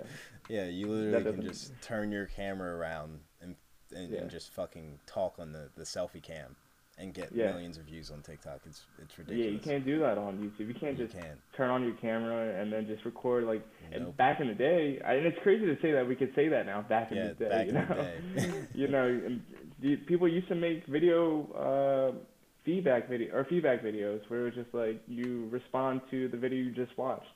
Yeah, 0.49 0.67
you 0.67 0.87
literally 0.87 1.33
can 1.33 1.43
just 1.43 1.73
turn 1.83 2.13
your 2.13 2.27
camera 2.27 2.77
around 2.77 3.21
and 3.41 3.57
and, 3.95 4.11
Yeah. 4.11 4.21
and 4.21 4.31
just 4.31 4.53
fucking 4.53 5.01
talk 5.07 5.35
on 5.39 5.53
the, 5.53 5.69
the 5.77 5.83
selfie 5.85 6.23
cam 6.23 6.57
and 7.03 7.13
get 7.13 7.33
Yeah. 7.33 7.51
millions 7.53 7.77
of 7.79 7.85
views 7.85 8.11
on 8.11 8.23
TikTok. 8.23 8.61
It's 8.67 8.87
it's 9.03 9.19
ridiculous. 9.19 9.45
Yeah, 9.47 9.51
you 9.53 9.59
can't 9.59 9.85
do 9.85 9.99
that 10.01 10.17
on 10.19 10.39
YouTube. 10.39 10.69
You 10.69 10.75
can't 10.75 10.99
You 10.99 11.07
just 11.07 11.19
can't. 11.19 11.39
turn 11.57 11.71
on 11.71 11.83
your 11.83 11.95
camera 11.95 12.61
and 12.61 12.73
then 12.73 12.87
just 12.87 13.05
record 13.05 13.45
like 13.45 13.63
and 13.93 14.17
back 14.17 14.41
in 14.41 14.47
the 14.49 14.55
day. 14.55 15.01
I, 15.05 15.15
and 15.15 15.27
it's 15.27 15.39
crazy 15.43 15.67
to 15.67 15.77
say 15.83 15.93
that 15.93 16.07
we 16.07 16.15
could 16.17 16.33
say 16.35 16.49
that 16.49 16.65
now. 16.67 16.83
Back 16.83 17.11
in 17.11 17.19
Yeah, 17.19 17.29
the 17.29 17.35
day, 17.35 17.49
back 17.49 17.67
you 17.67 17.69
in 17.71 17.75
the 17.75 17.95
know, 17.95 18.03
day. 18.03 18.65
you 18.75 18.89
know, 18.89 19.97
people 20.07 20.29
used 20.29 20.49
to 20.49 20.55
make 20.55 20.87
video 20.87 21.51
uh, 21.53 22.19
feedback 22.65 23.09
video 23.09 23.35
or 23.35 23.45
feedback 23.45 23.83
videos 23.83 24.21
where 24.29 24.43
it 24.43 24.45
was 24.45 24.55
just 24.55 24.73
like 24.73 25.03
you 25.09 25.49
respond 25.51 26.01
to 26.11 26.29
the 26.29 26.37
video 26.37 26.59
you 26.59 26.71
just 26.71 26.97
watched. 26.97 27.27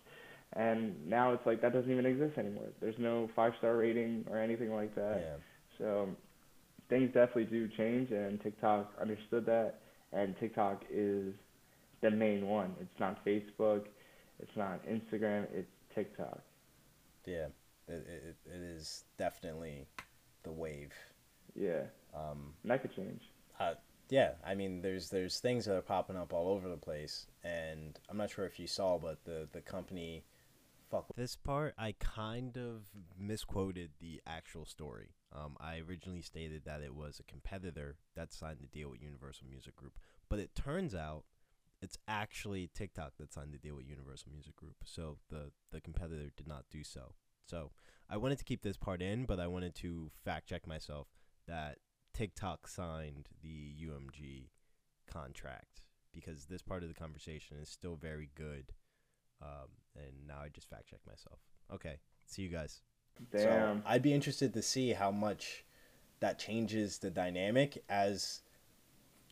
And 0.53 0.95
now 1.09 1.33
it's 1.33 1.45
like 1.45 1.61
that 1.63 1.73
doesn't 1.73 1.91
even 1.91 2.07
exist 2.07 2.39
anymore. 2.39 2.69
There's 2.81 2.99
no 2.99 3.29
five 3.35 3.53
star 3.59 3.77
rating 3.77 4.25
or 4.31 4.39
anything 4.39 4.73
like 4.73 4.95
that. 4.95 5.21
Yeah. 5.21 5.37
So 5.79 6.09
things 6.89 7.13
definitely 7.13 7.45
do 7.45 7.69
change, 7.77 8.11
and 8.11 8.41
TikTok 8.41 8.93
understood 9.01 9.47
that, 9.47 9.81
and 10.13 10.35
TikTok 10.39 10.85
is 10.91 11.35
the 12.01 12.11
main 12.11 12.47
one. 12.47 12.75
It's 12.81 13.01
not 13.01 13.25
Facebook, 13.25 13.87
it's 14.41 14.57
not 14.57 14.87
Instagram, 14.87 15.47
it's 15.53 15.71
TikTok. 15.95 16.41
Yeah, 17.25 17.47
it 17.89 18.07
it, 18.09 18.37
it 18.47 18.63
is 18.63 19.05
definitely 19.19 19.87
the 20.43 20.53
wave. 20.53 20.93
Yeah. 21.55 21.83
Um, 22.15 22.55
and 22.63 22.71
that 22.71 22.83
could 22.83 22.95
change. 22.95 23.23
Uh, 23.59 23.75
yeah, 24.09 24.33
I 24.45 24.55
mean, 24.55 24.83
there's 24.83 25.11
there's 25.11 25.41
things 25.41 25.65
that 25.65 25.77
are 25.77 25.83
popping 25.83 26.17
up 26.17 26.33
all 26.33 26.49
over 26.49 26.69
the 26.69 26.77
place, 26.77 27.27
and 27.43 27.99
I'm 28.09 28.17
not 28.17 28.31
sure 28.31 28.45
if 28.45 28.59
you 28.59 28.67
saw, 28.67 28.99
but 28.99 29.25
the 29.25 29.49
the 29.53 29.61
company. 29.61 30.25
Fuck. 30.89 31.07
This 31.17 31.35
part, 31.35 31.75
I 31.77 31.97
kind 31.99 32.57
of 32.57 32.83
misquoted 33.19 33.91
the 33.99 34.23
actual 34.25 34.65
story. 34.65 35.16
Um, 35.35 35.57
I 35.61 35.83
originally 35.87 36.23
stated 36.23 36.65
that 36.65 36.83
it 36.83 36.95
was 36.95 37.19
a 37.19 37.31
competitor 37.31 37.97
that 38.15 38.33
signed 38.33 38.59
the 38.61 38.69
deal 38.69 38.91
with 38.91 39.03
Universal 39.03 39.49
Music 39.49 39.75
Group, 39.77 39.99
but 40.29 40.39
it 40.39 40.55
turns 40.55 40.95
out 40.95 41.25
it's 41.83 41.99
actually 42.09 42.71
TikTok 42.75 43.13
that 43.19 43.33
signed 43.33 43.53
the 43.53 43.59
deal 43.59 43.77
with 43.77 43.87
Universal 43.89 44.33
Music 44.33 44.57
Group. 44.57 44.77
So 44.85 45.19
the 45.31 45.51
the 45.73 45.81
competitor 45.81 46.31
did 46.37 46.49
not 46.49 46.65
do 46.71 46.83
so. 46.85 47.15
So 47.45 47.73
I 48.09 48.17
wanted 48.17 48.39
to 48.39 48.45
keep 48.45 48.63
this 48.63 48.77
part 48.77 49.03
in, 49.03 49.25
but 49.25 49.41
I 49.41 49.47
wanted 49.47 49.75
to 49.77 50.11
fact 50.25 50.49
check 50.49 50.67
myself 50.67 51.09
that 51.47 51.79
TikTok 52.15 52.67
signed 52.67 53.29
the 53.43 53.75
UMG 53.85 54.49
contract 55.11 55.83
because 56.13 56.47
this 56.47 56.63
part 56.63 56.83
of 56.83 56.89
the 56.89 56.95
conversation 56.95 57.59
is 57.61 57.69
still 57.69 57.97
very 57.97 58.31
good. 58.35 58.73
Um, 59.43 59.69
and 59.95 60.27
now 60.27 60.39
I 60.43 60.49
just 60.49 60.69
fact 60.69 60.89
check 60.89 61.01
myself. 61.07 61.41
Okay, 61.73 61.99
see 62.25 62.43
you 62.43 62.49
guys. 62.49 62.81
Damn. 63.33 63.79
So 63.79 63.83
I'd 63.87 64.03
be 64.03 64.13
interested 64.13 64.53
to 64.55 64.63
see 64.63 64.93
how 64.93 65.11
much 65.11 65.65
that 66.21 66.39
changes 66.39 66.99
the 66.99 67.11
dynamic 67.11 67.83
as 67.89 68.41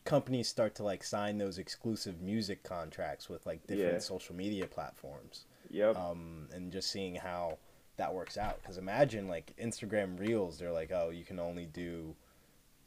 companies 0.03 0.47
start 0.47 0.75
to 0.75 0.83
like 0.83 1.03
sign 1.03 1.37
those 1.37 1.57
exclusive 1.57 2.21
music 2.21 2.63
contracts 2.63 3.27
with 3.29 3.45
like 3.45 3.65
different 3.67 3.93
Yeah. 3.93 3.99
social 3.99 4.35
media 4.35 4.67
platforms. 4.67 5.45
Yep. 5.71 5.95
Um, 5.97 6.47
and 6.53 6.71
just 6.71 6.91
seeing 6.91 7.15
how 7.15 7.57
that 7.97 8.13
works 8.13 8.37
out. 8.37 8.61
Because 8.61 8.77
imagine 8.77 9.27
like 9.27 9.55
Instagram 9.59 10.19
Reels, 10.19 10.59
they're 10.59 10.71
like, 10.71 10.91
oh, 10.91 11.09
you 11.09 11.23
can 11.23 11.39
only 11.39 11.65
do 11.65 12.15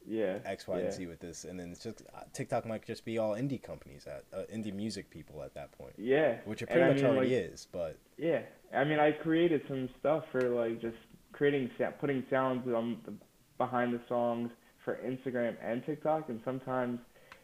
yeah. 0.06 0.38
X, 0.44 0.66
Y, 0.68 0.78
yeah. 0.78 0.84
and 0.84 0.92
Z 0.94 1.06
with 1.06 1.18
this, 1.20 1.44
and 1.44 1.58
then 1.60 1.70
it's 1.70 1.82
just 1.82 2.02
uh, 2.14 2.20
TikTok 2.32 2.64
might 2.64 2.84
just 2.86 3.04
be 3.04 3.18
all 3.18 3.32
indie 3.32 3.60
companies 3.62 4.06
at 4.06 4.24
uh, 4.32 4.44
indie 4.54 4.72
music 4.72 5.10
people 5.10 5.42
at 5.42 5.52
that 5.54 5.72
point, 5.72 5.94
Yeah. 5.98 6.36
which 6.44 6.62
it 6.62 6.68
And 6.70 6.76
pretty 6.76 6.84
I 6.84 6.88
much 6.94 7.02
mean, 7.02 7.06
already 7.06 7.34
like, 7.42 7.52
is. 7.52 7.66
But 7.70 7.98
Yeah, 8.16 8.42
I 8.74 8.84
mean, 8.84 8.98
I 8.98 9.12
created 9.12 9.62
some 9.68 9.88
stuff 10.00 10.24
for 10.32 10.48
like 10.50 10.80
just 10.80 10.96
creating, 11.32 11.70
putting 12.00 12.24
sounds 12.30 12.66
on 12.68 12.98
the, 13.04 13.12
behind 13.56 13.94
the 13.94 14.00
songs 14.08 14.50
for 14.84 14.98
Instagram 15.04 15.54
and 15.62 15.84
TikTok, 15.84 16.28
and 16.28 16.40
sometimes 16.44 16.98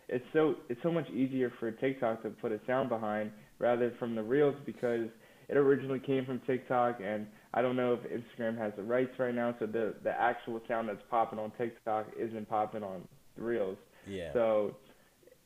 it's 0.08 0.24
so 0.32 0.56
it's 0.68 0.80
so 0.82 0.92
much 0.92 1.08
easier 1.10 1.52
for 1.58 1.70
TikTok 1.70 2.22
to 2.22 2.30
put 2.30 2.52
a 2.52 2.60
sound 2.66 2.88
behind 2.88 3.30
rather 3.58 3.92
from 3.98 4.14
the 4.14 4.22
reels 4.22 4.54
because 4.66 5.08
it 5.48 5.56
originally 5.56 6.00
came 6.00 6.24
from 6.24 6.40
TikTok, 6.46 7.00
and 7.04 7.26
I 7.52 7.62
don't 7.62 7.76
know 7.76 7.94
if 7.94 8.00
Instagram 8.10 8.56
has 8.58 8.72
the 8.76 8.82
rights 8.82 9.12
right 9.18 9.34
now, 9.34 9.54
so 9.58 9.66
the 9.66 9.94
the 10.02 10.10
actual 10.10 10.60
sound 10.68 10.88
that's 10.88 11.02
popping 11.10 11.38
on 11.38 11.52
TikTok 11.58 12.06
isn't 12.18 12.48
popping 12.48 12.82
on 12.82 13.06
the 13.36 13.42
reels. 13.42 13.76
yeah, 14.06 14.32
So, 14.32 14.76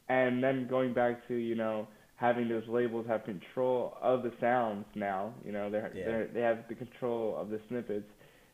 and 0.08 0.42
then 0.42 0.66
going 0.68 0.94
back 0.94 1.26
to 1.28 1.34
you 1.34 1.54
know 1.54 1.88
having 2.18 2.48
those 2.48 2.66
labels 2.68 3.06
have 3.06 3.24
control 3.24 3.96
of 4.02 4.22
the 4.24 4.32
sounds 4.40 4.84
now. 4.94 5.32
You 5.44 5.52
know 5.52 5.70
they're 5.70 5.90
Yeah. 5.94 6.04
they're 6.06 6.26
they 6.26 6.40
have 6.40 6.58
the 6.68 6.74
control 6.74 7.36
of 7.36 7.48
the 7.50 7.60
snippets. 7.68 8.08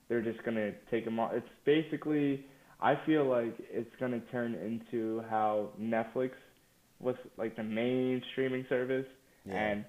They're 0.09 0.23
just 0.23 0.43
gonna 0.45 0.73
take 0.91 1.05
them 1.05 1.19
off. 1.19 1.33
It's 1.33 1.49
basically 1.65 2.45
I 2.81 2.95
feel 3.07 3.25
like 3.25 3.55
it's 3.71 3.95
gonna 3.99 4.21
turn 4.31 4.55
into 4.55 5.23
how 5.31 5.71
Netflix 5.81 6.33
was 7.01 7.17
like 7.39 7.57
the 7.57 7.63
main 7.63 8.23
streaming 8.33 8.67
service, 8.69 9.07
yeah, 9.47 9.55
and 9.55 9.85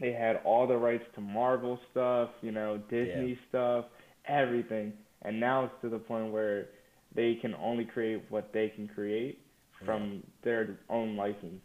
they 0.00 0.12
had 0.12 0.36
all 0.44 0.66
the 0.66 0.76
rights 0.76 1.04
to 1.14 1.20
Marvel 1.22 1.78
stuff, 1.90 2.28
you 2.42 2.52
know, 2.52 2.76
Disney 2.90 3.38
stuff, 3.48 3.86
everything. 4.26 4.92
And 5.22 5.40
now 5.40 5.64
it's 5.64 5.74
to 5.80 5.88
the 5.88 5.98
point 5.98 6.32
where 6.32 6.66
they 7.14 7.36
can 7.40 7.54
only 7.54 7.86
create 7.86 8.22
what 8.28 8.52
they 8.52 8.68
can 8.68 8.88
create 8.88 9.38
from 9.86 10.22
their 10.44 10.78
own 10.90 11.16
license. 11.16 11.62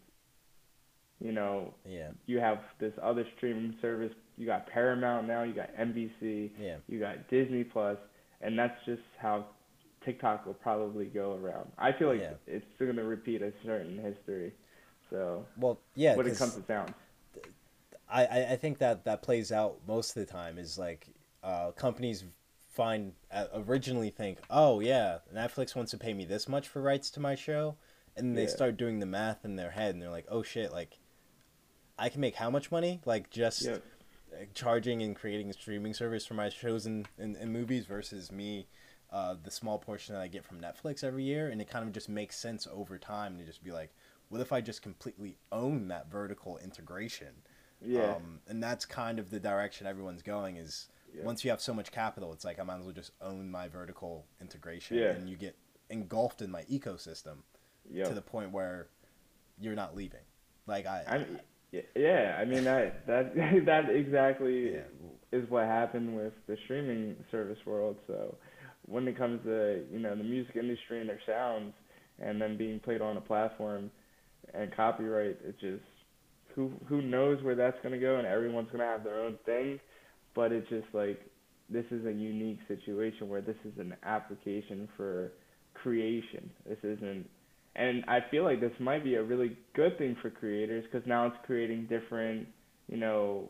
You 1.22 1.32
know, 1.32 1.74
yeah, 1.88 2.09
you 2.26 2.39
have 2.39 2.59
this 2.80 2.93
other 3.01 3.26
streaming 3.38 3.76
service. 3.82 4.11
You 4.38 4.47
got 4.47 4.67
Paramount 4.67 5.28
now. 5.28 5.43
You 5.43 5.53
got 5.53 5.69
NBC. 5.76 6.49
yeah. 6.59 6.78
You 6.88 6.99
got 6.99 7.30
Disney 7.30 7.63
Plus, 7.63 7.97
and 8.41 8.57
that's 8.57 8.78
just 8.86 9.03
how 9.19 9.45
TikTok 10.03 10.47
will 10.47 10.55
probably 10.55 11.05
go 11.05 11.34
around. 11.36 11.72
I 11.78 11.91
feel 11.91 12.09
like 12.09 12.22
Yeah. 12.22 12.34
it's 12.47 12.65
going 12.80 12.95
to 12.95 13.03
repeat 13.03 13.43
a 13.43 13.53
certain 13.63 13.99
history. 13.99 14.53
So 15.11 15.45
Well, 15.57 15.80
yeah, 15.93 16.15
when 16.15 16.26
it 16.26 16.38
comes 16.38 16.55
to 16.55 16.65
sound, 16.65 16.93
I, 18.09 18.26
I, 18.51 18.55
think 18.55 18.80
that 18.80 19.05
that 19.05 19.22
plays 19.22 19.51
out 19.51 19.78
most 19.88 20.15
of 20.17 20.26
the 20.26 20.32
time 20.32 20.57
is 20.57 20.78
like 20.78 21.07
uh, 21.43 21.72
companies 21.72 22.26
find 22.74 23.13
uh, 23.32 23.47
originally 23.67 24.09
think 24.09 24.38
oh 24.49 24.80
yeah 24.80 25.17
netflix 25.34 25.76
wants 25.76 25.91
to 25.91 25.97
pay 25.97 26.13
me 26.13 26.24
this 26.24 26.47
much 26.47 26.67
for 26.69 26.82
rights 26.82 27.09
to 27.11 27.19
my 27.19 27.36
show 27.36 27.76
and 28.15 28.38
they 28.38 28.43
Yeah. 28.43 28.47
start 28.49 28.78
doing 28.78 28.99
the 28.99 29.05
math 29.05 29.43
in 29.43 29.57
their 29.57 29.72
head 29.72 29.93
and 29.93 30.01
they're 30.01 30.09
like 30.09 30.26
oh 30.30 30.41
shit 30.41 30.72
like 30.72 30.97
i 32.01 32.09
can 32.09 32.19
make 32.21 32.35
how 32.35 32.49
much 32.49 32.71
money 32.71 32.99
like 33.05 33.29
just 33.29 33.63
yeah, 33.63 33.77
charging 34.53 35.01
and 35.01 35.15
creating 35.15 35.49
a 35.49 35.53
streaming 35.53 35.93
service 35.93 36.25
for 36.25 36.33
my 36.33 36.49
shows 36.49 36.85
and, 36.85 37.07
and, 37.17 37.35
and 37.35 37.51
movies 37.51 37.85
versus 37.85 38.31
me 38.31 38.67
uh, 39.11 39.35
the 39.43 39.51
small 39.51 39.77
portion 39.77 40.13
that 40.15 40.21
i 40.21 40.27
get 40.27 40.43
from 40.43 40.59
netflix 40.59 41.03
every 41.03 41.23
year 41.23 41.49
and 41.49 41.61
it 41.61 41.69
kind 41.69 41.85
of 41.85 41.93
just 41.93 42.09
makes 42.09 42.37
sense 42.37 42.67
over 42.71 42.97
time 42.97 43.37
to 43.37 43.43
just 43.43 43.63
be 43.63 43.71
like 43.71 43.93
what 44.29 44.41
if 44.41 44.51
i 44.51 44.61
just 44.61 44.81
completely 44.81 45.37
own 45.51 45.87
that 45.89 46.09
vertical 46.09 46.57
integration 46.63 47.33
yeah, 47.83 48.13
um, 48.13 48.39
and 48.47 48.61
that's 48.61 48.85
kind 48.85 49.17
of 49.17 49.31
the 49.31 49.39
direction 49.39 49.87
everyone's 49.87 50.21
going 50.21 50.57
is 50.57 50.87
Yeah. 51.15 51.23
once 51.23 51.43
you 51.43 51.49
have 51.49 51.59
so 51.61 51.73
much 51.73 51.91
capital, 51.91 52.31
it's 52.31 52.45
like 52.45 52.59
I 52.59 52.63
might 52.63 52.77
as 52.77 52.83
well 52.83 52.93
just 52.93 53.11
own 53.21 53.49
my 53.49 53.67
vertical 53.67 54.27
integration 54.39 54.97
Yeah. 54.97 55.13
and 55.13 55.27
you 55.27 55.35
get 55.35 55.57
engulfed 55.89 56.43
in 56.43 56.51
my 56.51 56.61
ecosystem 56.65 57.37
yeah. 57.89 58.05
to 58.05 58.13
the 58.13 58.21
point 58.21 58.51
where 58.51 58.87
you're 59.59 59.73
not 59.73 59.95
leaving. 59.95 60.21
Like 60.67 60.85
I, 60.85 61.03
I 61.07 61.25
yeah, 61.95 62.38
I 62.39 62.45
mean 62.45 62.63
that 62.65 63.05
that 63.07 63.36
that 63.65 63.89
exactly 63.89 64.74
Yeah. 64.76 64.82
is 65.32 65.49
what 65.49 65.65
happened 65.65 66.15
with 66.15 66.34
the 66.47 66.57
streaming 66.65 67.15
service 67.32 67.59
world. 67.65 67.97
So 68.07 68.36
when 68.86 69.07
it 69.07 69.17
comes 69.17 69.43
to 69.45 69.84
you 69.91 69.99
know 69.99 70.15
the 70.15 70.24
music 70.24 70.55
industry 70.55 70.99
and 71.01 71.09
their 71.09 71.22
sounds, 71.26 71.74
and 72.19 72.41
then 72.41 72.57
being 72.57 72.80
played 72.80 73.01
on 73.01 73.17
a 73.17 73.22
platform 73.22 73.91
and 74.53 74.76
copyright, 74.76 75.38
it 75.43 75.55
just 75.59 75.84
who 76.55 76.72
who 76.88 77.01
knows 77.01 77.41
where 77.43 77.55
that's 77.55 77.78
gonna 77.84 77.99
go, 77.99 78.17
and 78.17 78.28
everyone's 78.28 78.69
gonna 78.72 78.86
have 78.86 79.03
their 79.03 79.19
own 79.22 79.38
thing. 79.45 79.80
But 80.36 80.51
it's 80.51 80.69
just 80.69 80.88
like 80.93 81.19
this 81.69 81.86
is 81.91 82.05
a 82.05 82.11
unique 82.11 82.59
situation 82.67 83.30
where 83.30 83.41
this 83.41 83.55
is 83.65 83.74
an 83.80 83.95
application 84.03 84.88
for 84.97 85.32
creation. 85.74 86.49
This 86.67 86.80
isn't 86.84 87.28
and 87.76 88.03
I 88.07 88.19
feel 88.30 88.43
like 88.43 88.59
this 88.59 88.74
might 88.80 89.03
be 89.03 89.15
a 89.15 89.24
really 89.24 89.57
good 89.76 89.97
thing 89.97 90.15
for 90.22 90.30
creators 90.30 90.84
because 90.91 91.07
now 91.07 91.28
it's 91.28 91.38
creating 91.45 91.88
different, 91.88 92.47
you 92.88 92.97
know, 92.97 93.49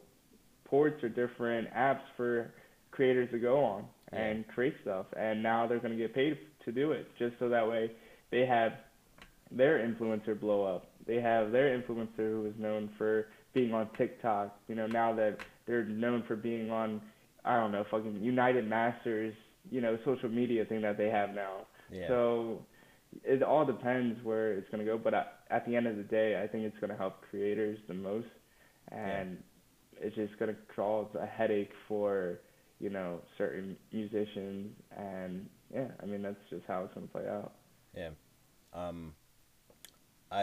ports 0.65 1.03
or 1.03 1.09
different 1.09 1.71
apps 1.73 2.01
for 2.15 2.51
creators 2.91 3.29
to 3.31 3.39
go 3.39 3.63
on 3.63 3.85
and 4.11 4.47
create 4.47 4.75
stuff. 4.81 5.05
And 5.17 5.41
now 5.41 5.67
they're 5.67 5.79
going 5.79 5.91
to 5.91 5.97
get 5.97 6.13
paid 6.13 6.37
to 6.65 6.71
do 6.71 6.91
it 6.91 7.07
just 7.17 7.33
so 7.39 7.49
that 7.49 7.67
way 7.67 7.91
they 8.31 8.45
have 8.45 8.73
their 9.51 9.79
influencer 9.79 10.39
blow 10.39 10.63
up. 10.63 10.91
They 11.07 11.19
have 11.19 11.51
their 11.51 11.77
influencer 11.77 12.17
who 12.17 12.45
is 12.45 12.53
known 12.59 12.89
for 12.97 13.27
being 13.53 13.73
on 13.73 13.89
TikTok. 13.97 14.57
You 14.67 14.75
know, 14.75 14.87
now 14.87 15.13
that 15.15 15.37
they're 15.65 15.83
known 15.83 16.23
for 16.27 16.35
being 16.35 16.69
on, 16.71 17.01
I 17.43 17.57
don't 17.57 17.71
know, 17.71 17.85
fucking 17.89 18.21
United 18.21 18.67
Masters, 18.67 19.33
you 19.69 19.81
know, 19.81 19.97
social 20.05 20.29
media 20.29 20.63
thing 20.65 20.81
that 20.81 20.97
they 20.97 21.09
have 21.09 21.31
now. 21.33 21.65
yeah, 21.91 22.07
So 22.07 22.65
it 23.23 23.43
all 23.43 23.65
depends 23.65 24.23
where 24.23 24.53
it's 24.53 24.69
going 24.69 24.83
to 24.85 24.91
go, 24.91 24.97
but 24.97 25.13
at, 25.13 25.39
at 25.49 25.65
the 25.65 25.75
end 25.75 25.87
of 25.87 25.97
the 25.97 26.03
day, 26.03 26.41
I 26.41 26.47
think 26.47 26.63
it's 26.65 26.77
going 26.79 26.89
to 26.91 26.97
help 26.97 27.21
creators 27.29 27.77
the 27.87 27.93
most, 27.93 28.27
and 28.91 29.37
it's 29.99 30.15
just 30.15 30.37
going 30.39 30.53
to 30.53 30.57
cause 30.75 31.07
a 31.19 31.25
headache 31.25 31.71
for 31.87 32.39
you 32.79 32.89
know 32.89 33.21
certain 33.37 33.77
musicians, 33.93 34.71
and 34.97 35.47
yeah, 35.73 35.87
I 36.01 36.05
mean 36.05 36.21
that's 36.21 36.35
just 36.49 36.63
how 36.67 36.83
it's 36.83 36.93
going 36.93 37.07
to 37.07 37.11
play 37.11 37.27
out. 37.27 37.53
yeah. 37.95 38.09
Um, 38.73 39.13